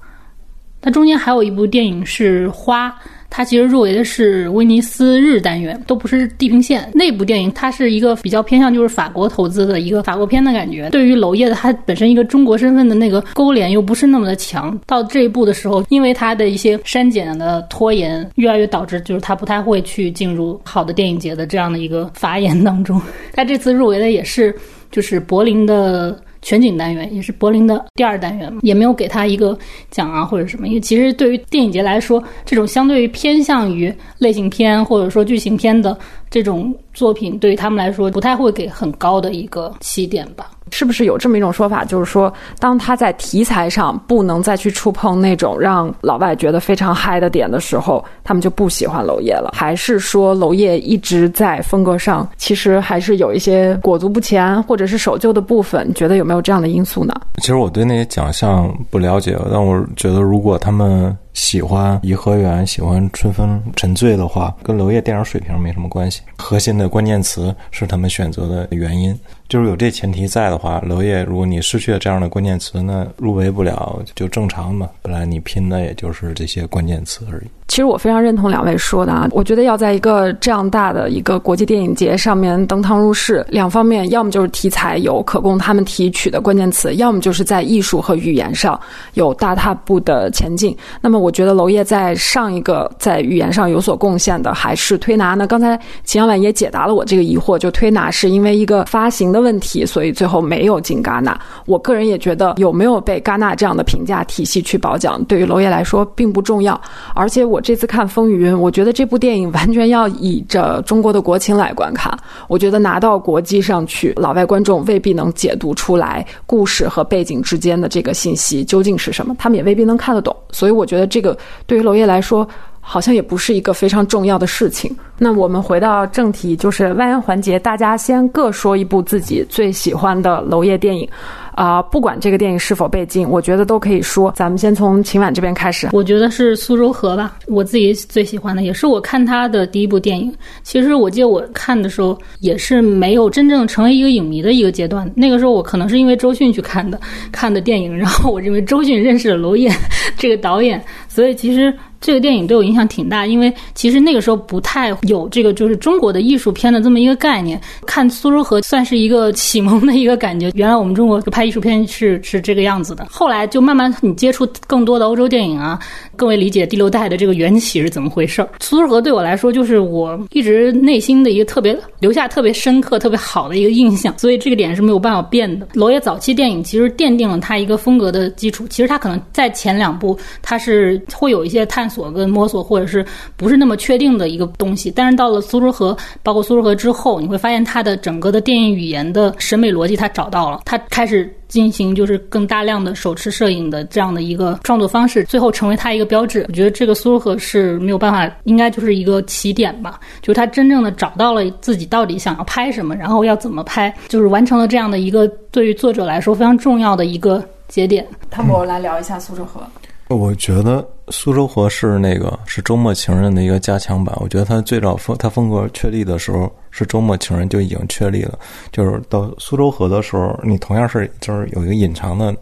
[0.81, 2.89] 它中间还有一部电影是《花》，
[3.31, 6.91] 它其实入围的是威尼斯日单元，都不是地平线。
[6.95, 10.89] 那部电影它是一个比较偏向就是法国投资的一个法国片的感觉。
[10.91, 14.79] 对于娄烨的他本身一个中国身份的那个勾连又不是那么的强。
[14.87, 23.01] 到这一步的时候，因为他的一些删减的拖延，越来越导致就是他不太会去进入好的电影节的这样的一个法眼当中。
[23.35, 24.55] 他这次入围的也是
[24.91, 26.19] 就是柏林的。
[26.49, 29.57] 全景单元也是柏林的第二单元，也没有给他一个
[29.91, 30.67] 奖啊或者什么。
[30.67, 35.95] 因为其实对于电影节来说，这种相对于偏向于类型片或者说剧情片的
[36.31, 40.51] 这种作品，对于他们来说不太会给很高的一个起点吧。
[40.71, 49.53] 是不是有这么一种说法，就是说，当他在题材上不能再去触碰那种让老外觉得非常嗨的点的时候，他们就不喜欢娄烨了？
[49.55, 55.89] 还是说娄烨一直在风格上其实还是有一些裹足不前，或者是守旧的部分？
[55.89, 57.15] 你觉得有没有这样的因素呢？
[57.39, 61.17] 其实我对那些奖项不了解，但我觉得如果他们。
[61.39, 66.21] 喜欢颐和园，喜欢春风沉醉的话，跟娄烨电影水平没什么关系。
[66.37, 69.17] 核心的关键词是他们选择的原因，
[69.49, 74.89] 就是有这前提在的话，娄烨，如果你失去了这样的关键词，那入围不了就正常嘛。
[75.01, 77.45] 本来你拼的也就是这些关键词而已。
[77.69, 88.79] 其实我非常认同两位说的啊，我觉得要在一个这样大的一个国际电影节上面登堂入室，两方面，要么就是题材有可供他们提取的关键词，要么就是在艺术和语言上
[89.15, 90.75] 有大踏步的前进。
[91.03, 95.47] 那么我我觉得娄烨在上一个在语言上有所贡献的还是推拿呢。
[95.47, 101.39] 刚才秦阳婉也解答了我这个疑惑，就推拿是因为一个发行的问题，所以最后没有进戛纳。
[101.67, 106.81] 我个人也觉得有没有被戛纳这样的评价体系去褒奖，对于娄烨来说并不重要，
[107.15, 107.61] 而且我。
[107.61, 112.11] 这次看《风云》，我觉得这部电影完全要以着中国的国情来观看。
[112.47, 120.35] 我觉得拿到国际上去，老外观众未必能解读出来故事和背景之间的这个信息究竟是什么，他们也未必能看得懂。
[120.51, 122.49] 所以我觉得这这个对于娄烨来说，
[122.81, 124.97] 好像也不是一个非常重要的事情。
[125.19, 131.09] 那我们回到正题，就是万言环节，大家先各说一部自己最喜欢的娄烨电影。
[131.55, 134.33] 啊，不管这个电影是否被禁，我觉得都可以说。
[134.37, 135.89] 咱们先从秦晚这边开始。
[135.93, 140.33] 我觉得是《苏州河》吧，我自己最喜欢的，也是我看他的第一部电影。
[140.63, 145.11] 其实我记得我看的时候，也是没有真正成为一个影迷的一个阶段。
[145.17, 147.01] 那个时候我可能是因为周迅去看的，
[147.33, 149.69] 看的电影，然后我认为周迅认识了娄烨
[150.17, 151.75] 这个导演，所以其实。
[152.01, 157.61] 这个电影对我影响挺大，因为其实那个时候不太有这个就是中国的艺术片的这么一个概念。
[157.85, 163.07] 看《苏州河》算是一个启蒙的一个感觉，原来我们中国拍艺术片是是这个样子的。
[163.11, 165.79] 后来就慢慢你接触更多的欧洲电影啊，
[166.19, 168.49] 更为理解第六代的这个缘起是怎么回事儿。
[168.59, 175.69] 苏州河对我来说，就是我一直内心的一个特别留下特别深刻、特别好的一个印象，所以这个点是没有办法变的。
[175.75, 183.07] 娄烨早期电影其实奠定了他一个风格的基础，其实他可能在前两部他是会有一些探索跟摸索，或者是
[183.37, 191.33] 不是那么确定的一个东西，但是到了苏州河，包括苏州河之后，你会发现他的整个的电影语言的审美逻辑他找到了，他开始。
[191.49, 196.45] 进行就是更大量的手持摄影的这样的一个创作方式，最后成为他一个标志。
[196.49, 208.07] 我觉得这个苏州河是没有办法，应该就是一个起点吧，就是他真正的找到了自己到底想要拍什么，然后要怎么拍，就是完成了这样的一个对于作者来说非常重要的一个节点。
[208.31, 209.61] 汤姆来聊一下苏州河。
[210.09, 214.17] 我觉得苏州河是那个是周末情人的一个加强版。
[214.21, 218.39] 我觉得他最早风他风格确立的时候，是周末情人就已经确立了。
[218.71, 222.35] 就是到苏州河的时候，你同样是就是有一个隐藏的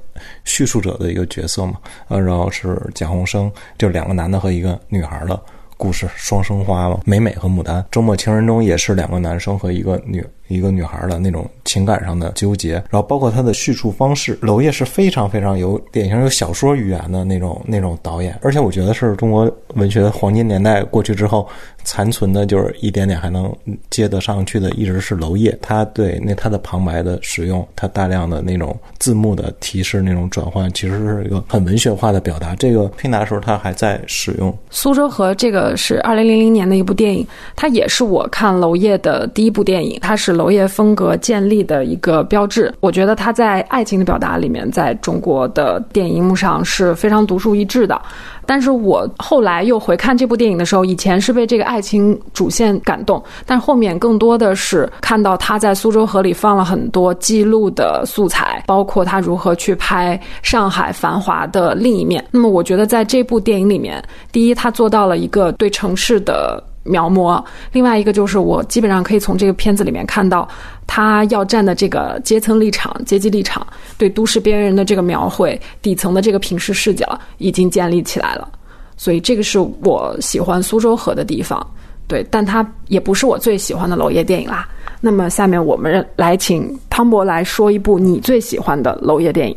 [0.44, 1.74] 叙述者的一个角色嘛，
[2.08, 5.40] 呃，然后是蒋鸿生，就两个男的和一个女孩的
[5.78, 7.84] 故事，双生花嘛，美美和牡丹。
[7.90, 10.22] 周末情人中也是两个男生和一个女。
[10.48, 21.46] 一个女孩的那种情感上的纠结，然后包括他的叙述方式，娄烨是非常非常有典型有小说语言的那种那种导演，而且我觉得是中国文学黄金年代过去之后
[21.82, 23.54] 残存的，就是一点点还能
[23.90, 25.56] 接得上去的，一直是娄烨。
[25.60, 32.54] 他对那他的旁白的使用，他大量的那种字幕的提示那种转换，其实是一个很文学化的表达。
[32.54, 40.36] 这个推拿的时候他还在使用《苏州河》，这个是二零零零年的一部电影，它也是我看娄烨的第一部电影，它是。
[40.36, 48.00] 娄烨风格建立的一个标志，我觉得他在爱情的表达里面，在中国的电影幕上是非常独树一帜的。
[48.48, 62.24] 但是我后来又回看这部电影的时候，以前是被这个爱情主线感动，但后面更多的是看到他在苏州河里放了很多记录的素材，包括他如何去拍上海繁华的另一面。
[62.30, 66.62] 那么，我觉得在这部电影里面，第一，他做到了一个对城市的。
[66.86, 70.48] 描摹，另外一个就是我基本上可以从这个片子里面看到，
[70.86, 73.66] 他要站的这个阶层立场、阶级立场，
[73.98, 78.48] 对都市边缘人的这个描绘、底层的这个平视视角已经建立起来了。
[78.96, 81.64] 所以这个是我喜欢苏州河的地方，
[82.08, 84.66] 对，但它也不是我最喜欢的娄烨电影啦。
[85.00, 89.56] 那么下面我们来请汤博来说一部你最喜欢的娄烨电影。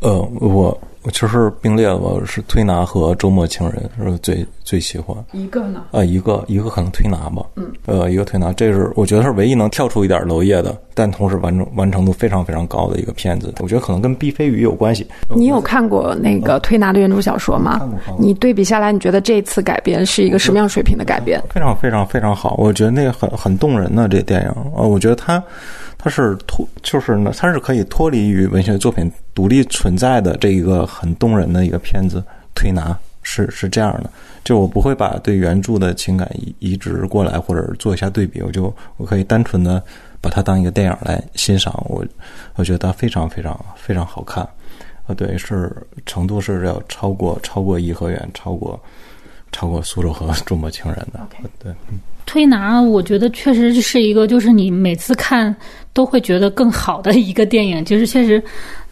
[0.00, 0.78] 呃，我。
[1.02, 5.82] 我其实并列了，是推拿和周末情人是最最喜欢一个呢？
[5.92, 7.42] 呃，一个一个可能推拿吧。
[7.56, 13.54] 嗯，呃，一个推拿，这是我觉得是唯一能跳出一点娄烨的，但同时完成完成度非常非常高的一个片子。
[13.60, 15.06] 我觉得可能跟毕飞宇有关系。
[15.34, 17.78] 你有看过那个推拿的原著小说吗？
[17.78, 17.98] 看过。
[18.18, 21.42] 你对比下来，你觉得这次改编是一个什么样水平的改编？
[21.48, 24.48] 非常非常非常好，我觉得那个很很动人的这电影。
[24.76, 25.42] 呃，我觉得它。
[26.02, 32.24] 它是脱，就是呢，它是可以脱离于文学作品独立存在的这一个很动人的一个片子。
[32.54, 34.10] 推拿是是这样的，
[34.42, 39.82] 就我不会把对原著的情感移移植过来，或者做一下对比，我就我可以单纯的
[40.20, 41.72] 把它当一个电影来欣赏。
[41.88, 42.04] 我
[42.56, 44.42] 我觉得它非常非常非常好看，
[45.06, 45.70] 啊，对，是
[46.06, 48.78] 程度是要超过超过颐和园，超过
[49.52, 51.20] 超过苏州河周末情人的。
[51.62, 51.72] 对。
[52.26, 55.54] 推拿，我觉得确实是一个，就是你每次看
[55.92, 57.84] 都会觉得更好的一个电影。
[57.84, 58.42] 就是确实，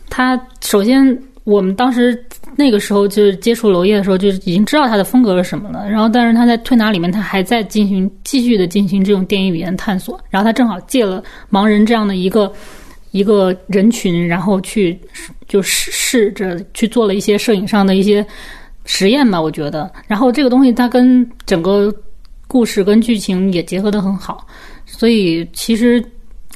[0.09, 2.22] 他首先我们当时
[2.57, 5.88] 那个时候就是接触娄烨的时候，就已经知道他的风格是什么了。
[5.88, 10.20] 然后，但是他在推拿里面，他还在进行继续的进行这种电影语言探索。
[10.30, 12.53] 然后他正好借了盲人这样的一个
[13.12, 14.99] 一个人群，然后去
[15.46, 18.26] 就试试着去做了一些摄影上的一些
[18.84, 19.40] 实验吧。
[19.40, 21.92] 我觉得，然后这个东西它跟整个。
[22.51, 24.46] 故事跟剧情也结合的很好，
[24.86, 26.03] 所以其实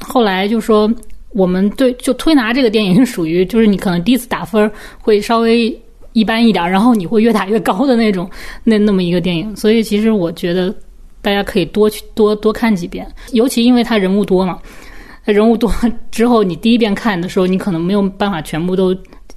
[0.03, 0.91] 后来就说
[1.29, 5.75] 我们对就推拿这个电影是属于就是你可能第一次打分会稍微
[6.11, 8.29] 一般一点，然后你会越打越高的那种
[8.63, 9.55] 那那么一个电影。
[9.55, 10.73] 所以其实我觉得
[11.21, 14.59] 大家可以多去多多看几遍，尤其因为它人物多嘛，
[15.23, 15.71] 人物多
[16.11, 18.95] 之后你第一遍看的时候你可能没有办法全部都。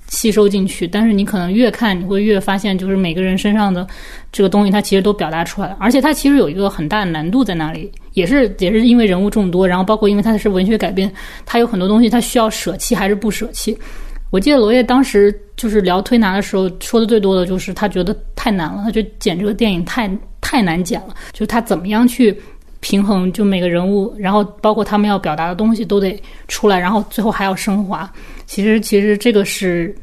[0.09, 3.87] 吸收进去，但是你可能越看，你会越发现，就是每个人身上的
[4.31, 5.77] 这个东西，它其实都表达出来了。
[5.81, 11.13] 而且它其实有一个很大的难度在那里，也是也是因为人物众多，然后包括因为它是文学改编，
[11.45, 13.77] 它有很多东西它需要舍弃还是不舍弃。
[14.31, 22.37] 我记得罗烨当时就是聊推拿的时候说的最多的就是他觉得太难了，他觉得剪这个电影太太难剪了，就他怎么样去
[22.81, 28.11] 平衡就每个人物，然后包括他们要表达的东西都得出来，然后最后还要升华。
[28.47, 29.95] 其实，其实这个是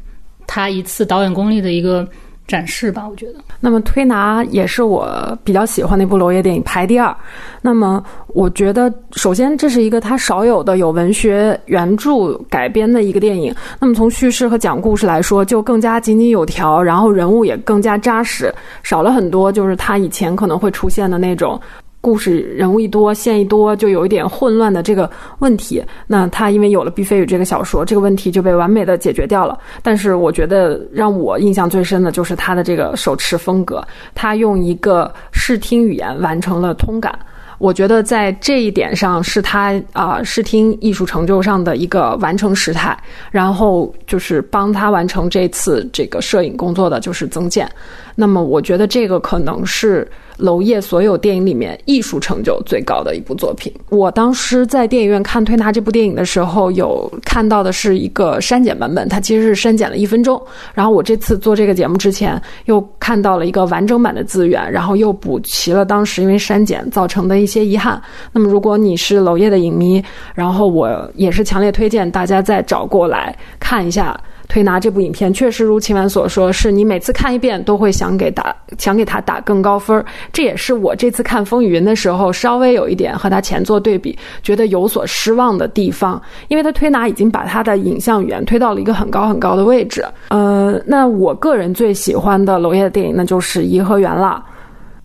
[0.46, 2.06] 他一次导演功力的一个
[2.46, 3.34] 展示吧，我觉得。
[3.58, 7.16] 那么推拿也是我比较喜欢的一部娄烨电影，排第二。
[7.62, 13.54] 那么我觉得，首先这是一个他少有的有文学原著改编的一个电影。
[13.80, 21.58] 那么从叙事和讲故事来说，就更加井井有条，然后人物也更加扎实，少了很多就是他以前可能会出现的那种。
[22.04, 25.82] 故事人物一多，线一多，就有一点混乱的这个问题。
[26.06, 29.58] 那他因为有了《毕飞宇》这个小说，这个问题就被完美的解决掉了。
[29.82, 33.82] 但是我觉得让我印象最深的就是他的这个手持风格，
[34.14, 37.18] 他用一个视听语言完成了通感。
[37.56, 42.94] 我觉得在这一点上是他啊视听艺术成就上的一个完成时态。
[43.30, 47.66] 然后就是帮他完成这次这个摄影工作的就是曾健。
[48.14, 50.06] 那么我觉得这个可能是。
[50.38, 53.72] 娄烨所有电影里面艺术成就最高的一部作品。
[53.90, 60.40] 我当时在电影院看《推拿》这部电影的时候，有看到的是一个删减版本，它其实是删减了一分钟。
[60.74, 68.00] 然后我这次做这个节目之前，又看到了一个完整版的资源，然后又补齐了当时因为删减造成的一些遗憾。
[68.32, 70.02] 那么如果你是娄烨的影迷，
[70.34, 74.18] 然后我也是强烈推荐大家再找过来看一下。
[74.48, 80.04] 推拿这部影片确实如秦晚所说，是你每次看一遍都会想给打想给他打更高分儿。
[80.32, 86.20] 这也是我这次看《风雨云》的时候稍微有一点和他前作对比，觉得有所失望的地方。
[86.48, 90.04] 因为他推拿已经把他的影像语言推到了一个很高很高的位置。
[90.28, 94.44] 呃，那我个人最喜欢的娄烨的电影那就是《颐和园》了。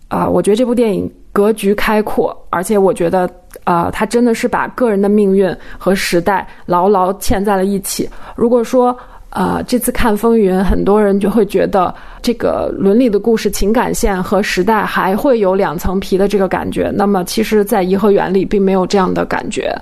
[0.08, 3.30] 啊，我觉得这部电影格局开阔，而且我觉得
[3.62, 8.10] 啊，他真的是把个人的命运和时代牢牢嵌在了一起。
[8.34, 8.96] 如果说
[9.30, 16.90] 啊，这次看《风云》，很多人就会觉得这个伦理的故事、情感线和时代还会有两层皮的这个感觉。
[16.92, 19.72] 那么，其实，在颐和园里并没有这样的感觉。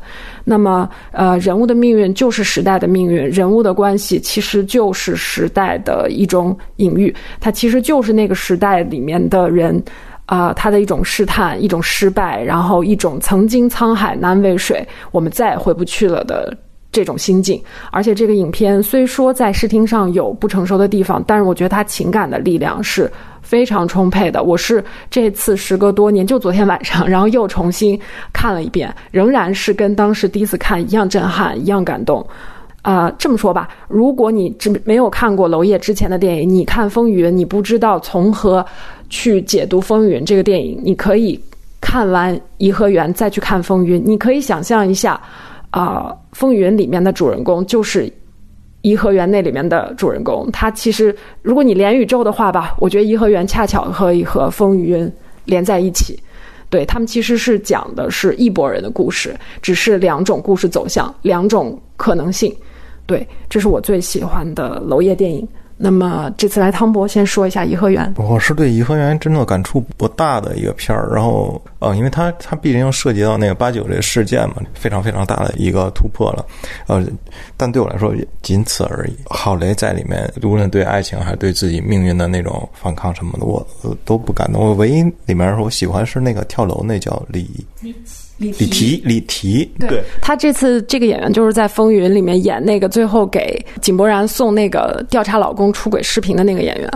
[0.44, 7.14] 那么，呃，人物的命运就是时代的命运，人物的关系其实就是时代的一种隐喻。
[7.40, 9.82] 它其实就是那个时代里面的人，
[10.26, 16.55] 啊，他的一种试探、一种失败，然后一种曾经沧海难为水，我们再也回不去了的。
[16.91, 17.62] 这种心境，
[17.93, 23.11] 而且这个影片虽说在视听上有不成熟的地方，但是我觉得它情感的力量是
[23.43, 24.43] 非常充沛的。
[24.43, 27.99] 我是这次时隔多年，就昨天晚上，然后又重新
[28.32, 32.26] 看了一遍，仍然是跟当时第一次看一样震撼，一样感动。
[32.80, 38.64] 啊，这么说吧，如果你只没有看过娄烨之前的电影，你看《风云》，你不知道从何
[39.11, 41.39] 去解读《风云》这个电影，你可以
[41.82, 45.20] 看完《颐和园》再去看《风云》，你可以想象一下。
[45.70, 48.04] 啊，《风云》里面的主人公就是
[48.82, 50.48] 《颐和园》那里面的主人公。
[50.50, 55.06] 他其实，如果你连宇宙的话吧，我觉得《颐和园》恰巧可以和《风云》
[55.44, 56.18] 连在一起。
[56.70, 62.54] 对他们其实是讲的是一拨人的故事，只是两种故事走向，两种可能性。
[63.06, 65.48] 对，这是我最喜欢的娄烨电影。
[65.81, 68.12] 那么这次来汤博先说一下《颐和园》。
[68.22, 76.45] 我是对《颐和园》真的感触不大的一个片儿，然后呃，因为它它毕竟涉及到那个八九这个事件嘛，非常非常大的一个突破了，
[76.89, 77.07] 呃，
[77.57, 78.12] 但对我来说
[78.43, 79.16] 仅此而已。
[79.26, 83.64] 郝雷在里面，无论对爱情还是对自己命运的那种反抗什么的，我
[84.05, 84.61] 都不感动。
[84.61, 87.49] 我唯一里面我喜欢是那个跳楼，那叫李。
[88.39, 96.89] 李提，李提，对他这次这个演员就是在《风云》里面演那个最后给井柏然送那个调查老公出轨视频的那个演员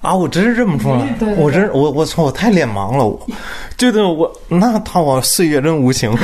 [0.00, 0.14] 啊！
[0.14, 3.20] 我真是认不出来，我真我我操，我太脸盲了，我
[3.76, 6.14] 觉得我那他我岁月真无情，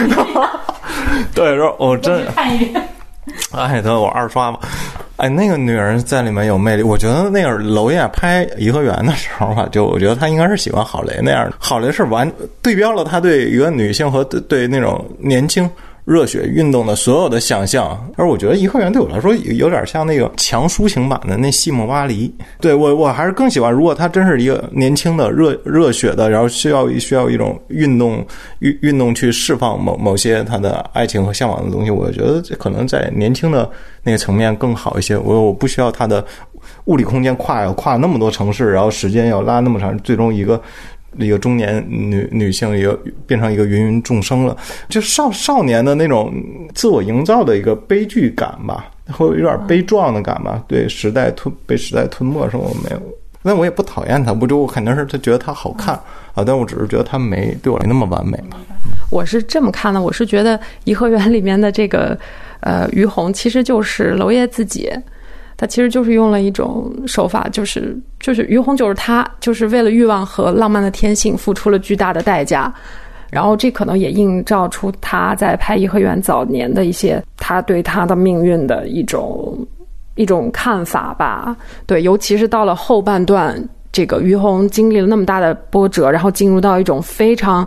[1.35, 2.89] 对，然后我真看一遍，
[3.51, 4.61] 哎，他我二刷吧。
[5.23, 6.83] 哎，那个女人在里面有魅力。
[6.83, 11.55] 我觉得那个娄烨拍《颐和园》的时候吧，就我觉得他应该是喜欢郝蕾那样的。
[11.61, 12.29] 郝蕾是完
[12.61, 15.71] 对标了他对一个女性和对对那种年轻。
[16.05, 22.33] 热血运动的所有的想象，而我觉得颐和园对我来说有点像那个强抒情版的那西蒙巴黎。
[22.61, 28.27] 对我，我还是更喜欢，如果他真是一个年轻的热热血的，然后需要需要一种运动
[28.59, 33.71] 运运动去释放某某些他的爱情和向往的东西，我觉得这可能在年轻的
[34.03, 35.17] 那个层面更好一些。
[35.17, 36.25] 我我不需要他的
[36.87, 40.61] 物理空间跨要跨那么多城市，然后时间要拉那么长，最终一个。
[41.19, 44.57] 一个中年女女性，一个变成一个芸芸众生了，
[44.89, 46.33] 就少少年的那种
[46.75, 50.63] 自我营造的一个悲剧感吧，会有点悲壮的感吧。
[50.67, 53.03] 对时代吞被时代吞没，什么没有？
[53.43, 55.95] 那我也不讨厌他，不就我肯定是他觉得他好看
[56.35, 58.57] 啊，但我只是觉得他没对我来那么完美嘛。
[59.11, 62.17] 我是这么看的，我是觉得《颐和园》里面的这个
[62.61, 64.91] 呃于红，其实就是娄烨自己。
[65.63, 72.75] 他其实就是用了一种手法，就是就是于红就是他，就是为了欲望和浪漫的天性付出了巨大的代价，
[73.31, 79.57] 然后这可能也映照出他在拍颐和园早年的一些他对他的命运的一种
[80.17, 81.57] 一种看法吧。
[81.87, 83.57] 对，尤其是到了后半段，
[83.93, 87.65] 这个于红经历了那么大的波折，然后进入到一种非常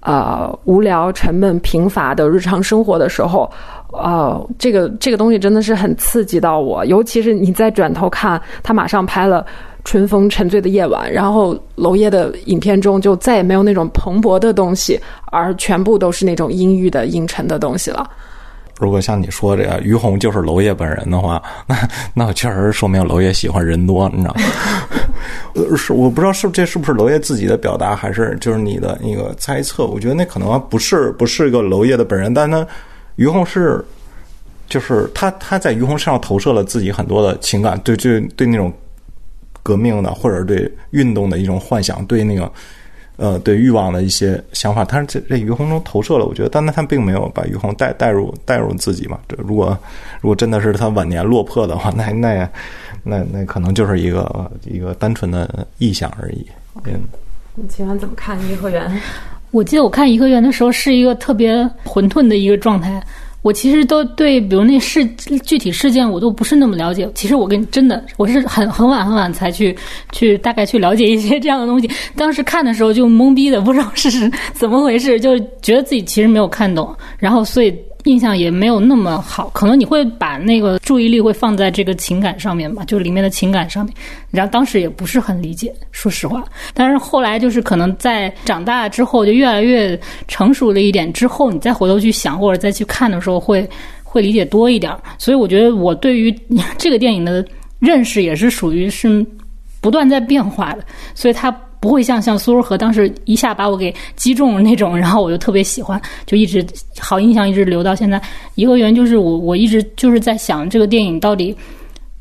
[0.00, 3.52] 呃无聊、沉闷、贫乏的日常生活的时候，
[3.96, 6.84] 呃，这个这个东西真的是很刺激到我。
[6.86, 9.44] 尤其是你再转头看，他马上拍了。
[9.84, 18.04] 春风沉醉的夜晚，然后娄烨的影片中就再也没有那种蓬勃的东西，而全部都是那种阴郁的、阴沉的东西了。
[18.80, 21.76] 如果像你说这个于红就是娄烨本人的话，那
[22.14, 24.42] 那确实说明娄烨喜欢人多，你知道吗？
[25.76, 29.86] 是我不知道是这是不是娄烨自己的表达，还是就是你的那个猜测？
[29.86, 32.66] 我觉得那可能不是不是一个娄烨的本人，但他
[33.16, 33.84] 于洪是
[34.68, 38.72] 就是他他在于洪身上投射了自己很多的情感，对对对那种。
[39.62, 42.48] 革命的，或者对运动的一种幻想，对那个，
[43.16, 46.24] 呃，对欲望的一些想法，他是这这于洪中投射了。
[46.24, 49.18] 我觉得，但那他并没有把于洪带带入带入自己嘛。
[49.28, 49.76] 这如果
[50.20, 52.48] 如果真的是他晚年落魄的话， 那那
[53.02, 56.46] 那那可能就是一个一个单纯的臆想而已。
[56.84, 57.00] 嗯，
[57.56, 58.88] 你喜欢怎么看颐和园？
[59.50, 63.02] 我记得我看颐和园的时候是一个特别混沌的一个状态。
[63.42, 65.06] 我其实都对，比如那事
[65.44, 67.08] 具体事件，我都不是那么了解。
[67.14, 69.76] 其实我跟真的，我是很很晚很晚才去
[70.10, 71.88] 去大概去了解一些这样的东西。
[72.16, 77.72] 当时看的时候就懵逼的，不知道是怎么回事，就觉得自己其实没有看懂，然后所以。
[78.06, 83.92] 印象也没有那么好，可能你会把那个注意力会放在这个情感上面吧，就里面的情感上面。
[84.30, 86.44] 然后当时也不是很理解，说实话。
[86.72, 89.98] 但是后来就是可能在长大之后，就越来越
[90.28, 93.68] 成熟了一点之后，你再回头去想或者再去看的时候，会
[94.04, 94.96] 会理解多一点。
[95.18, 96.32] 所以我觉得我对于
[96.78, 97.44] 这个电影的
[97.80, 99.26] 认识也是属于是
[99.80, 100.84] 不断在变化的，
[101.14, 101.54] 所以它。
[101.80, 106.64] 不会像像苏州河当时一下把我给击中那种，然后我就特别喜欢，就一直
[106.98, 108.20] 好印象一直留到现在。
[108.54, 111.56] 颐和园就是我我一直就是在想这个电影到底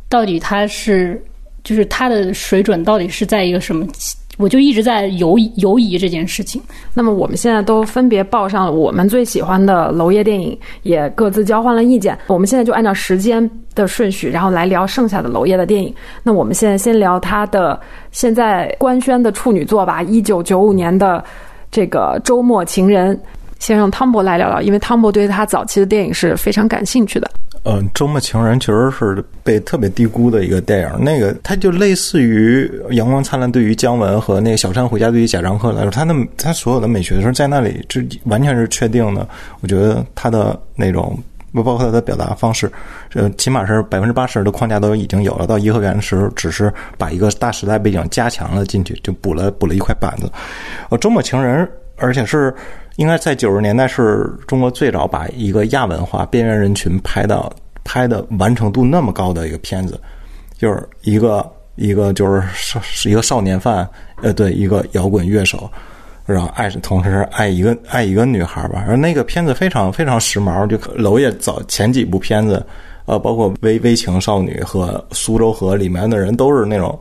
[0.09, 1.23] 到底它是
[1.63, 3.87] 就是它的水准到底是在一个什么。
[4.37, 6.61] 我就一直在犹犹疑这件事情。
[6.93, 12.17] 那么我们现在都分别报上了我们最喜欢的娄烨电影，也各自交换了意见。
[12.27, 15.93] 我们现在就按照时间的顺序，然后来聊剩下的娄烨的电影。
[16.23, 17.79] 那我们现在先聊他的
[18.11, 21.23] 现在官宣的处女作吧，一九九五年的
[21.71, 23.15] 这个《周末情人》。
[23.57, 27.31] 先让汤博来聊聊，因为汤博对他早期的电影是非常感兴趣的。
[27.67, 31.03] 嗯，《周末情人》确实是被特别低估的一个电影。
[31.03, 32.63] 那个，它就类似于
[32.93, 39.27] 《阳光灿烂》对于姜文和那个《小山回家》对于贾樟柯来说，他的他所有的美学是在那里，这完全是确定的。
[39.61, 41.17] 我觉得他的那种，
[41.53, 42.71] 不包括他的表达方式，
[43.15, 45.47] 呃，起码是百分之八十的框架都已经有了。
[45.47, 50.31] 到颐和园的时候，只是把一个大时代背景加强了进去，就补了补了一块板子。
[50.89, 51.65] 呃，《周末情人》，
[51.97, 52.53] 而且是。
[52.97, 57.51] 应该在九十年代是中国最早把一个亚文化边缘人群拍到
[57.83, 59.99] 拍的完成度那么高的一个片子，
[60.57, 63.87] 就是一个一个就是是一个少年犯，
[64.21, 65.69] 呃，对，一个摇滚乐手，
[66.25, 68.85] 然后爱同时爱一个爱一个女孩吧。
[68.87, 72.65] 而那个片子非常非常时髦，就娄烨早前几部片子，
[73.07, 76.97] 呃，包括《微微情少女》和《苏州河》里面的人都是那种，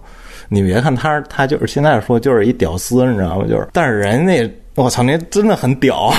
[0.48, 3.46] 你别看他他就是现在说就是一屌丝，你知道吗？
[3.48, 4.50] 就是，但是人那。
[4.76, 6.10] 我操，你真的很屌，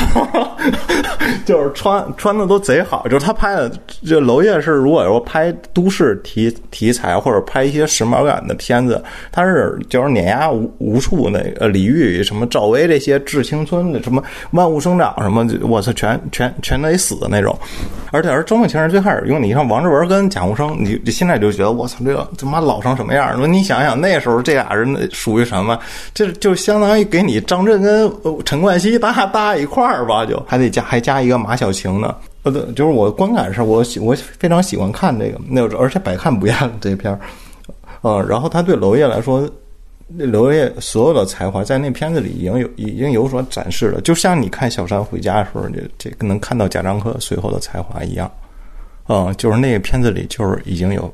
[1.45, 3.03] 就是穿穿的都贼好。
[3.07, 3.71] 就是他拍的，
[4.05, 17.57] 这娄烨是如果说拍都市题题材或者拍一些时髦感的片子，他是就是碾压无无数那个李玉、什么赵薇这些致青春的什么万物生长什么，我操，全全全得死的那种。
[18.11, 23.35] 而且而周梦情人最开始用你像王志文跟贾宏声，你你现在就觉得我操，这个他妈老成什么样？
[23.37, 25.77] 说你想想那时候这俩人属于什么？
[26.13, 28.11] 这就相当于给你张震跟。
[28.45, 32.15] 陈冠希搭搭一块儿吧，就还得加还加一个马小晴呢。
[32.43, 37.19] 呃，对，就是我观感上，我喜我非常喜欢看这个，那而且百看不厌这片儿。
[38.01, 39.49] 呃，然后他对娄烨来说，
[40.17, 48.31] 娄烨所有的才华在那片子里已经有已经有所展示了，就像你看《小山回家》的时候，这这能看到贾樟柯随后的才华一样。
[49.09, 51.13] 嗯，就是那个片子里就是已经有。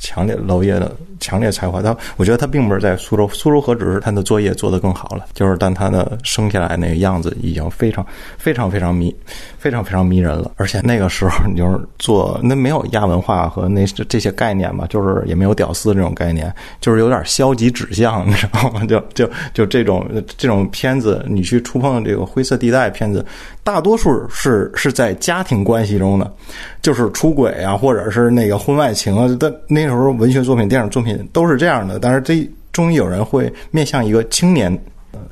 [0.00, 8.04] 强烈娄烨的强烈才华，他我觉得他并不是在苏州，苏州何止是他的作业做得更好了，就是但他的生下来那个样子已经非常
[8.38, 9.14] 非常非常迷，
[9.58, 10.50] 非常非常迷人了。
[10.56, 18.84] 而且那个时候你就是做那没有亚文化和那这些概念嘛，就是也没有屌丝这种概念，就是有点消极指向，你知道吗？
[18.86, 23.24] 就就就这种这种片子，你去触碰这个灰色地带片子。
[23.68, 26.32] 大多数是是在家庭关系中的，
[26.80, 29.28] 就是出轨啊，或者是那个婚外情啊。
[29.38, 31.98] 但那时候文学作品、电影作品都是这样的。
[31.98, 34.74] 但是这终于有人会面向一个青年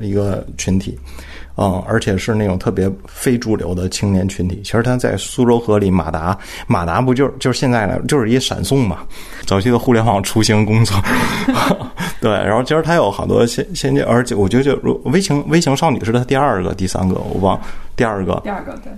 [0.01, 0.99] 一个群体，
[1.57, 4.61] 嗯，而且是那种特别非主流的青年群体。
[4.63, 6.37] 其实他在苏州河里，马达，
[6.67, 8.99] 马达不就就是现在呢，就是一闪送嘛，
[9.47, 10.97] 早期的互联网出行工作。
[12.21, 17.61] 对，然后其实他有好多先先进，而且我觉得就微型微型少女是他第二个、第三个，我忘
[17.95, 18.41] 第二个。
[18.45, 18.93] 第二个对。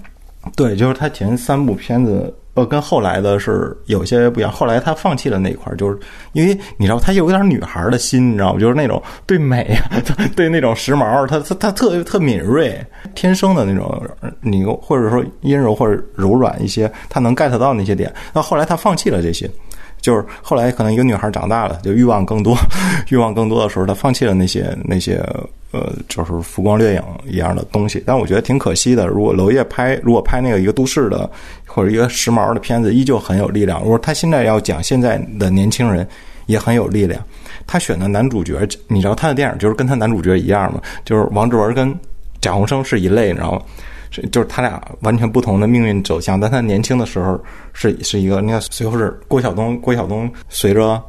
[0.56, 4.50] 对，就是他前三部片子，呃，跟后来的是有些不一样。
[4.50, 5.98] 后来他放弃了那一块，就是
[6.32, 8.60] 因为你知道，他有点女孩的心，你知道吗？
[8.60, 9.78] 就是那种对美，
[10.34, 12.84] 对那种时髦，他他他特特敏锐，
[13.14, 14.02] 天生的那种，
[14.40, 18.12] 你或者说阴柔或者柔软一些，他能 get 到那些点。
[18.32, 19.48] 那后来他放弃了这些。
[20.00, 22.56] 就是后来可能一个女孩长大了，就欲望更多，
[23.10, 25.24] 欲望更多的时候，她放弃了那些那些
[25.70, 28.02] 呃，就是浮光掠影一样的东西。
[28.06, 29.06] 但我觉得挺可惜的。
[29.06, 31.28] 如果娄烨拍，如果拍那个一个都市的
[31.66, 33.82] 或者一个时髦的片子，依旧很有力量。
[33.82, 36.06] 如果他现在要讲现在的年轻人，
[36.46, 37.22] 也很有力量。
[37.66, 40.80] 他选的男主角，你知道他的电影就是跟他男主角一样吗？
[41.04, 41.94] 就是王志文跟
[42.40, 43.62] 贾宏声是一类，你知道吗？
[44.10, 46.38] 是，就是他俩完全不同的命运走向。
[46.38, 47.40] 但他年轻的时候
[47.72, 51.02] 是是一个，你看随后是郭晓东，郭晓东随着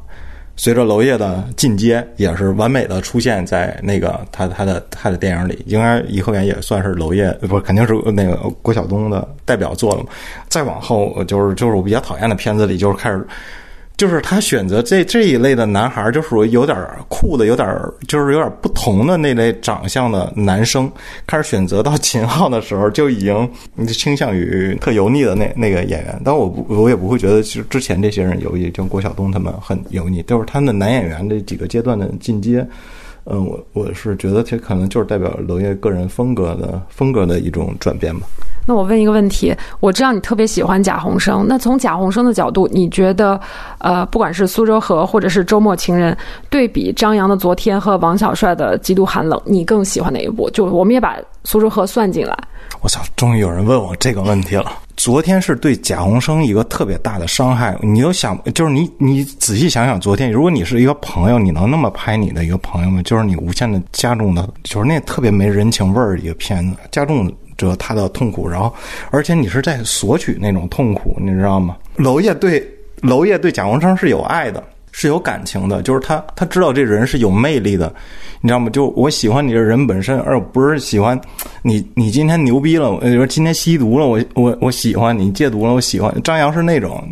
[0.56, 5.64] 随着娄烨的进阶，也是完美的出现在那个他他的他的电影里。
[5.66, 10.04] 应该颐和园也算是娄烨，不肯定是那个郭晓东的代表作了。
[10.48, 13.26] 再往后就是就是我比较讨厌的片子里，就是开始。
[14.00, 16.78] 就是他选择这这一类的男孩，就属于有点
[17.10, 17.68] 酷的，有点
[18.08, 20.90] 就是有点不同的那类长相的男生。
[21.28, 23.52] 开始选择到秦昊的时候，就已经
[23.88, 26.18] 倾向于特油腻的那 那个演员。
[26.24, 32.66] 但我不，我也不会觉得就之前这些人油腻，就郭晓东他们很油腻，都是他们的男演员这几个阶段的进阶。
[33.26, 38.26] 嗯，我我是觉得这可能就是代表娄烨个人风格的风格的一种转变吧。
[38.70, 43.42] 那我问一个问题，我知道你特别喜欢贾宏声，那从贾宏声的角度，你觉得，
[43.80, 46.16] 呃，不管是苏州河或者是周末情人，
[46.52, 50.48] 对比张扬的昨天和王小帅的极度寒冷，你更喜欢哪一部？
[50.52, 52.38] 就我们也把苏州河算进来。
[52.82, 54.72] 我操，终于有人问我这个问题了。
[54.96, 57.76] 昨天是对贾宏声一个特别大的伤害。
[57.82, 63.02] 你都想，就是你你仔细想想，昨天如果你是一个朋友，你能那么拍你的一个朋友吗？
[63.02, 67.28] 就是你无限的加重的，就是那特别没人情味儿一个片子，加重。
[67.60, 68.74] 着他的痛苦，然后，
[69.12, 71.76] 而且你是在索取那种痛苦，你知道吗？
[71.98, 72.66] 娄烨对
[73.02, 74.64] 娄烨对贾宏声是有爱的，
[74.94, 77.94] 是有感情的，就是他他知道这人是有魅力的，
[78.40, 78.70] 你知道吗？
[78.70, 81.20] 就我喜欢你这人本身，而不是喜欢
[81.62, 81.86] 你。
[81.94, 86.16] 你今天牛逼了，比如说今天吸毒了，我我我喜欢你；戒毒了，我喜欢。
[86.24, 87.04] 张扬是那种，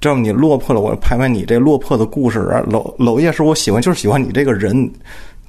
[0.00, 0.20] 知道吗？
[0.20, 2.40] 你落魄了，我拍拍你这落魄的故事。
[2.68, 4.90] 娄娄烨是我喜欢，就是喜欢你这个人。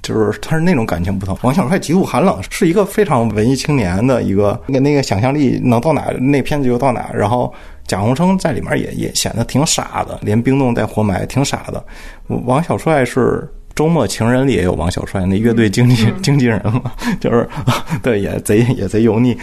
[0.04, 1.36] 就是他是那种感情不同。
[1.40, 7.10] 王小帅极度寒冷是一个非常文艺青年的一个，那那个想象力能到哪，那片子就到哪。
[7.14, 7.52] 然后
[7.86, 11.82] 贾宏声在里面也也显得挺傻的，连冰冻带活埋挺傻的。
[12.26, 17.48] 王小帅是周末情人里也有王小帅，那乐队经纪经纪人嘛， 就是
[18.02, 19.34] 对也贼也贼油腻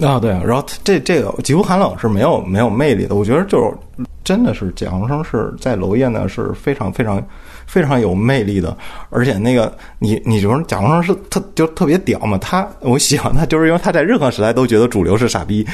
[0.00, 0.18] 啊。
[0.18, 3.14] 对，然后这这个极度寒冷是没有没有魅力的。
[3.14, 7.22] 我觉得就是真的是贾宏声是在娄烨呢是非常非常。
[7.70, 8.76] 非常有魅力的，
[9.10, 12.36] 而且那个你，你就是贾宏声是特就特别屌嘛。
[12.38, 15.64] 他我喜欢他，就是因为他在任何时代都觉得主流是傻逼，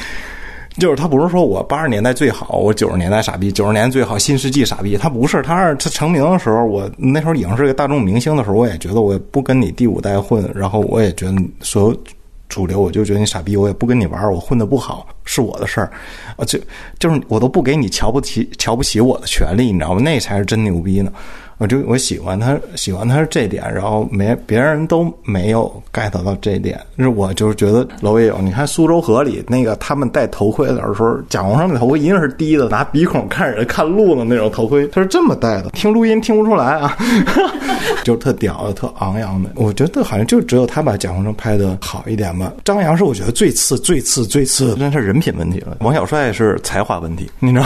[0.77, 4.95] 就是他不是说我八十年代最好，我九十年代傻逼，九十年最好，新世纪傻逼。
[4.95, 11.97] 他不是，他是他成名的时候，我那时候已经是个大众明星的时候，我也觉得我也不跟你第五代混，然后我也觉得所有
[12.47, 15.89] 主流，我就觉得你傻逼，我也不跟你玩，我混的不好是我的事儿，
[16.35, 16.59] 啊，就
[16.99, 20.01] 就是我都不给你瞧不起瞧不起我的权利，你知道吗？
[20.01, 21.11] 那才是真牛逼呢。
[21.59, 26.79] 我就我喜欢他，喜欢他是这点，然后没别人都没有 get 到这一点。
[26.97, 35.71] 是我就是觉得娄烨有，你看苏州河里那个他们戴头盔的时候，贾宏声的头盔一定是低的，拿鼻孔看人看路的那种头盔，他是这么戴的。
[35.71, 36.95] 听录音听不出来啊，
[38.05, 39.49] 就是特屌的、特昂扬的。
[39.55, 42.53] 我觉得好像就只有他把贾宏声拍的好一点吧。
[42.63, 45.77] 张扬是我觉得最次、最次、最次，那是人品问题了。
[45.79, 47.65] 王小帅是才华问题，你知道。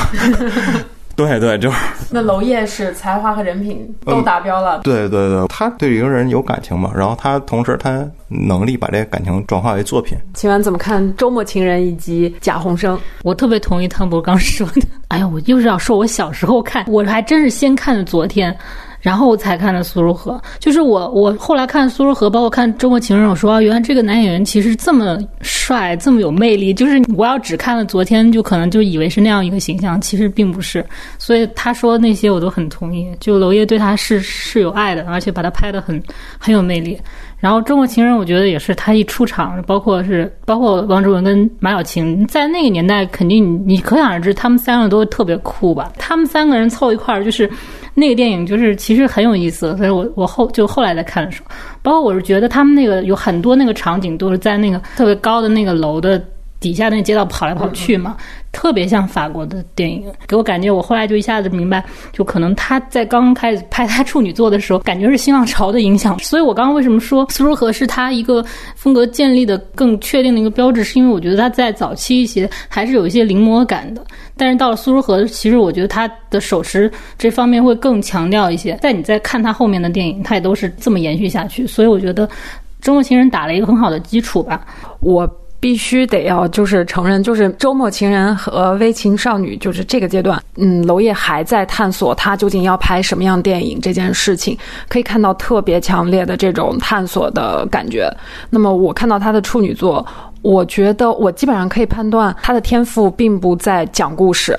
[1.28, 1.78] 对对，就是
[2.10, 4.82] 那娄烨是才华和人品都达标了。
[4.84, 10.18] 对对对，他对一个人有感情嘛，然后他同时他能力把这个感情转化为作品。
[10.34, 13.00] 秦晚怎么看《周末情人》以及贾宏声？
[13.24, 14.82] 我特别同意汤博刚说的。
[15.10, 18.56] 哎呀，我就是要说我小时候看，我还真是先看的昨天。
[19.02, 26.74] 然后我才看的《苏如河》，就是我我后来看《苏如河》，包括看《中国情人》，我说啊，原来这个男演员其实这么帅，这么有魅力。
[26.74, 30.86] 就是我要只看了昨天，就可能就以为是那样一个形象，其实并不是。
[31.18, 33.12] 所以他说那些我都很同意。
[33.20, 36.02] 就娄烨对他是是有爱的，而且把他拍的很
[36.38, 37.00] 很有魅力。
[37.42, 45.92] 然后《中国情人》我觉得也是，他一出场，包括是包括王志文跟马小晴，在那个年代，肯定你可想而知，他们三个都特别酷吧？
[45.98, 47.50] 他们三个人凑一块儿，就是
[47.96, 49.76] 那个电影，就是其实很有意思。
[49.76, 51.50] 所以我我后就后来在看的时候，
[51.82, 56.24] 包括我是觉得他们那个有很多那个场景都是在那个特别高的那个楼的。
[56.60, 58.16] 底下那街道跑来跑去嘛，
[58.52, 66.20] 特别像法国的电影，给我感觉，我后来就一下子明白，就可能他在刚开始拍他处女作的时候，感觉是新浪潮的影响。
[66.20, 68.46] 所以我刚刚为什么说 苏如和是他一个
[68.76, 74.06] 风格建立的更确定的一个标志，是因为我觉得他在早期一些还是有一些临摹感的，
[74.36, 78.78] 但是到了苏如和，其实我觉得他的手持这方面会更强调一些。
[78.82, 82.28] 在你在看他后面的电影，他也都是这么延续下去，所以我觉得
[82.82, 84.66] 《中国情人》打了一个很好的基础吧。
[85.00, 85.26] 我。
[85.62, 94.58] 必须得要就是承认，就是周末情人和微情少女，就是这个阶段，嗯，娄烨还在探索他究竟要拍什么样电影这件事情，
[94.90, 98.12] 可以看到特别强烈的这种探索的感觉。
[98.50, 100.04] 那么我看到他的处女作，
[100.42, 104.58] 我觉得我基本上可以判断他的天赋并不在讲故事，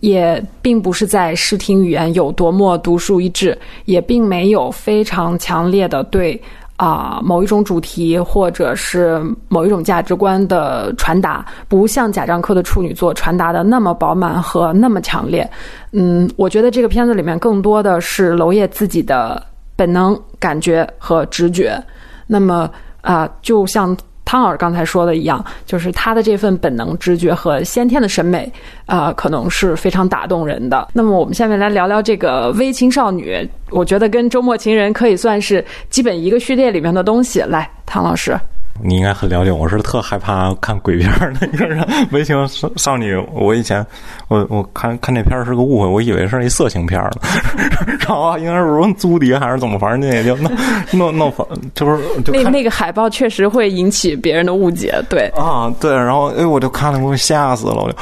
[0.00, 6.40] 也并不是在视听语言有多么独树一帜，也并没有非常强烈的对。
[6.82, 15.48] 啊，某一种主题或者是某一种价值观的传达，不像贾樟柯的处女作传达的那么饱满和那么强烈。
[15.92, 19.40] 嗯，我觉得这个片子里面更多的是娄烨自己的
[19.76, 21.80] 本能感觉和直觉。
[22.26, 22.68] 那么
[23.00, 23.96] 啊，就像。
[24.24, 28.50] 汤老师刚才说的一样，就是他的这份本能、直觉和先天的审美，
[28.86, 30.88] 啊，可能是非常打动人的。
[30.92, 37.40] 那么，我们下面来聊聊这个微情少女，我觉得跟周末情人可以算是基本一个序列里面的东西。
[37.40, 38.38] 来，汤老师。
[38.80, 41.86] 你应该很了解，我是特害怕看鬼片的一个人。
[42.10, 43.84] 微情少少女，我以前
[44.28, 47.10] 我我看看那片儿是个误会，我以为是一色情片呢。
[48.00, 50.50] 然后应该是问租碟还是怎么，反正那也就弄
[50.92, 57.96] 弄弄反就是那那个海报确实会引起别人的误解，对啊对，然后哎我就看了，我吓死了，我就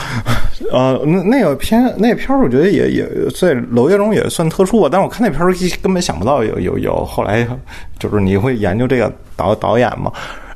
[0.72, 3.06] 呃那那个片那片儿我觉得也也
[3.38, 5.52] 在娄烨中也算特殊吧，但我看那片儿
[5.82, 7.46] 根本想不到有有有后来
[7.98, 10.10] 就是你会研究这个导导演嘛。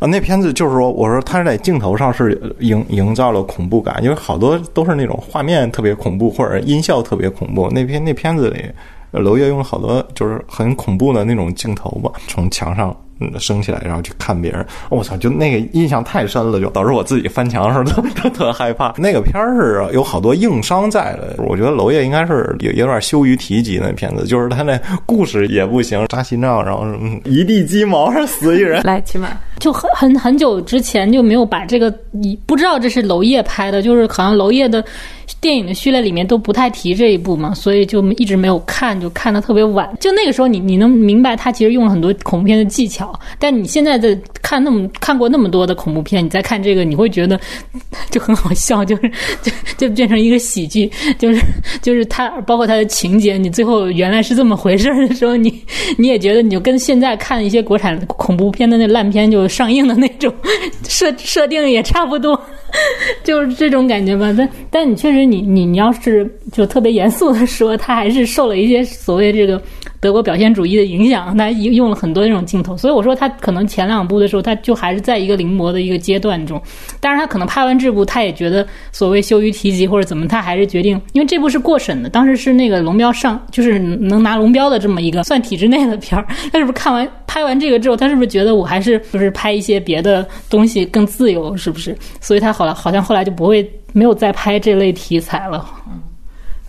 [0.06, 7.68] 那片子就是说，我说他在镜头上是营营造了恐怖感，因为好多都是那种画面特别恐怖或者音效特别恐怖。
[7.70, 8.64] 那片那片子里，
[9.20, 12.94] 娄烨用了好多就是很恐怖的那种镜头吧，从墙上。
[13.20, 18.92] 嗯，升起来，然后去看别人，我操，就那个印象太深了，就导致我自己翻墙的时候都 都特害怕。
[18.98, 24.76] 那个片儿是有好多硬伤在的，我觉得娄烨应该是有有点羞于提及那片子，就是他那
[25.06, 26.84] 故事也不行，扎心脏，然后
[27.24, 28.82] 一地鸡毛死一人。
[28.84, 29.28] 来，起码
[29.60, 34.84] 就很很很久之前就没有把这个，你不知道这是娄烨拍的，就是好像娄烨的。
[35.40, 39.88] 电影的序列里面都不太提这一部嘛，所以就一直没有看，就看的特别晚。
[40.00, 47.38] 就那个时候，你你能明白他其实用了很多恐怖片的技巧，但你现在在看那么看过那么多的恐怖片，你再看这个，你会觉得
[48.10, 49.10] 就很好笑，就是
[49.42, 51.40] 就就变成一个喜剧，就是
[51.82, 55.62] 就是他包括他的情节，你最后原来是这么回事的时候， 你
[55.98, 60.32] 你也觉得你就跟现在看一些国产恐怖片的那烂片就上映的那种
[60.88, 62.40] 设设定也差不多。
[63.24, 69.60] 就是这种感觉吧，但但你确实，你你你要是就特别严肃的说，他还是受了一些所谓这个。
[70.04, 76.60] 德国表现主义的影响，他用了很多这种镜头，所以我说他可能前两部的时候，他就还是在一个临摹的一个阶段中。
[77.00, 86.26] 但是他可能拍完这部，他也觉得所谓羞于提及或者怎么，他还是决定，因为这部是过审的，当时是那个龙标上，就是能拿龙标的这么一个算体制内的片儿。
[86.52, 91.96] 他是不是看完拍完这个之后，他是不是觉得我还是就是拍一些别的东西更自由，是不是？
[92.20, 95.64] 所以他好了，好像后来就不会没有再拍这类题材了。
[95.88, 96.02] 嗯，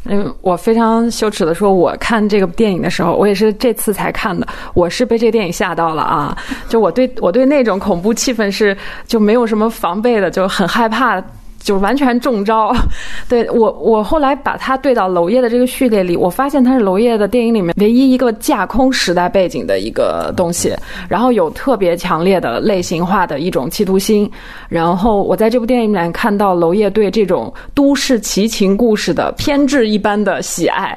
[0.07, 6.38] 嗯我非常羞耻的说，我看这个电影的时候，我也是这次才看的，我是被这个电影吓到了啊！
[6.69, 8.77] 就我对我对那种恐怖气氛是
[9.07, 11.22] 就没有什么防备的，就很害怕。
[11.66, 12.72] 就是完全中招，
[13.28, 20.72] 对我，我后来把它对到娄烨的这个序列里，我发现它是娄烨的电影里面唯一一个架空时代背景的一个东西，
[21.10, 24.32] 然后有特别强烈的类型化的一种企图心，
[24.70, 30.96] 然后我在这部电影里面看到娄烨对这种都市奇情故事的偏执一般的喜爱。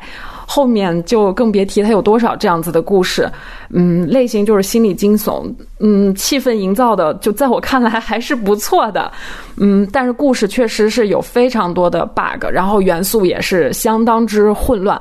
[0.50, 3.30] 后面就更别提他有多少这样子的故事，
[3.70, 9.10] 嗯，类型就是心理惊悚，嗯，气氛营造的就在我看来还是不错的，
[9.58, 15.00] 嗯，但是故事确实是有非常多的 bug，然后元素也是相当之混乱。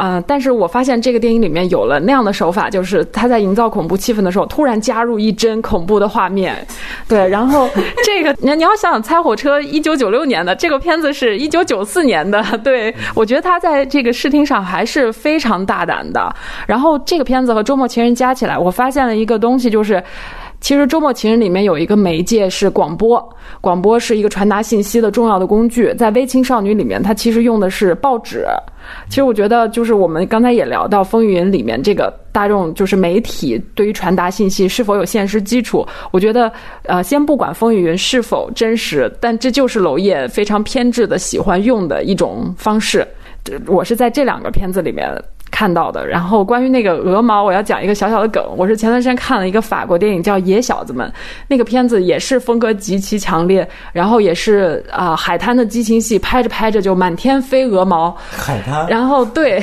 [0.00, 6.64] 嗯，但是我发现这个电影里面有了那样的手法，就是他在营造恐怖气氛的时候，突然加入一帧恐怖的画面，
[7.08, 7.68] 对，然后
[8.04, 16.32] 这个你 你要想想，《猜火车》一九九六年的这个片子是一九九四年的，对我觉得他在这个视听上还是非常大胆的。
[16.64, 20.00] 然后这个片子和《周末情》情人加起来，我发现了一个东西，就是
[20.60, 23.28] 其实周末情人里面有一个媒介是广播，
[23.60, 25.92] 广播是一个传达信息的重要的工具。
[25.94, 28.46] 在微青少女里面，它其实用的是报纸。
[29.08, 35.84] 其实我觉得，就是我们刚才也聊到《风云》里面这个大众就是媒体对于传达信息是否有现实基础。
[36.12, 36.50] 我觉得，
[36.84, 43.04] 呃，先不管《风云》是否真实，但这就是娄烨非常偏执的喜欢用的一种方式。
[43.66, 45.10] 我是在这两个片子里面。
[45.50, 48.44] 看到的，然后关于那个鹅毛，我要讲一个小小的梗。
[48.56, 51.08] 我是前段时间看了一个法国电影叫《野小子们》，
[51.48, 58.16] 那个片子也是风格极其强烈，然后也是啊海滩的激情戏，拍着拍着就满天飞鹅毛。
[58.30, 58.86] 海滩。
[58.88, 59.62] 然后对，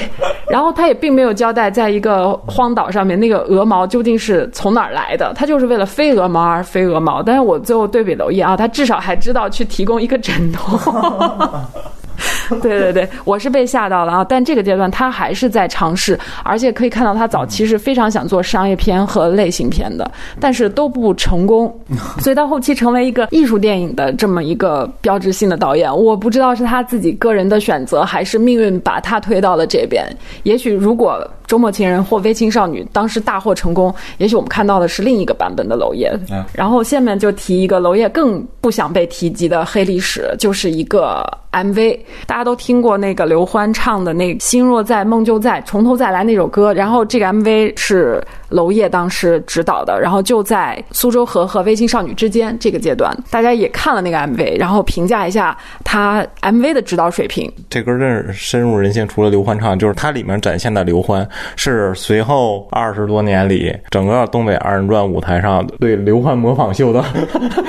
[0.50, 7.24] 然后他也并没有交代，在一个荒岛上面那个鹅毛究竟是从哪儿来的，他就是为了飞鹅毛而飞鹅毛。
[7.24, 10.78] 但是我最后对比娄烨啊，他至少还知道去提供一个枕头。
[12.62, 14.26] 对对对，我是被吓到了啊！
[14.28, 20.10] 但这个阶段他还是在尝试，而且可以看到他早期是非常想做商业片和类型片的，
[20.40, 21.74] 但是都不成功，
[22.20, 25.96] 所以到后期成为一个艺术电影的这么一个标志性的导演。
[25.96, 30.06] 我不知道是他自己个人的选择，还是命运把他推到了这边。
[30.44, 31.26] 也许如果。
[31.48, 36.12] 周末情人或微青少女当时大获成功，也许我们看到的是另一个版本的娄烨。
[36.54, 42.00] 然后下面就提一个娄烨更不想被提及的黑历史，就是一个 MV。
[42.36, 46.74] 大家都听过那个刘欢唱的那《心若在，梦就在》，从头再来那首歌。
[46.74, 57.52] 然后这个 MV 是娄烨当时指导的，然后就在苏州河和微青少女之间这个阶段，大家也看了那个 MV，然后评价一下他 MV 的指导水平。
[57.70, 61.28] 这歌真是深入人心，除了刘欢唱，就是它里面展现的刘欢。
[61.56, 67.04] 是随后二十多年里，整个东北二人转舞台上对刘欢模仿秀的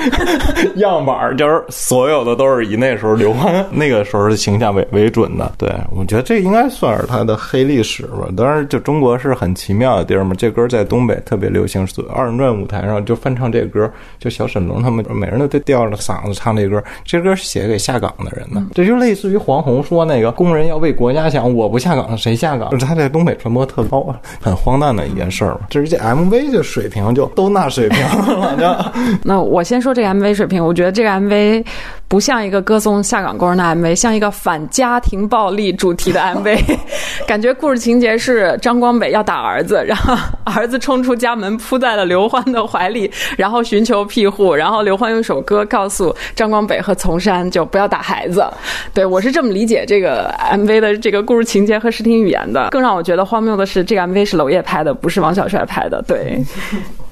[0.75, 5.51] 样板，就是所有的都是以那时候刘欢那个时候的形象为为准的。
[5.57, 8.27] 对我觉得这应该算是他的黑历史吧。
[8.35, 10.35] 当然，就中国是很奇妙的地儿嘛。
[10.37, 13.87] 这歌在东北特别流行，二人转舞台上就翻唱这歌，
[14.17, 16.83] 就小沈龙他们每人都得吊着嗓子唱这歌。
[17.05, 22.75] 这歌写给下岗的人的，这就类似于黄宏说那个工人要为国家想，我不下岗谁下岗？
[22.79, 23.67] 他在东北传播。
[23.67, 25.59] 特高啊，很荒诞的一件事儿嘛。
[25.69, 28.93] 至于这 MV 的水平，就都那水平了。
[29.23, 31.65] 那我先说这个 MV 水平，我觉得这个 MV
[32.07, 36.77] 不像一个歌颂下岗工人的 MV，像一个反家庭暴力主题的 MV。
[37.27, 40.15] 感觉故事情节是张光北要打儿子，然后
[40.45, 44.55] 儿子冲出家门，扑在了刘欢的怀里，然后寻求庇护。
[44.55, 48.45] 然后刘欢用一首歌告诉张光北和丛山，就不要打孩子。
[48.93, 52.69] 对我是这么理解这个 MV 的这个故事情节和视听语言的。
[52.71, 56.01] 更让我觉得荒谬的是，这个 MV 是娄烨拍的，不是王小帅拍的。
[56.07, 56.41] 对。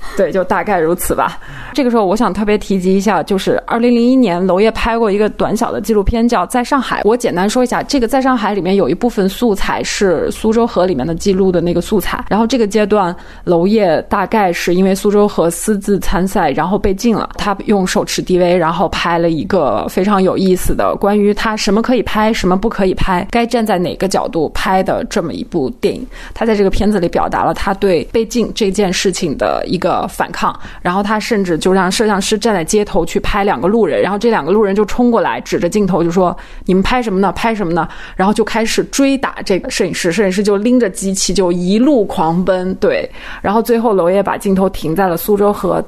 [0.15, 1.37] 对，就大概如此吧。
[1.73, 7.01] 这个时候，我想特别提及一下，就是二零零一年，娄烨拍过一个短小的纪录片，叫《在上海》。
[7.03, 12.23] 我简单说一下，这个《在上海》里面有一部分素材是苏州河里面的记录的那个素材。
[12.29, 13.13] 然后这个阶段，
[13.43, 17.31] 娄烨大概是因为苏州河私自参赛，然后被禁了。
[17.37, 26.05] 他用手持 DV，然后拍了一个非常有意思的关于他什么可以拍，什么不可以拍，该站在哪个角度拍的这么一部电影。
[26.33, 29.94] 他在这个片子里表达了他对被禁这件事情的一个。
[29.95, 36.35] 呃反抗，然后他甚至就让摄像师站在街头去拍两个路人，然后这两个路人就冲过来，指着镜头就说
[36.65, 37.31] ：“你们拍什么呢？
[37.31, 42.75] 拍什么呢？”然后就开始追打这个摄影师，摄影师就拎着机器就一路狂奔。
[42.75, 43.09] 对，
[43.41, 45.83] 然后最后娄烨把镜头停在了苏州河，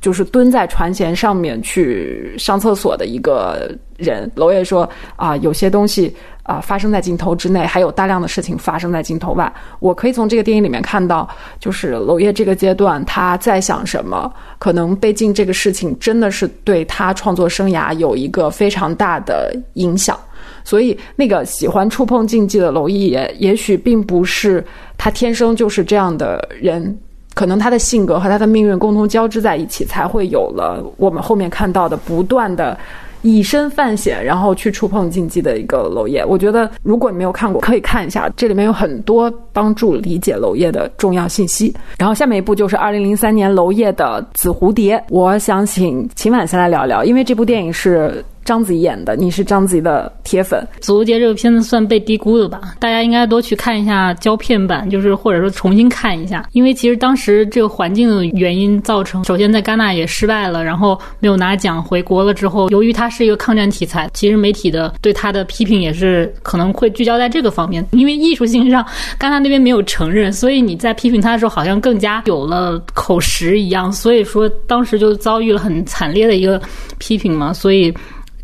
[0.00, 4.30] 就是蹲在船舷上面去上厕所的一个人。
[4.34, 6.14] 娄烨说：“啊，有些东西。”
[6.46, 9.52] 啊，发生在镜头之内，还有大量的事情发生在镜头外。
[9.80, 11.28] 我可以从这个电影里面看到，
[11.58, 14.32] 就是娄烨这个阶段他在想什么。
[14.58, 20.16] 可能被禁这个事情真的是对他创作生涯有一个非常大的影响。
[20.62, 24.64] 所以，那个喜欢触碰禁忌的娄烨，也许并不是
[24.96, 26.96] 他天生就是这样的人，
[27.34, 32.78] 可能他的性格和他的命运共同交织在一起，才会有了我们后面看到的不断的。
[33.26, 41.74] 以身犯险，然后去触碰禁忌的一个娄烨，我觉得如果你没有看过，可以看一下，这里面有很多帮助理解娄烨的重要信息。
[41.98, 48.24] 然后下面一部就是二零零三年娄烨的《紫蝴蝶》，我想请秦晚先来聊聊，因为这部电影是。
[48.46, 50.64] 章子怡演的，你是章子怡的铁粉。
[50.80, 52.76] 《紫蝴蝶》这个片子算被低估的吧？
[52.78, 56.48] 大家应该多去看一下胶片版，就是或者说重新看一下。
[56.52, 61.82] 因为其实当时这个环境的原因造成，首先在戛纳也失败了，然后没有拿奖。
[61.82, 67.84] 回国了之后，由于它是一个抗战题材，其实媒体的对它的批评也是可能会聚焦在这个方面。
[67.90, 68.80] 因为艺术性上，
[69.18, 73.92] 戛纳那边没有承认，所以你在批评它的时候，好像更加有了口实一样。
[73.92, 76.62] 所以说当时就遭遇了很惨烈的一个
[76.98, 77.52] 批评嘛。
[77.52, 77.92] 所以。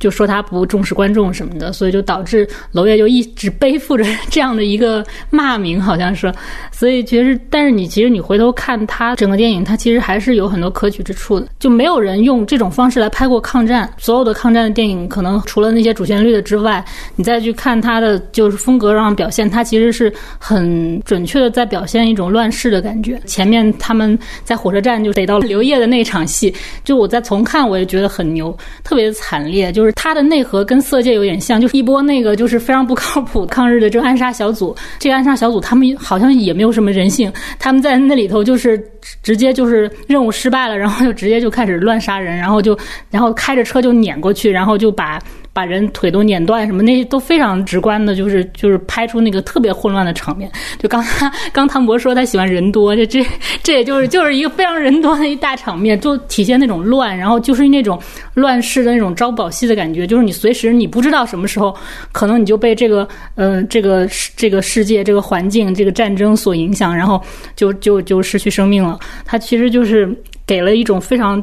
[0.02, 6.32] 就说他不重视观众什么的，所以就导致娄烨就一直背负着这样的一个骂名，好像是。
[6.72, 11.46] 所以其实，但是你其实你回头看他整个电影，他其实还是有很多可取之处的。
[11.60, 16.84] 就没有人用这种方式来拍过抗战，所有的抗战的电影，可能除了那些主旋律的之外，
[17.14, 23.20] 你再去看他的就是风格上表现，他其实是很准确的在表现一种乱世的感觉。
[23.24, 26.52] 前面他们在火车站就逮到刘烨的那场戏，
[26.82, 28.52] 就我在重看我也觉得很牛，
[28.82, 29.91] 特别惨烈，就是。
[29.94, 34.74] 它的内核跟《色戒》有点像，就是一波那个就是非常不靠谱抗日的这个暗杀小组。
[34.98, 38.82] 这个暗杀小组他们好像也没有什么人性，他们在那里头就是
[39.22, 42.76] 直接就是任务失败了，然后就直接就开始乱杀人，然后就
[43.10, 45.20] 然后开着车就撵过去，然后就把。
[45.52, 50.50] 把人腿都碾断什么，那些都非常直观的，就是就是拍出那个特别混乱的场面。
[50.78, 53.26] 就刚他刚唐博说他喜欢人多，这这
[53.62, 58.00] 这也就是就是一个非常人多的一大场面，就体现那种乱，然后就是那种
[58.34, 61.76] 乱世的那种朝保夕的感觉，就是你随时你不知道什么时候
[62.12, 67.20] 可能你就被这个嗯这个这个世界这个环境这个战争所影响，然后
[67.54, 68.98] 就就就失去生命了。
[69.24, 70.08] 他其实就是
[70.46, 71.42] 给了一种非常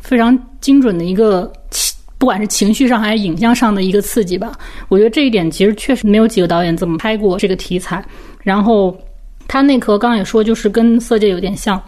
[0.00, 1.52] 非常精准的一个。
[2.18, 4.52] 不管是情绪上还是影像上的一个刺激吧，
[4.88, 8.04] 我觉得这一点其实确实没有几个导演怎么拍过这个题材。
[8.42, 8.96] 然后，
[9.46, 11.80] 他那颗刚刚也说，就是跟《色戒》有点像。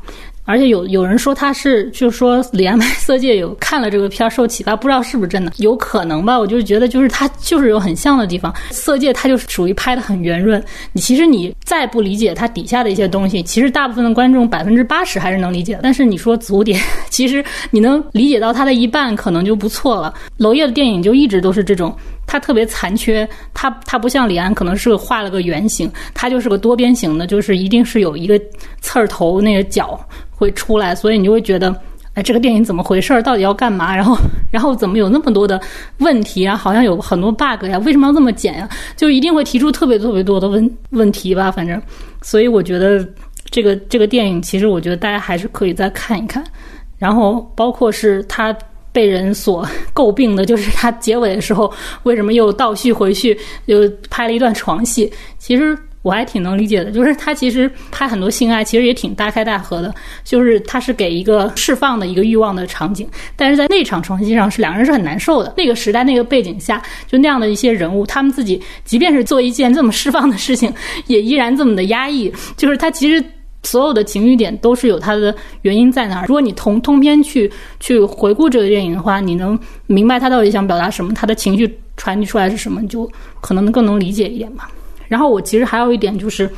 [0.44, 6.38] 而且有有人说他是，就是说李安拍《色戒》有看了这个片儿受启发，不知道是不是真的，有可能吧。
[6.38, 10.62] 我就是觉得就是他就是有很像的地方，《色戒》它就是属于拍的很圆润。
[10.92, 15.78] 你其实你再不理解它底下的一些东西，其实大部分的观众百分之八十还是能理解。
[15.82, 16.74] 但是你说《紫蝴蝶》，
[17.10, 20.12] 其实你能理解到它的一半，可能就不错了。
[20.38, 21.94] 娄烨的电影就一直都是这种。
[22.31, 28.40] 它特别残缺，它它不像李安，可能是画了个圆形，它就是个多边形的，就是一定是有一个
[28.81, 29.98] 刺儿头那个角
[30.31, 31.74] 会出来，所以你就会觉得，
[32.15, 33.20] 哎，这个电影怎么回事儿？
[33.20, 33.97] 到底要干嘛？
[33.97, 34.16] 然后
[34.48, 35.61] 然后怎么有那么多的
[35.98, 36.57] 问题啊？
[36.57, 37.77] 好像有很多 bug 呀？
[37.78, 38.69] 为什么要这么剪呀？
[38.97, 41.51] 就一定会提出特别特别多的问问题吧？
[41.51, 41.82] 反正，
[42.23, 43.05] 所以我觉得
[43.51, 46.44] 这个这个电影，其实我觉得大家还是可以再看一看，
[46.97, 48.57] 然后包括是它。
[48.92, 51.72] 被人所诟病的就是他结尾的时候
[52.02, 55.10] 为什么又倒叙回去，又拍了一段床戏。
[55.38, 59.94] 其实我还挺能理解的，就是他其实拍很多性爱，其实也挺大开大合的。
[60.24, 63.06] 就是他是给一个释放的一个欲望的场景，
[63.36, 65.52] 但是在那场床戏上是两个人是很难受的。
[65.56, 70.72] 那个时代那个背景下，就那样的一些人物，他们自己即便是做一件这么释放的事情，
[71.06, 72.32] 也依然这么的压抑。
[72.56, 73.22] 就是他其实。
[73.62, 76.26] 所有的情绪点都是有它的原因在哪儿。
[76.26, 83.10] 如果你通通篇去去回顾这个电影的话，你能明白他到底想表达什么，他的情绪传递出来是什么，你就
[83.40, 84.70] 可能更能理解一点吧。
[85.08, 86.48] 然后我其实还有一点就是，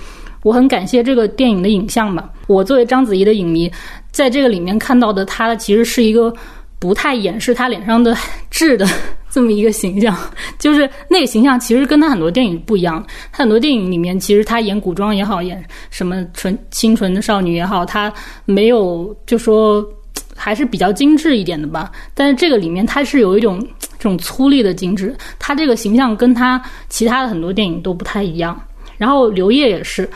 [0.43, 2.31] 我很感谢这个电影的影像吧。
[2.47, 3.71] 我作为章子怡的影迷，
[4.11, 6.33] 在这个里面看到的她其实是一个
[6.79, 8.17] 不太掩饰她脸上的
[8.51, 8.87] 痣的。
[9.33, 10.15] 这么一个形象，
[10.61, 13.03] 就是那个形象，其实跟他很多电影不一样。
[13.33, 18.13] 他很多电影里面，其实他演古装也好，演什么纯清纯的少女也好，他
[18.45, 19.83] 没有就说
[20.37, 21.91] 还是比较精致一点的吧。
[22.13, 23.59] 但是这个里面，他是有一种
[23.99, 25.17] 这 种粗粝的精致。
[25.39, 28.61] 他这个形象跟他其他的很多电影都不太一样。
[28.99, 30.07] 然后刘烨也是。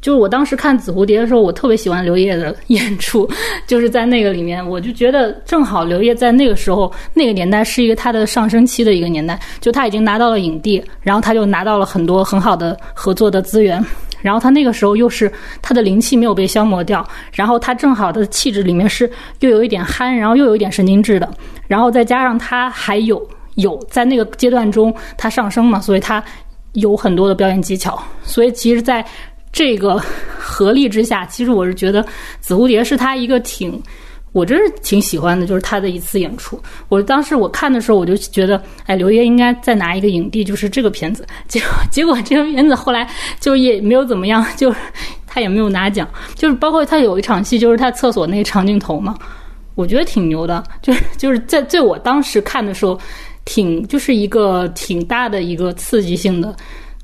[0.00, 3.28] 就是我当时看《紫蝴蝶》的时候，我特别喜欢刘烨的演出，
[3.66, 13.84] 就是在那个里面，我就觉得正好刘烨在那个时候、那个年代是一个他的上升期的一个年代，就他已经拿到了影帝，然后他就拿到了很多很好的合作的资源，
[14.20, 15.32] 然后他那个时候又是
[15.62, 21.28] 他的灵气没有被消磨掉，然后他正好的气质里面是又有一点憨，然后又有一点神经质的，
[21.66, 26.22] 然后再加上他还有有在那个阶段中他上升嘛，所以他
[26.74, 29.04] 有很多的表演技巧，所以其实，在
[29.52, 30.00] 这个
[30.38, 32.02] 合力之下，其实我是觉得
[32.40, 33.82] 《紫蝴蝶》是他一个挺，
[34.32, 36.60] 我真是挺喜欢的，就是他的一次演出。
[36.88, 41.26] 我当时我看的时候，我就觉得，哎，刘烨应该再拿一个影帝，就是这个片子。
[41.48, 43.08] 结 果结果这个片子后来
[43.40, 44.72] 就也没有怎么样，就
[45.26, 46.08] 他也没有拿奖。
[46.36, 49.16] 就是包括他有一场戏，就是他厕所那个长镜头嘛，
[49.74, 50.62] 我觉得挺牛的。
[50.80, 52.96] 就是就是在在我当时看的时候，
[53.44, 56.54] 挺就是一个挺大的一个刺激性的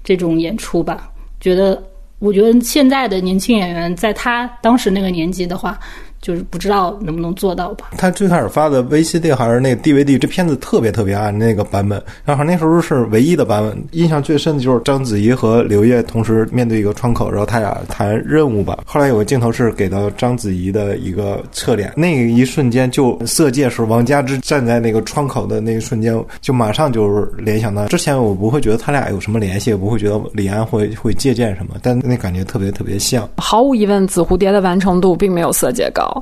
[0.05, 1.11] 这种演出吧，
[1.41, 1.83] 觉得。
[2.19, 5.79] 我觉得现在的年轻演员，在他当时那个年纪的话。
[6.27, 7.91] 就是不知道能不能做到吧。
[7.97, 13.81] 他最开始发的 VCD 还是那个 DVD，这片子特别特别暗那个版本，然后那时候是唯一的版本。
[13.93, 18.81] 印象最深的就是章子怡和刘烨同时面对一个窗口，然后他俩谈任务吧。
[18.85, 33.29] 后来有个镜头是给到章子怡的一个侧脸，那一瞬间就色戒时王佳芝站在那个窗口的那一瞬间，就马上就是联想到之前我不会觉得他俩有什么联系，也不会觉得李安会会借鉴什么，但那感觉特别特别像。
[33.37, 36.16] 毫无疑问，紫蝴蝶的完成度并没有色戒高。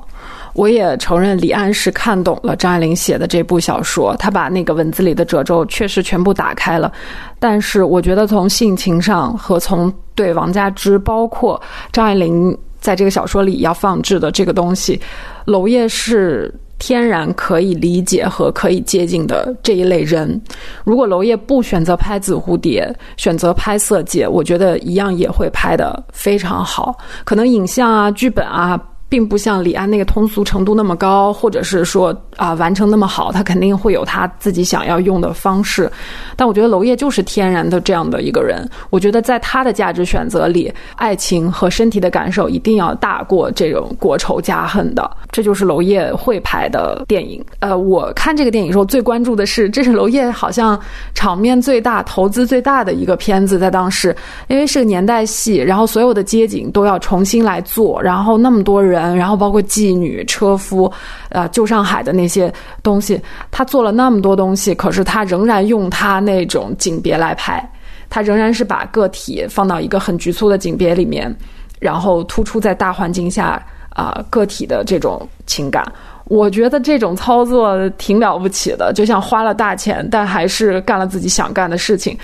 [0.54, 6.92] 我也承认李安是看懂了张爱玲写的这部小说，他把那个文字里的褶皱确实全部打开了。
[7.40, 11.60] 但是我觉得从性情上和从对王佳芝，包括
[11.92, 15.00] 张爱玲在这个小说里要放置的这个东西，
[15.46, 20.40] 娄烨是天然可以理解和可以接近的这一类人。
[20.84, 26.96] 如果娄烨不选择拍《紫蝴蝶》，选择拍《色戒》，我觉得一样也会拍得非常好。
[27.24, 28.80] 可能影像啊、剧本啊。
[29.14, 35.88] 并不像李安那个通俗程度那么高，或者是说啊完成那么好，他肯定会有他自己想要用的方式。
[36.34, 38.68] 但我觉得娄烨就是天然的这样的一个人。
[38.90, 45.08] 我觉得在他的价值选择里，爱情和身体的感受一定要大过这种国仇家恨的。
[45.30, 47.40] 这就是娄烨会拍的电影。
[47.60, 50.76] 呃，我看这个电影时候最关注的是，这是娄烨好像
[51.14, 54.12] 场面最大、投资最大的一个片子，在当时，
[54.48, 59.03] 因为是个年代戏，然后所有的街景都要重新来做，然后那么多人。
[59.16, 60.90] 然后包括妓女、车夫，
[61.30, 62.52] 呃，旧上海的那些
[62.82, 63.20] 东西，
[63.50, 67.68] 他做了那么多东西，可是他仍然用他那种景别来拍，
[68.08, 71.34] 他仍然是把个体放到一个很局促的景别里面，
[71.80, 73.60] 然后突出在大环境下
[73.90, 75.84] 啊个体的这种情感。
[76.26, 82.16] 我觉得这种操作挺了不起的，就像花了大钱，但还是干了自己想干的事情。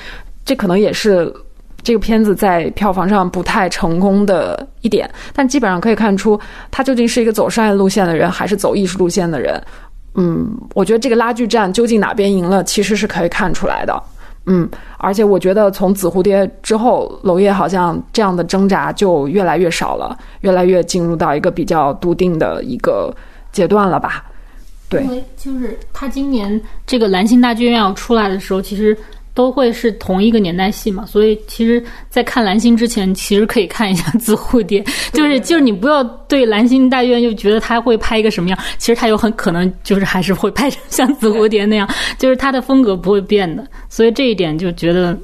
[0.44, 1.34] 这可能也是。
[1.82, 6.38] 这个片子在票房上不太成功的一点，但基本上可以看出，
[6.70, 9.62] 他究竟是一个走商业路线的人，还是走艺术路线的人。
[10.14, 14.02] 嗯，我觉得这个拉锯战究竟哪边赢了，其实是可以看出来的。
[14.46, 23.14] 嗯，而且我觉得从《紫蝴蝶》之后，娄烨好像这样的挣扎就越来越少了，越来越进入到一个比较笃定的一个
[23.52, 24.24] 阶段了吧？
[24.88, 28.94] 对，因为就是他今年这个《蓝星大剧院》要出来的时候，其实。
[29.32, 34.84] 都会是同一个年代戏嘛，所以其实，在看蓝星之前，其实可以看一下紫蝴蝶，
[35.14, 41.88] 就是就是你不要对蓝星大院就觉得他会拍一个什么样，其实他有很可能就是还是会拍成像紫蝴蝶那样，
[42.18, 45.16] 就是他的风格不会变的，所以这一点就觉得，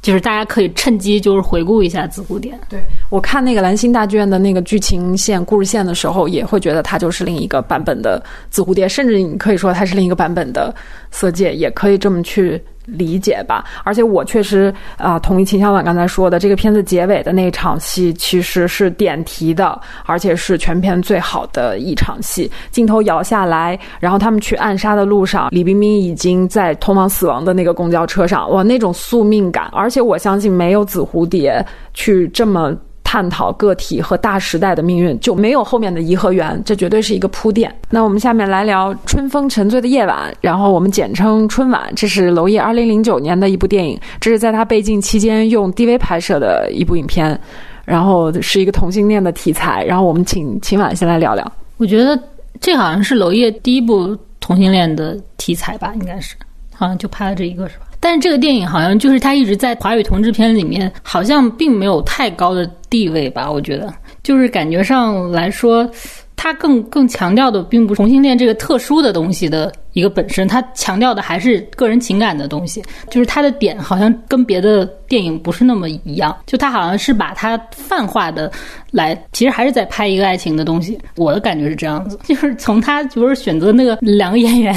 [0.00, 2.58] 就是大家可以趁机就是回顾一下紫蝴蝶。
[2.68, 2.80] 对
[3.10, 10.74] 我看那个蓝星大剧院的那个剧情线、故事线的时候，也会觉得它就是另一个版本的紫蝴蝶，甚至你可以说它是另一个版本的
[11.10, 12.60] 色戒，也可以这么去。
[12.86, 22.50] 理解吧，而且我确实啊同意秦小婉刚才说的，这个片子结尾的那场戏其实是点题的，而且是全片最好的一场戏。
[22.70, 29.68] 镜头摇下来，然后他们去暗杀的路上，李冰冰已经在通往死亡的那个公交车上，哇，那种宿命感！
[29.72, 31.64] 而且我相信没有紫蝴蝶
[31.94, 32.76] 去这么。
[33.12, 37.70] 探讨个体和大时代的命运，就没有后面的颐和园，这绝对是一个铺垫。
[37.90, 41.92] 那我们下面来聊《春风沉醉的夜晚》，然后我们简称春晚。
[41.94, 47.38] 这是娄烨二零零九年的一部电影，这是在他被禁期间用 DV 拍摄的一部影片，
[47.84, 49.84] 然后是一个同性恋的题材。
[49.84, 51.52] 然后我们请秦晚先来聊聊。
[51.76, 52.18] 我觉得
[52.62, 56.34] 这好像是娄烨第一部同性恋的题材吧，应该是，
[56.74, 57.84] 好像就拍了这一个，是吧？
[58.00, 63.50] 但是这个电影好像就是他一直在华语同志片里面，好像并没有太高的地位吧？
[63.50, 63.90] 我觉得，
[64.22, 65.90] 就是感觉上来说，
[66.36, 69.72] 他更更强调的并不是同性恋这个特殊的东西的。
[69.92, 78.50] 一个本身，他强调的还是个人情感的东西，就是他的点好像跟别的电影不是那么一样，就他好像是把它泛化的
[78.92, 80.98] 来，其实还是在拍一个爱情的东西。
[81.16, 84.74] 我的感觉是这样子，就是从他就是选择那个两个演员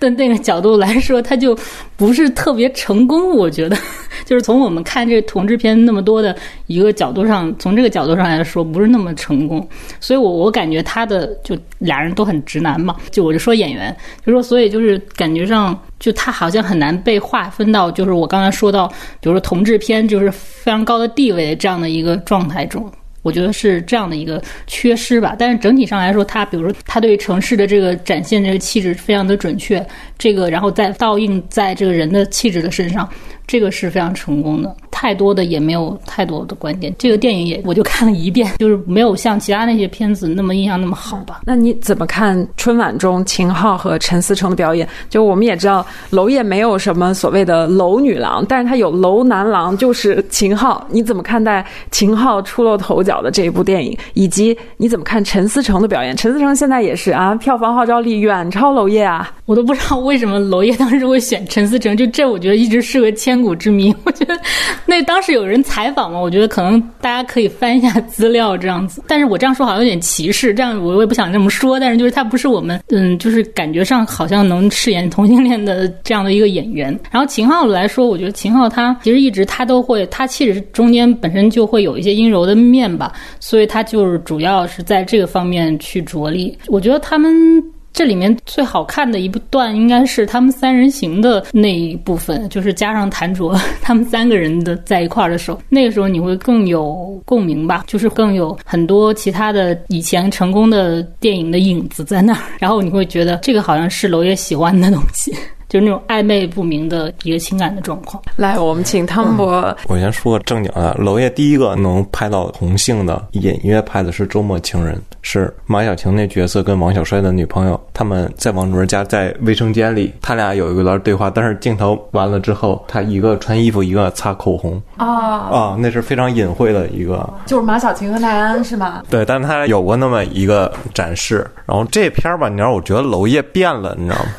[0.00, 1.56] 的那个角度来说，他就
[1.96, 3.36] 不是特别成功。
[3.36, 3.76] 我觉得，
[4.24, 6.34] 就是从我们看这同志片那么多的
[6.68, 9.66] 一个角度上，从这个角度上来说，不是那么成功。
[10.00, 14.53] 所以我我感觉他的就俩人都很直男嘛，就我就说演员，就说。
[14.54, 18.86] 所以就是感觉上，就他好像很难被划分到，就是我刚才说到，
[19.18, 22.88] 比如说同志片，就是非常高的地位这样的一个状态中，
[23.22, 25.34] 我觉得是这样的一个缺失吧。
[25.36, 29.84] 但是整体上来说，他比如说他对城市的这个展现这个气质非常的准确，
[30.16, 33.08] 这个然后再倒映在这个人的气质的身上。
[33.46, 36.94] 这个是非常成功的，太多的也没有太多的观点。
[36.96, 41.40] 这个电影也我就看了一遍， 就是没有像其他那些片子那么印象那么好吧。
[41.44, 44.88] 那你怎么看春晚中秦昊和陈思诚的表演？
[45.10, 50.82] 就我们也知道，娄烨没有什么所谓的娄女郎，但是他有娄男郎，就是秦昊。
[50.88, 53.94] 你怎么看待秦昊出露头角的这一部电影？
[54.14, 56.16] 以及你怎么看陈思诚的表演？
[56.16, 59.30] 陈思诚现在也是啊，票房号召力远超娄烨啊。
[59.44, 63.34] 我都不知道为什么娄烨当时会选陈思诚，就这我觉得一直是个千。
[63.34, 64.40] 千古之谜， 我觉得
[64.86, 69.02] 那当时有人采访嘛，我觉得可能大家可以翻一下资料这样子。
[69.08, 71.80] 但是我这样说好像有点歧视，这样我我也不想这么说。
[71.80, 76.98] 但是就是他不是我们，嗯，就是感觉上好像能饰演同性恋的这样的一个演员。
[77.10, 86.56] 然后秦昊来说，我觉得秦昊他其实一直他都会，他其实中间本身就会有一些阴柔的面吧，所以他就是主要是在这个方面去着力。
[86.68, 87.62] 我觉得他们。
[87.94, 105.32] 这里面最好看的一部段应该是他们三人行的那一部分，就是加上谭卓 他们三个人的在一块儿的时候，那个时候你会更有共鸣吧，就是更有很多其他的以前成功的电影的影子在那儿，然后你会觉得这个好像是娄烨喜欢的东西。
[105.74, 108.22] 就是那种暧昧不明的一个情感的状况。
[108.36, 109.76] 来，我们请汤博。
[109.88, 124.80] 我先说个正经的，娄烨第一个能拍到同性的隐约拍的是《周末情人》，是马小晴那角色跟王小帅的女朋友，他们在王主任家在卫生间里，他俩有一段对话，但是镜头完了之后，他一个穿衣服，一个擦口红。
[124.96, 125.08] 啊
[125.50, 129.02] 啊，那是非常隐晦的一个，就是马小晴和奈安是吗？
[129.10, 131.44] 对，但是他有过那么一个展示。
[131.66, 134.30] 然后这片儿吧，你知道，我觉得娄烨变了，你知道吗？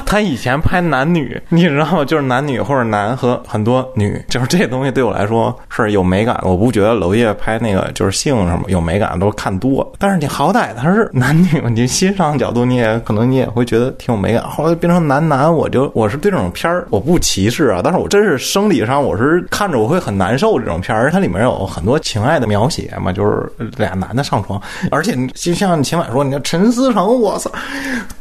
[0.04, 2.04] 他以前拍男女，你知道吗？
[2.04, 6.38] 就是男女或者男和很多女，就是这些东西对我来说是有美感。
[6.42, 9.90] 我不觉得娄烨拍那个就是性什么有美感，都看多。
[9.98, 14.42] 但是你好歹他是男女，你欣赏角度你也可能你也会觉得挺有美感。
[14.48, 21.10] 后来变成男男，我就我是对这种片儿我不歧视啊，但是我真是生理上我是看着我会很难受这种片儿。
[21.10, 24.60] 它里面有很多情爱的描写嘛，就是俩男的上床，
[24.90, 27.50] 而且就像秦晚说，你看陈思诚，我操，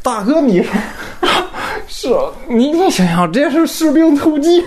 [0.03, 0.63] 大哥你。
[1.87, 2.07] 是
[2.47, 4.63] 你，你想想，这是士兵突击，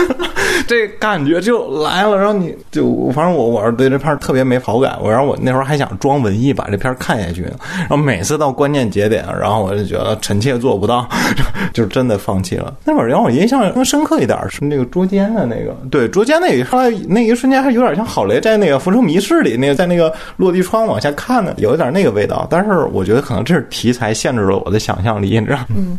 [0.66, 2.16] 这感觉就来了。
[2.16, 4.96] 然后你就，反正我我是对这片特别没好感。
[5.02, 7.42] 我然后我那时候还想装文艺把这片看下去。
[7.42, 11.08] 然后每次到关键节点，然后我就觉得臣妾做不到，
[11.72, 12.74] 就真的放弃了。
[12.84, 22.46] 那会儿让我印象更深刻一点是那个捉奸的那个，对捉奸那一后来那一瞬间还有点像郝雷在那个《浮生迷室》里那个在那个落地窗往下看的，有一点那个味道。
[22.50, 25.58] 但是我觉得可能这是题材限制了我的想象力，你知道？
[25.74, 25.96] 嗯。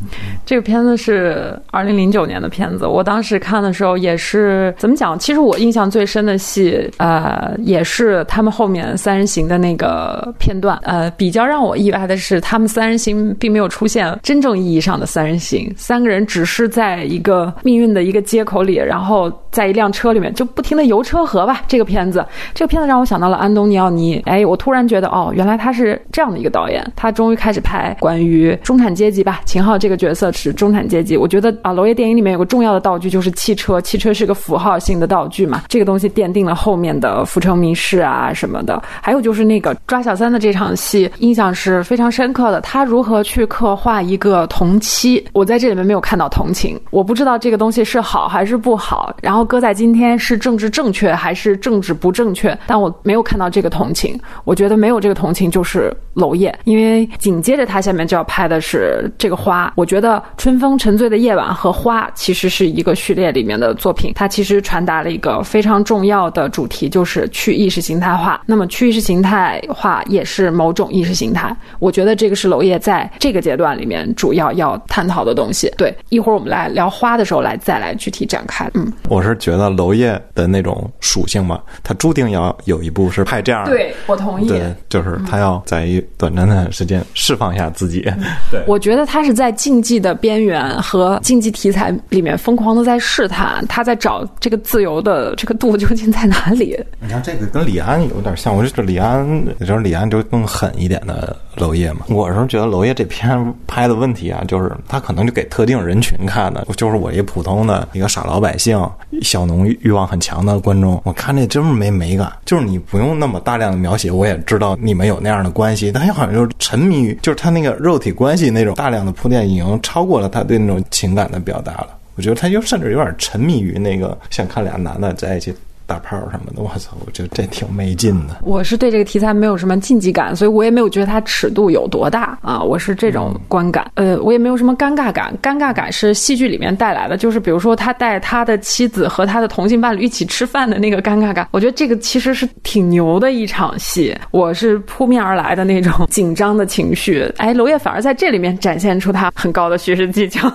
[0.52, 5.18] 这个片子是二零零九年的片子，我当时看的时候也是怎么讲？
[5.18, 10.78] 其实我印象最深的戏，呃，也是他们后面三人行的那个片段。
[10.84, 21.62] 呃，比较让我意外的是，他们三人行并没有出现真正意义上的三人行，三个人只是在一个命运的一个接口里，然后在一辆车里面就不停的游车河吧。
[21.66, 24.22] 这个片子，这个片子让我想到了安东尼奥尼。
[24.26, 30.30] 哎，我突然觉得，哦，原来他是这样的一个导演，他终于开始拍关于中产阶级吧，秦昊这个角色。
[30.42, 38.82] 是中产阶级，我觉得啊，娄烨电影里面有个重要的道具就是汽车，汽车是个符号性的道具嘛，这个东西奠定了后面的浮城谜事啊什么的。
[39.02, 42.60] 还有就是那个抓小三的这场戏，印象是非常深刻的。
[42.62, 45.24] 他如何去刻画一个同妻？
[45.34, 49.16] 我在这里面没有看到同情，我不知道这个东西是好还是不好。
[49.22, 52.58] 然后搁在今天是政治正确还是政治不正确？
[52.66, 54.20] 但我没有看到这个同情。
[54.44, 60.22] 我觉得没有这个同情就是娄烨，因为紧接着他下面就要拍的是这个花，我觉得。
[60.38, 68.42] 春风沉醉的夜晚和花其实是一个序列里面的作品，它其实传达了一个非常重要的主题，就是去意识形态化。
[68.46, 75.72] 那么去意识形态化也是某种意识形态，我觉得这个是娄烨在这个阶段里面主要要探讨的东西。
[75.78, 78.70] 对，一会儿我们来聊花的时候来再来具体展开。
[78.74, 83.72] 嗯，我是觉得娄烨的那种属性嘛，他注定要有一部是拍这样的。
[83.72, 88.02] 对我同意，对，就是他要在一短暂的时间释放一下自己。
[88.50, 90.18] 对，我觉得他是在竞技的。
[90.22, 96.80] 边缘和竞技题材里面疯狂的在试探，他在找这个自由的这个度究竟在哪里？
[97.02, 102.02] 你看这个跟李安有点像，我觉得李安，就是李安就更狠一点的娄烨嘛。
[102.10, 108.80] 我是觉得娄烨这片拍的问题啊，就是他可能就给特定人群看的，就是我一普通的一个傻老百姓、
[109.24, 112.32] 小农欲望很强的观众，我看这真是没美感。
[112.46, 120.11] 就是你不用那么大量的描写，我也知道你们有那样的关系，但他好像就是沉迷于，就是他那个肉体关系那种大量的铺垫已经超过。
[120.12, 125.56] 过了他对那种情感的表达了，我觉得他就甚至有点沉迷于那个，想看俩男的在一起。
[125.86, 126.96] 打炮什么的，我操！
[127.06, 128.38] 我觉得这挺没劲的。
[128.44, 132.62] 我是对这个题材没有什么禁忌感，所以我也没有觉得它尺度有多大啊。
[132.62, 135.38] 我是这种观感，呃，我也没有什么尴尬感。
[135.42, 141.48] 尴尬感是戏剧里面带来的，就是比如说他带他的妻子和他的同性伴侣一起吃饭的那个尴尬感。
[141.52, 147.30] 我觉得这个其实是挺牛的一场戏，我是扑面而来的那种紧张的情绪。
[147.38, 150.50] 哎，娄烨反而在这里面展现出他很高的叙事技巧。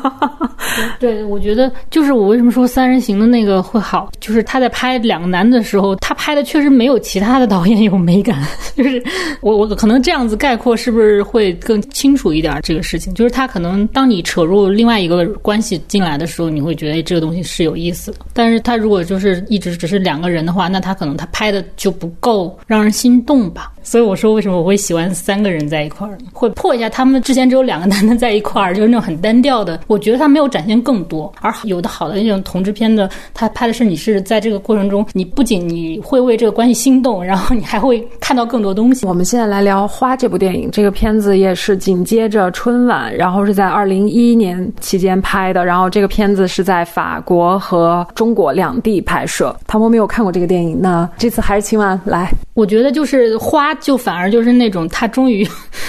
[0.99, 8.43] 对，我觉得就是我为什么说三人行的那个会好，就是他在拍两个男的时候，他拍的确实没有其他的导演有美感。
[8.77, 9.03] 就是
[9.41, 12.59] 我我可能这样子概括，是不是会更清楚一点？
[12.63, 18.19] 这个事情就是他可能当你扯入另外一个关系进来的时候，你会觉得这个东西是有意思的。
[18.33, 23.73] 但是他如果就是一直只是两个人的话，那他可能他拍的就不够让人心动吧。
[23.83, 29.81] 所以我说，为什么我会喜欢三个人在一块儿，会破一下他们之前只有两个男的在一块儿，就是那种很单调的。
[29.87, 39.07] 我觉得他没有展现更多，而有的好的那种同志片的，他拍的是你是在这个过程中，你不仅你会为这个关系心动，然后你还会看到更多东西。
[39.07, 49.57] 我们现在来聊《花》这部电影，这个片子也是紧接着春晚，然后是在二零一一年期间拍的，然后这个片子是在法国和中国两地拍摄。
[49.67, 52.33] 唐博没有看过这个电影，那这次还是请晚来。
[52.55, 53.77] 我觉得就是花。
[53.79, 55.47] 就反而就是那种他终于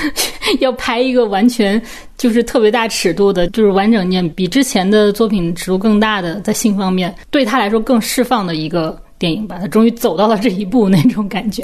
[0.60, 1.81] 要拍一个完全
[2.18, 9.57] 就是特别大尺度的，就是完整念比之前的作品尺度更大的，在性方面对他来说更释放的一个电影吧。
[9.60, 11.64] 他终于走到了这一步那种感觉。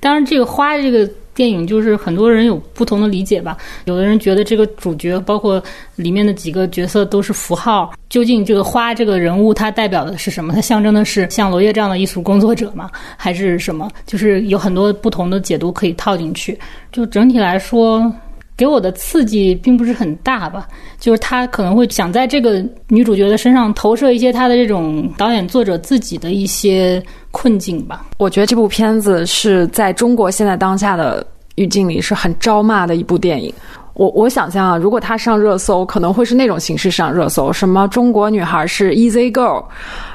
[0.00, 1.08] 当然，这个花这个。
[1.34, 3.56] 电影就是很多人有不同的理解吧，
[3.86, 5.60] 有的人觉得这个主角包括
[5.96, 10.54] 里面的几个角色都是符号，究竟这个花这个人物它代表的是什么？
[10.54, 12.88] 它象征的是像罗烨这样的艺术工作者吗？
[13.16, 13.90] 还是什么？
[14.06, 16.56] 就是有很多不同的解读可以套进去。
[16.92, 18.14] 就整体来说，
[18.56, 20.68] 给我的刺激并不是很大吧。
[20.98, 27.02] 就是他可能会想在这个女主角的身上投射一些他的这种导演作者自己的一些。
[27.36, 31.26] 困境吧，我觉得这部片子是在中国现在当下的
[31.56, 33.52] 语境里是很招骂的一部电影。
[33.94, 39.64] 我我想象啊，如果它上热搜，可能会是那种形式上热搜，什么中国女孩是 easy girl，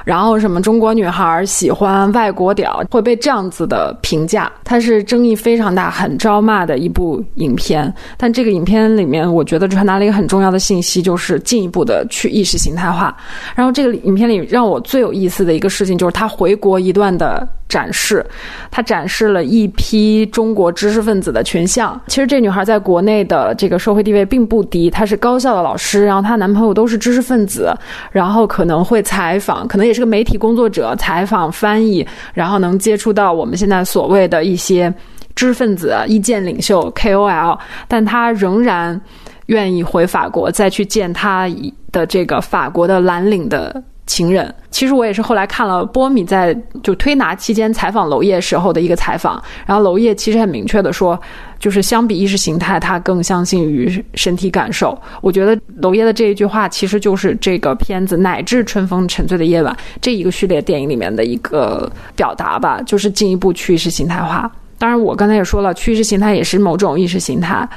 [0.04, 4.52] 然后什么中国女孩喜欢外国屌，会被这样子的评价。
[4.64, 7.92] 它是争议非常大、很招骂的一部影片。
[8.18, 13.16] 但这个影片里面，我觉得传达了一个很重要的信息，就是进一步的去意识形态化。
[13.54, 17.48] 然后这个影片里让我最有意思的一个事情，就是他回国一段的。
[17.70, 18.26] 展示，
[18.70, 21.98] 他展示了一批中国知识分子的群像。
[22.08, 27.72] 其实这女孩在国内的这个社会地位并不低，她是高校的老师，然后她男朋友都是知识分子，
[28.10, 34.92] 然后可能会采访，可能也是个媒体工作者，采访翻译，然后能接触到我们现在所谓的一些
[35.36, 37.56] 知识分子、意见领袖 KOL，
[37.86, 39.00] 但她仍然
[39.46, 41.48] 愿意回法国再去见她
[41.92, 43.82] 的这个法国的蓝领的。
[44.10, 51.16] 情人，其实我也是后来看了波米在就推拿期间采访娄烨时候的一个采访，然后娄烨其实很明确的说，
[51.60, 55.00] 就是相比意识形态，他更相信于身体感受。
[55.20, 64.50] 我觉得娄烨的这一句话，其实就是这个片子乃至《春风沉醉的夜晚》这一个序列电影里面的一个表达吧，就是进一步去意识形态化。
[64.76, 67.68] 当然，我刚才也说了，去意识形态也是某种意识形态。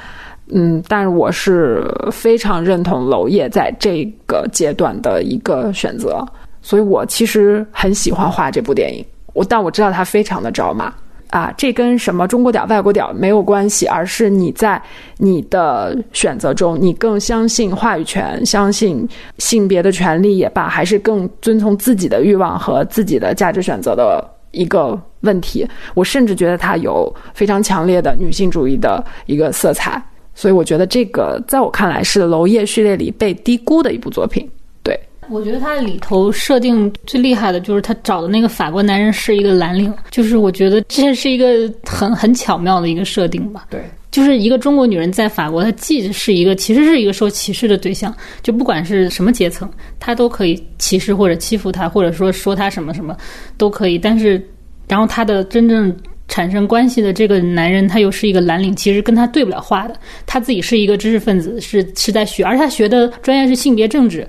[0.50, 6.24] 嗯，但是我是非常认同娄烨在这个阶段的一个选择，
[6.62, 9.04] 所以我其实很喜欢画这部电影。
[9.34, 10.94] 我但我知道它非常的招骂
[11.30, 14.80] 啊，这跟什么中国屌、外国屌没有关系，而是你在
[15.18, 19.08] 你的选择中，你更相信话语权，相信
[19.40, 25.68] 性别的权利也罢，还是更遵从自己的欲望和自己的价值选择的一个问题。
[25.96, 30.00] 我甚至觉得它有非常强烈的女性主义的一个色彩。
[30.36, 34.50] 所以我觉得这个在我看来是娄烨序列里被低估的一部作品。
[34.82, 35.00] 对，
[35.30, 43.68] 我觉得它里头设定最厉害的就是他找的那个法国男人是一个蓝领，就是我觉得这是一个很很巧妙的一个设定吧。
[43.70, 43.82] 对，
[44.12, 49.70] 就是一个中国女人在法国，她既是一个其实是一个受歧视的对象，就不管是什么阶层，
[50.00, 53.16] 她都可以歧视或者欺负她，或者说说她什么什么
[53.58, 54.00] 都可以。
[54.00, 54.44] 但是，
[54.88, 55.96] 然后她的真正。
[56.28, 59.96] 产生关系的这个男人，他又是一个蓝领，其实跟他对不了话的。
[60.26, 64.26] 他自己是一个知识分子，是是在学，而他学的专业是性别政治。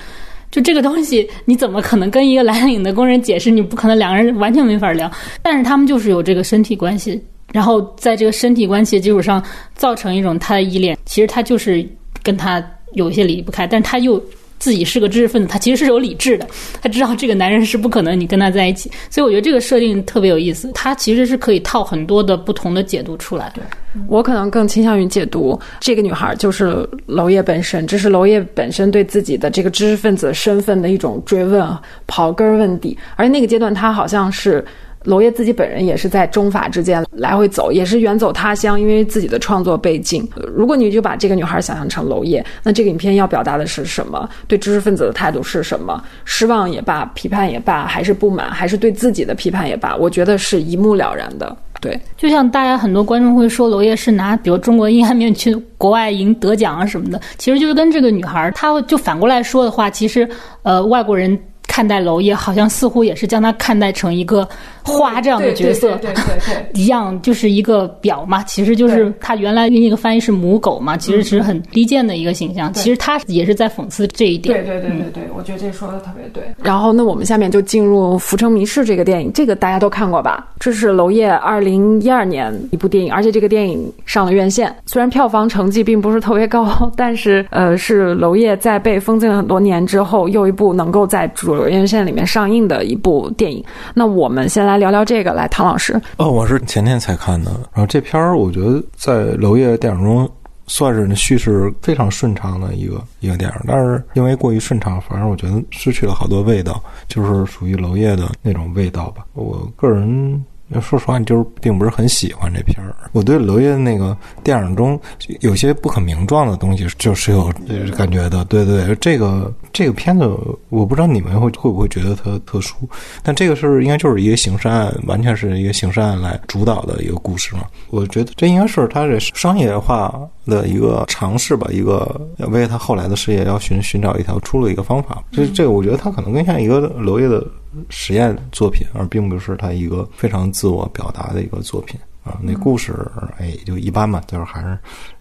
[0.51, 3.51] 就这个东西，你怎么可能跟一个蓝领的工人解释？
[3.51, 5.11] 你不可能，两个人完全没法聊。
[5.43, 7.21] 但是他们就是有这个身体关系，
[7.53, 9.43] 然后在这个身体关系的基础上
[9.75, 10.97] 造成一种他的依恋。
[11.07, 11.85] 其实他就是
[12.23, 14.23] 跟他有一些离不开，但他又。
[14.59, 16.47] 自己是个知识分子，他其实是有理智的，
[16.81, 20.71] 他知道这个男人是不可能你跟他在一起，所以我觉得这个设定特别有意思。
[20.75, 23.53] 他其实是可以套很多的不同的解读出来。
[23.55, 23.63] 对
[24.09, 31.65] 我可能更倾向于解读这个女孩就是娄烨本身，这是娄烨本身对自己的这个知识分子身份的一种追问，
[32.09, 32.97] 刨根问底。
[33.17, 34.65] 而且那个阶段他好像是
[35.05, 40.27] 娄烨自己本人也是在中法之间来回走，也是远走他乡，因为自己的创作背景。
[40.55, 44.29] 如果你就把这个女孩想象成娄烨，那这个影片要表达的是什么？
[44.49, 46.03] 对知识分子的态度是什么？
[46.25, 51.55] 失望也罢，批判也罢，还是不满，还是对自己的批判也罢，我觉得是一目了然的。
[51.81, 60.27] 对，就像大家很多观众会说，娄烨是拿比如中国阴暗面去国外赢得奖啊什么的，其实就是跟这个女孩，她就反过来说的话，其实
[60.63, 61.39] 呃外国人。
[61.67, 64.49] 看待娄烨，好像似乎也是将他看待成一个
[64.83, 68.43] 花这样的角色，对对对， 一样就是一个表嘛。
[68.45, 72.73] 其实就是他原来那个翻译是母狗嘛，其实是很低贱的一个形象。
[72.73, 74.65] 其实他也是在讽刺这一点。
[74.65, 76.45] 对对对对对，我觉得这说的特别对。
[76.63, 80.47] 然后，那我们下面就进入《浮城谜事》这个电影，这个大家都看过吧？
[80.61, 84.75] 这是娄烨二零一二年一部电影，而且这个电影上了院线。
[84.87, 91.54] 虽然票房成绩并不是特别高，但是呃，是娄烨在被封禁了很多年之后，又一部能够在主。
[91.69, 93.65] 院线里面上映的一部电影，
[93.95, 95.33] 那我们先来聊聊这个。
[95.33, 97.51] 来，唐老师，哦，我是前天才看的。
[97.73, 100.31] 然后这片儿，我觉得在娄烨电影中
[100.67, 109.25] 算是叙事非常顺畅的一个一个电影，但是因为过于顺畅，反而我觉得失去了好多味道，就是属于娄烨的那种味道吧。
[109.35, 110.45] 我个人。
[110.81, 112.95] 说实话，你就是并不是很喜欢这片儿。
[113.13, 114.99] 我对娄烨那个电影中
[115.41, 117.53] 有些不可名状的东西，就是有
[117.97, 118.45] 感觉的。
[118.47, 120.27] 对对，这个这个片子，
[120.71, 122.77] 我不知道你们会会不会觉得它特殊，
[123.23, 127.65] 但这个是应该就是一个刑事案，完全是一个刑事案来主导的一个故事嘛。
[127.91, 135.23] 我觉得这应该是他这商业化的一个尝试吧，一个为他后来的事业要寻寻找一条出路一个方法。
[135.31, 137.47] 这这个，我觉得他可能更像一个娄烨的。
[137.91, 142.39] 实验作品，而并不是他一个非常自我表达的一个作品啊。
[142.43, 142.95] 那故事
[143.39, 144.79] 哎，也就一般吧，就是还是，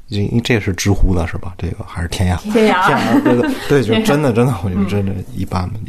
[0.09, 1.53] 因为这是知乎的是吧？
[1.57, 5.79] 这个还是天涯，天涯，对对对，就真的真的，我觉得真的一般吧。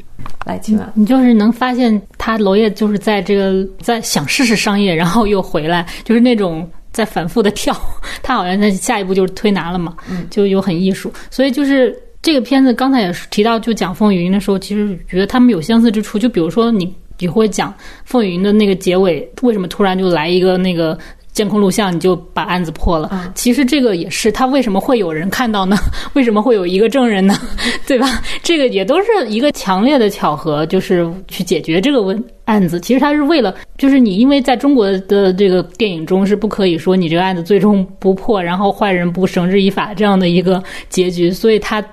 [0.47, 7.75] 来，请问你就是能发现他娄烨就是在这个在想试试商业，然后又回来，就是那种在反复的跳。
[8.23, 9.97] 他好像在下一步就是推拿了嘛，
[10.31, 11.99] 就有很艺术，所以就是。
[12.25, 16.19] 这个片子刚才也是提到，就讲《风雨云》的时候，其实觉得他们有相似之处。
[16.19, 17.71] 就比如说，你你会讲
[18.07, 20.99] 《风雨云》的那个结尾，为什么突然就来一个那个
[21.33, 23.31] 监控录像，你就把案子破了？
[23.35, 25.77] 其实这个也是他为什么会有人看到呢？
[26.15, 27.35] 为什么会有一个证人呢？
[27.87, 28.23] 对吧？
[28.43, 32.81] 这个也都是一个强烈的巧合，就是去解决这个问案子。
[32.81, 41.85] 其实他是为了，就是你因为在中国的这个电影中是不可以说你这个案子最终不破，然后坏人不绳之以法这样的一个结局，所以他。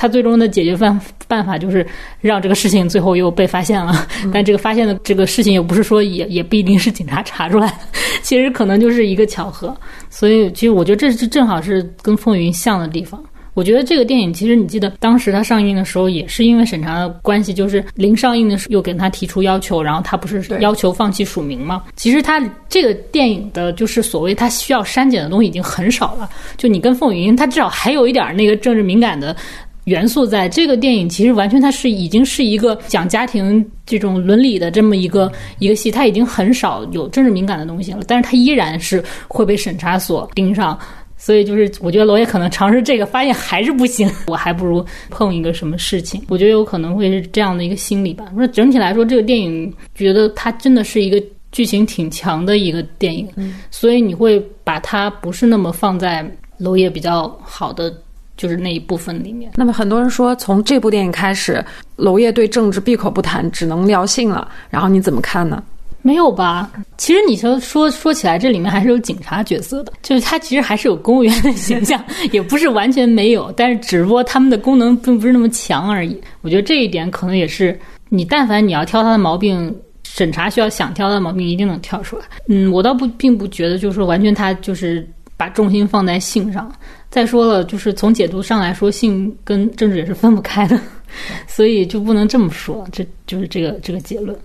[0.00, 0.98] 他最终的解决办
[1.28, 1.86] 办法就是
[2.22, 7.74] 让这个事情最后又被发现了，但这个发现的这个事情又不是说也也不一定是警察查出来的，
[8.22, 9.76] 其实可能就是一个巧合。
[10.08, 13.22] 所以其实我觉得这是正好是跟《风云》像的地方。
[13.52, 21.82] 我觉得这个电影其实你记得当时它上映的时候也是因为审查的关系，就是临上映的时候又跟他提出要求，然后他不是要求放弃署名吗？
[21.94, 22.40] 其实他
[22.70, 29.36] 这个电影的就是所谓他需要删减的东西已经很少了，就你跟《风云》，他至少还有一点那个政治敏感的。
[29.84, 40.78] 元素在这个电影其实完全它是已经是一个讲家庭这种伦理的这么一个一个戏，它已经很少有政治敏感的东西了，但是它依然是会被审查所盯上，
[41.16, 48.26] 所以就是我觉得罗烨可能尝试这个，发现还是不行， 我还不如碰一个什么事情，我觉得有可能会是这样的一个心理吧。
[48.36, 51.20] 那整体来说，这个电影觉得它真的是一个
[51.52, 53.26] 剧情挺强的一个电影，
[53.70, 56.24] 所以你会把它不是那么放在
[56.58, 57.92] 娄烨比较好的。
[58.40, 59.52] 就是那一部分里面。
[59.54, 61.62] 那么很多人说，从这部电影开始，
[61.96, 64.48] 娄烨对政治闭口不谈，只能聊性了。
[64.70, 65.62] 然后你怎么看呢？
[66.00, 66.70] 没有吧？
[66.96, 72.02] 其实你说说说起来，这里面还是有警察角色的，就是他其实还是有公务员的形象，
[72.32, 76.18] 也不是完全没有，但是只不过他们的功能并不是那么强而已。
[76.40, 82.24] 我觉得这一点可能也是你，但凡你要挑他的毛病，审查需要想挑的毛病，一定能挑出来。
[82.48, 85.06] 嗯，我倒不并不觉得，就是说完全他就是
[85.36, 86.72] 把重心放在性上。
[87.10, 90.78] 再说了，就是从解读上来说，性跟政治也是分不开的，
[91.48, 94.36] 所以就不能这么说，这就是这个这个结论。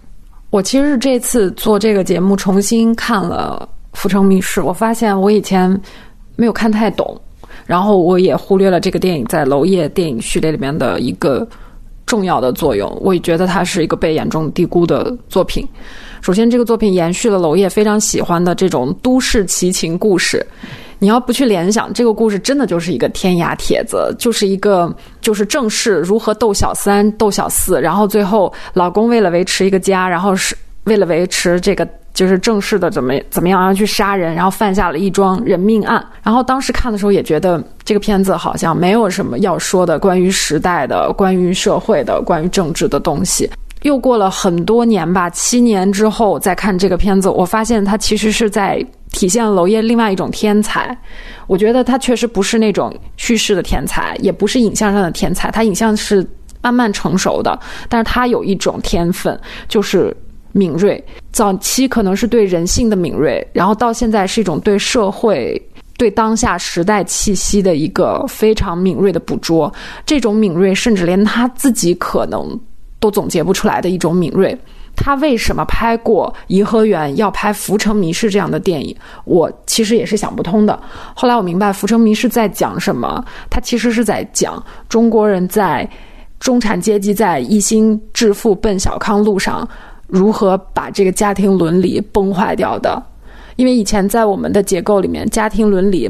[0.49, 5.69] 我其实是这次做这个节目重新看了《浮城密室》，我发现我以前
[6.35, 7.19] 没有看太懂，
[7.67, 11.47] 然后我也忽略了这个电影在娄烨电影序列里面的一个
[12.05, 12.89] 重要的作用。
[13.01, 15.67] 我也觉得它是一个被严重低估的作品。
[16.21, 20.43] 首先，这个作品延续了娄烨非常喜欢的这种都市奇情故事。
[20.99, 30.55] 你要不去联想，这个故事真的就是一个天涯帖子，就是一个就是正室如何斗小三、斗小四，然后最后老公为了维持一个家，然后是
[30.85, 36.03] 为了维持这个就是正式的怎么怎么样，然后去杀人，然后犯下了一桩人命案。
[36.23, 43.49] 然后当时看的时候也觉得这个片子好像没有什么要说的关于时代的、关于社会的、关于政治的东西。
[43.85, 50.97] 又过了很多年吧，七年之后再看这个片子，我发现它其实是在体现娄烨另外一种天才。
[51.45, 56.27] 我觉得他确实不是那种叙事的天才，也不是影像上的天才，他影像是
[56.63, 60.11] 慢慢成熟的，但是他有一种天分，就是
[60.51, 61.01] 敏锐。
[61.31, 65.61] 早期可能是对人性的敏锐，然后到现在是一种对社会、
[65.95, 69.71] 对当下时代气息的一个非常敏锐的捕捉。
[70.07, 72.59] 这种敏锐，甚至连他自己可能
[72.99, 74.57] 都总结不出来的一种敏锐。
[74.97, 78.95] 他为什么拍过《颐和园》，要拍《浮城谜事》这样的电影？
[79.25, 80.79] 我其实也是想不通的。
[81.13, 83.23] 后来我明白，《浮城谜事》在讲什么？
[83.49, 85.87] 他其实是在讲中国人在
[86.39, 89.67] 中产阶级在一心致富奔小康路上，
[90.07, 93.03] 如何把这个家庭伦理崩坏掉的。
[93.57, 96.09] 因为以前在我们的结构里面，家庭伦理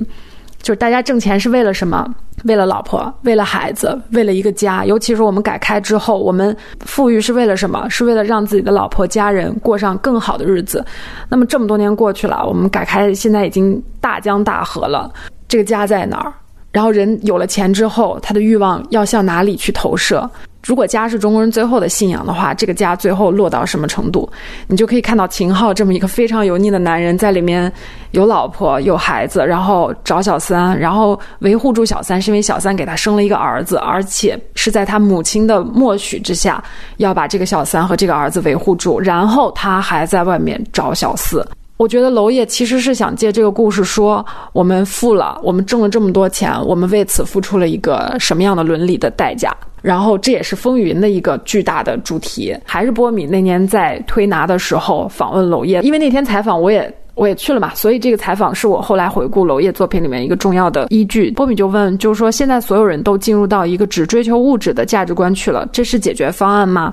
[0.65, 2.03] 就是大家挣钱是为了什么？
[2.45, 4.83] 为了老婆，为了孩子，为了一个家。
[4.83, 7.87] 尤其是我们改开之后，我们富裕是为了什么？
[7.87, 10.83] 是为了让自己的老婆、家人过上更好的日子。
[11.29, 15.13] 那么这么多年过去了，我们改开现在已经大江大河了，
[15.47, 16.33] 这个家在哪儿？
[16.71, 20.27] 然后人有了钱之后，他的欲望要向哪里去投射？
[20.65, 24.27] 如果家是中国人最后的信仰的话，这个家最后落到什么程度？
[24.65, 27.71] 你就可以看到秦昊这么一个非常油腻的男人，在里面
[28.11, 36.63] 有老婆有孩子，然后找小三，然后维护住小三，是因为小三给他生了一个儿子，而且是在他母亲的默许之下，
[36.97, 41.47] 要把这个小三和这个儿子维护住，然后他还在外面找小四。
[41.77, 49.55] 我觉得娄烨其实是想借这个故事说，我们富了，我们挣了这么多钱，我们为此付出了一个什么样的伦理的代价？
[49.85, 52.57] 然后这也是风云的一个巨大的主题。
[52.65, 61.29] 还是波米那年在推拿的时候访问娄烨，因为那天采访我也我也去了嘛，所以这个采访是我后来回顾娄烨作品里面一个重要的依据。
[61.31, 66.91] 波米就问，就是说现在所有人都进入到一个只追求物质的价值观去了，这是解决方案吗？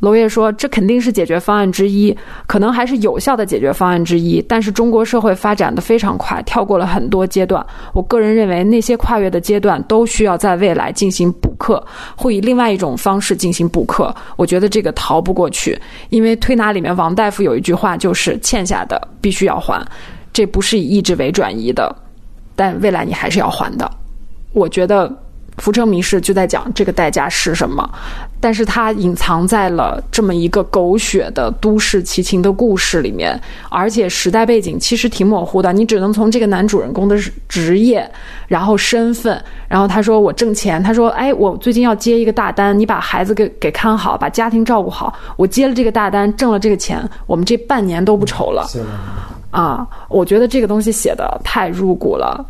[0.00, 2.16] 娄烨说：“这肯定是解决方案之一，
[2.46, 4.42] 可能还是有效的解决方案之一。
[4.48, 7.64] 但是中国社会发展的非常快，跳过了很多阶段。
[7.92, 11.84] 我个人认为，那些跨越的阶段都需要在未来进行补课，
[12.16, 14.14] 会以另外一种方式进行补课。
[14.36, 15.78] 我觉得这个逃不过去，
[16.08, 19.86] 因为推拿里面王大夫有一句话，就是欠下的必须要还，
[20.32, 21.94] 这不是以意志为转移的，
[22.56, 23.90] 但未来你还是要还的。
[24.54, 25.14] 我觉得。”
[25.60, 27.88] 《浮城谜事》就在讲这个代价是什么，
[28.40, 33.38] 但是它隐藏在了这么一个狗血的都市奇情的故事里面，
[33.68, 37.16] 而且时代背景其实挺模糊的，你只能从这个男主人公的
[37.46, 38.10] 职业，
[38.48, 48.66] 然后身份，然后他说我挣钱，他说哎我最近要接一个大单，你把孩子给给看好，把家庭照顾好，我接了这个大单，挣了这个钱，我们这半年都不愁了。
[49.50, 52.42] 啊，我觉得这个东西写的太入骨了，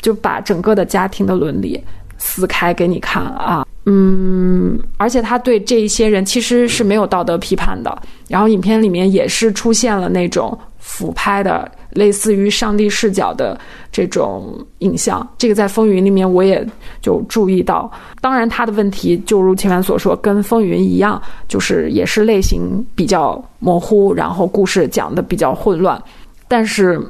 [0.00, 1.80] 就把整个的家庭的伦理。
[2.26, 8.02] 撕开给你看啊，嗯，而且他对这一些人其实是没有道德批判的。
[8.28, 13.58] 然后影片里面也是出现了那种俯拍的，类似于上帝视角的
[13.92, 15.26] 这种影像。
[15.38, 16.66] 这个在《风云》里面我也
[17.00, 17.88] 就注意到。
[18.20, 26.02] 当然，他的问题就如前面所说，跟《风云》一样，就是也是类型比较模糊，然后故事讲的比较混乱。
[26.48, 27.00] 但是。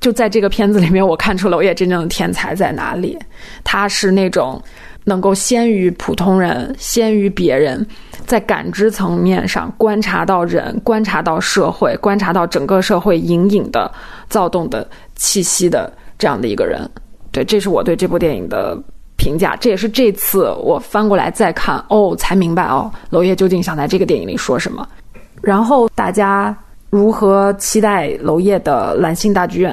[0.00, 3.18] 就在这个片子里面，我看出娄烨真正的天才在哪里。
[3.64, 4.62] 他是那种
[5.04, 7.84] 能够先于普通人、先于别人，
[8.24, 13.90] 在感知层面上观察到人、观察到社会、观察到整个社会隐隐的
[14.28, 16.88] 躁动的气息的这样的一个人。
[17.32, 18.80] 对，这是我对这部电影的
[19.16, 19.56] 评价。
[19.56, 24.86] 这也是这次我翻过来再看哦，才明白哦，娄烨究竟想在这个电影里说什么。
[25.42, 26.56] 然后大家
[26.88, 29.72] 如何期待娄烨的《蓝星大剧院》？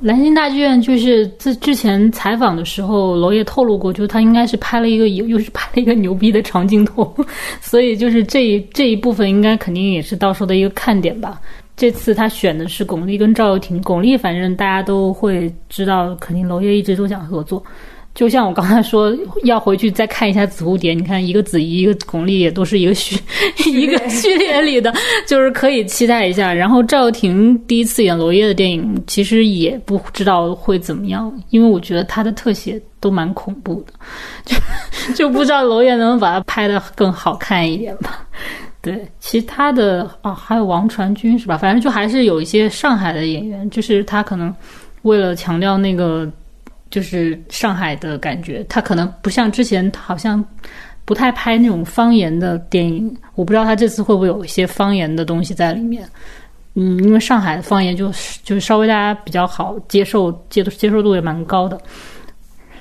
[0.00, 7.12] 蓝星大剧院就是在之前采访的时候，娄烨透露过，就是他应该是拍了一个又又是拍了一个牛逼的长镜头，
[7.60, 11.40] 所以就是这一这一部分应该肯定也是到时候的一个看点吧。
[11.76, 17.60] 这次他选的是巩俐跟赵又廷，巩俐反正大家都会知道，肯定娄烨一直都想合作。
[18.18, 23.16] 就像我刚才说，要回去再看一下《紫蝴蝶》，你看一个子怡，一个巩俐，也都是一个序
[23.70, 24.92] 一个 序列里的，
[25.24, 26.52] 就是可以期待一下。
[26.52, 33.92] 然后赵又廷第一次演娄烨的电影，其实也不知道会怎么样，因为我觉得他的特写都蛮恐怖的，
[34.44, 38.26] 就 就不知道娄烨能不能把它拍的更好看一点吧。
[38.82, 41.56] 对，其他的啊，还有王传君是吧？
[41.56, 44.52] 反正就还是有一些上海的演员，就是他可能
[45.02, 46.28] 为了强调那个。
[46.90, 50.44] 就是上海的感觉，他可能不像之前，好像
[51.04, 53.14] 不太拍那种方言的电影。
[53.34, 56.08] 我不知道他这次会不会有一些方言的东西在里面。
[56.74, 61.80] 嗯，因为上海的方言就是就是稍微大家比较好接受，接接受度也蛮高的。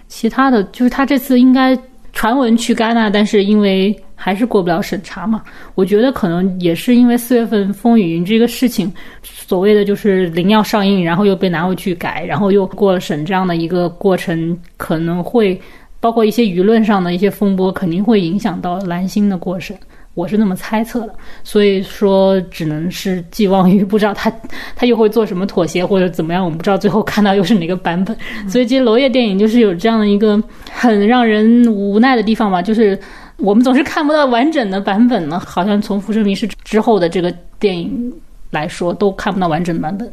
[0.08, 1.78] 其他的就是他这次应该
[2.14, 5.41] 传闻去戛纳，但是因为还是过不了审查嘛。
[5.76, 8.91] 我觉得可能也是因为四月份《风雨云》这个事情，
[9.23, 15.57] 所谓的就是零要上映，然后又被拿回去改，然后又过了审这样的一个过程，可能会
[15.99, 19.77] 包括一些舆论上的一些风波，肯定会影响到蓝星的过审。
[20.14, 21.14] 我是那么猜测的，
[21.44, 24.34] 所以说只能是寄望于不知道他
[24.76, 28.18] 他又会做什么妥协或者怎么样，我们不知道最后看到又是哪个版本。
[28.49, 30.41] 所以其实娄烨电影就是有这样的一个
[30.72, 32.99] 很让人无奈的地方吧，就是
[33.38, 38.12] 我们总是看不到完整的版本呢，好像从《浮生迷事》之后的这个电影
[38.50, 40.12] 来说都看不到完整的版本，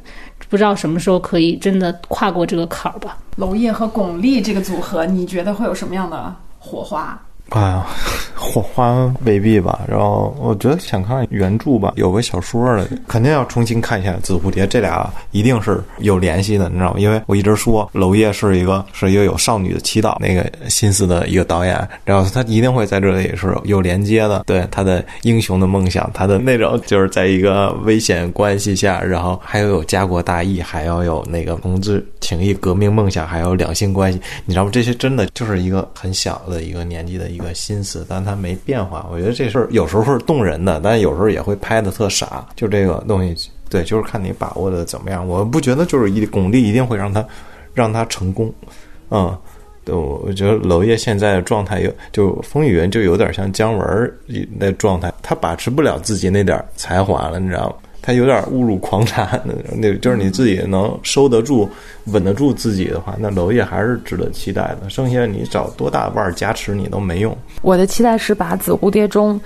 [0.51, 3.17] 不知道什么时候可以真的跨过这个坎儿吧。
[3.37, 7.21] 娄烨和巩俐这个组合，你觉得会有什么样的火花？
[7.51, 7.87] 啊，
[8.35, 9.81] 火花未必吧。
[9.87, 16.99] 然后我觉得想看原著吧，有个小说的，肯定要重新看一下《紫蝴蝶》，这俩一定是有联系的，你知道吗？
[16.99, 24.43] 因为我一直说娄烨是一个是一个有少女的祈祷那个心思的一个导演，然后他一定会在这里是有连接的。
[24.47, 34.71] 对他的英雄的梦想，他的那种就是在一个危险关系下，然后还要有家国大义，还要有那个同志情谊、革命梦想，还有两性关系，你知道吗？
[34.73, 37.55] 这些真的就是一个很小的一个年纪的一个。
[37.55, 39.06] 心思，但他没变化。
[39.11, 42.44] 我觉得这事儿有时候是动人的，但有时候也会拍的特傻。
[42.56, 45.27] 就这个东西，对，就是看你把握的怎么样。
[45.27, 47.24] 我不觉得就是一巩俐一定会让他
[47.73, 48.52] 让他成功。
[49.11, 49.39] 嗯，
[49.85, 54.19] 对，我觉得娄烨现在的状态有就风雨云就有点像姜文
[54.59, 57.77] 那状态，他把持不了自己那点才华了，你知道吗？
[58.06, 61.66] 他有点误入狂产的，那就是你自己能收得住、
[62.12, 64.90] 稳得住自己的话，那娄烨还是值得期待的。
[64.90, 67.35] 剩下你找多大腕儿加持你都没用。
[67.62, 69.40] 我的期待是把《紫蝴蝶》中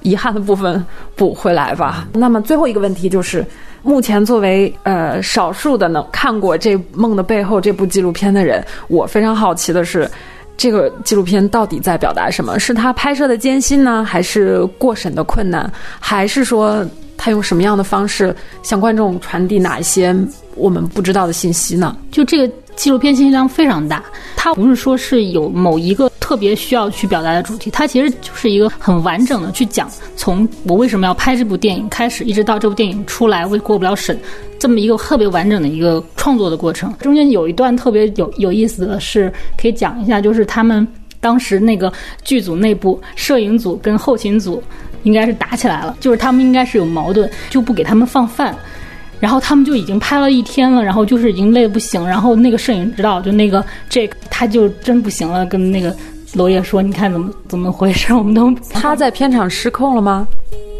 [0.00, 0.84] 遗憾的部分
[1.14, 2.08] 补回来吧。
[2.12, 3.46] 那么最后一个问题就是，
[3.84, 10.10] 目前作为呃少数的能看过这《梦的背后》这部纪录片的人，我非常好奇的是，
[10.56, 12.58] 这个纪录片到底在表达什么？
[12.58, 16.84] 是他拍摄的艰辛呢，还是过审的困难，还是说？
[17.24, 18.34] 他用什么样的方式
[18.64, 20.12] 向观众传递哪一些
[20.56, 21.96] 我们不知道的信息呢？
[22.10, 24.02] 就这个纪录片信息量非常大，
[24.34, 34.18] 它不是说是有某一个特别需要去表达的主题，它其实就是一个很完整的去讲，从我为什么要拍这部电影开始，一直到这部电影出来为过不了审，
[34.58, 36.92] 这么一个特别完整的一个创作的过程。
[36.98, 40.84] 中间有一段特别有有意思的是，可以讲一下，就是他们
[41.20, 41.92] 当时那个
[42.24, 44.60] 剧组内部，摄影组跟后勤组。
[45.02, 48.54] 应该是打起来了，就是他们应该是有矛盾，就不给他们放饭，
[49.18, 55.94] 然后他们就已经拍了一天了，然后就是已经累得不行，然后那个摄影指导就那个这个他就真不行了，跟那个
[56.34, 58.14] 娄烨说：“你看怎么怎么回事？
[58.14, 60.26] 我们都他在片场失控了吗？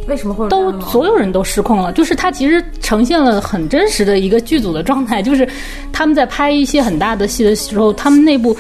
[0.09, 1.93] 为什么会都所有人都失控了？
[1.93, 5.49] 就是他其实呈现了很真实的一个剧组的状态，就是
[5.93, 8.57] 他们在拍一些很大的戏的时候，他们内部。”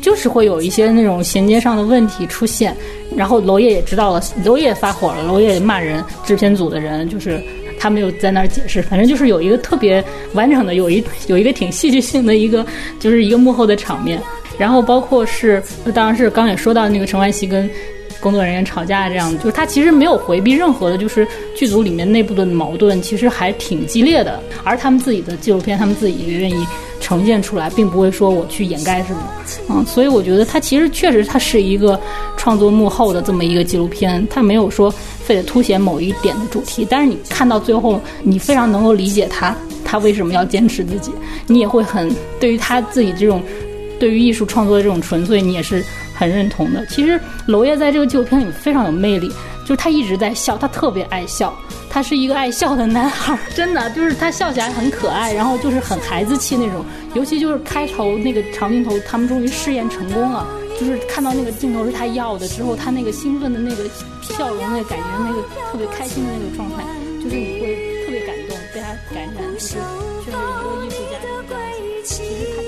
[0.00, 2.76] 就是会有一些那种衔接上的问题出现，
[3.16, 7.42] 然后娄烨也知道了，娄烨发火了，娄烨骂人，制片组的人就是
[7.78, 10.02] 他没有在那儿解释，反正就是有一个特别
[10.34, 12.64] 完整的，有一有一个挺戏剧性的一个，
[12.98, 14.20] 就是一个幕后的场面，
[14.58, 15.62] 然后包括是，
[15.94, 17.68] 当然是刚也说到那个陈冠希跟
[18.20, 21.26] 工作人员吵架这样，就是他其实没有回避任何的，就是
[21.56, 26.66] 剧组里面内部的矛盾其实还挺激烈的，而他们自己的纪录片，他们自己也愿意。
[27.02, 29.22] 呈现出来，并不会说我去掩盖什么，
[29.70, 31.98] 嗯，所以我觉得它其实确实它是一个
[32.36, 34.90] 创作幕后的这么一个纪录片，它没有说
[35.24, 41.10] 非得凸显某一点的主题，但是你看到最后，你非常能够理解他，他为什么要坚持自己，
[41.46, 43.42] 你也会很对于他自己这种
[43.98, 45.82] 对于艺术创作的这种纯粹，你也是
[46.20, 46.84] 很认同的。
[46.84, 49.32] 其实娄烨在这个纪录片里非常有魅力，
[49.64, 51.54] 就是他一直在笑，他特别爱笑。
[51.88, 56.84] 他是一个爱笑的男孩， 真的就是他笑起来很可爱，然后就是很孩子气那种。
[57.14, 60.46] 尤其就是开头那个长镜头，他们终于试验成功了，
[60.78, 63.84] 就是看到那个镜头是他要的之后，他那个兴奋的那个
[64.20, 65.40] 笑容，那个感觉，那个
[65.72, 66.84] 特别开心的那个状态，
[67.24, 67.74] 就是你会
[68.04, 69.74] 特别感动，被他感染，就是
[70.24, 71.18] 就是一个艺术家。
[72.04, 72.59] 其实他就是。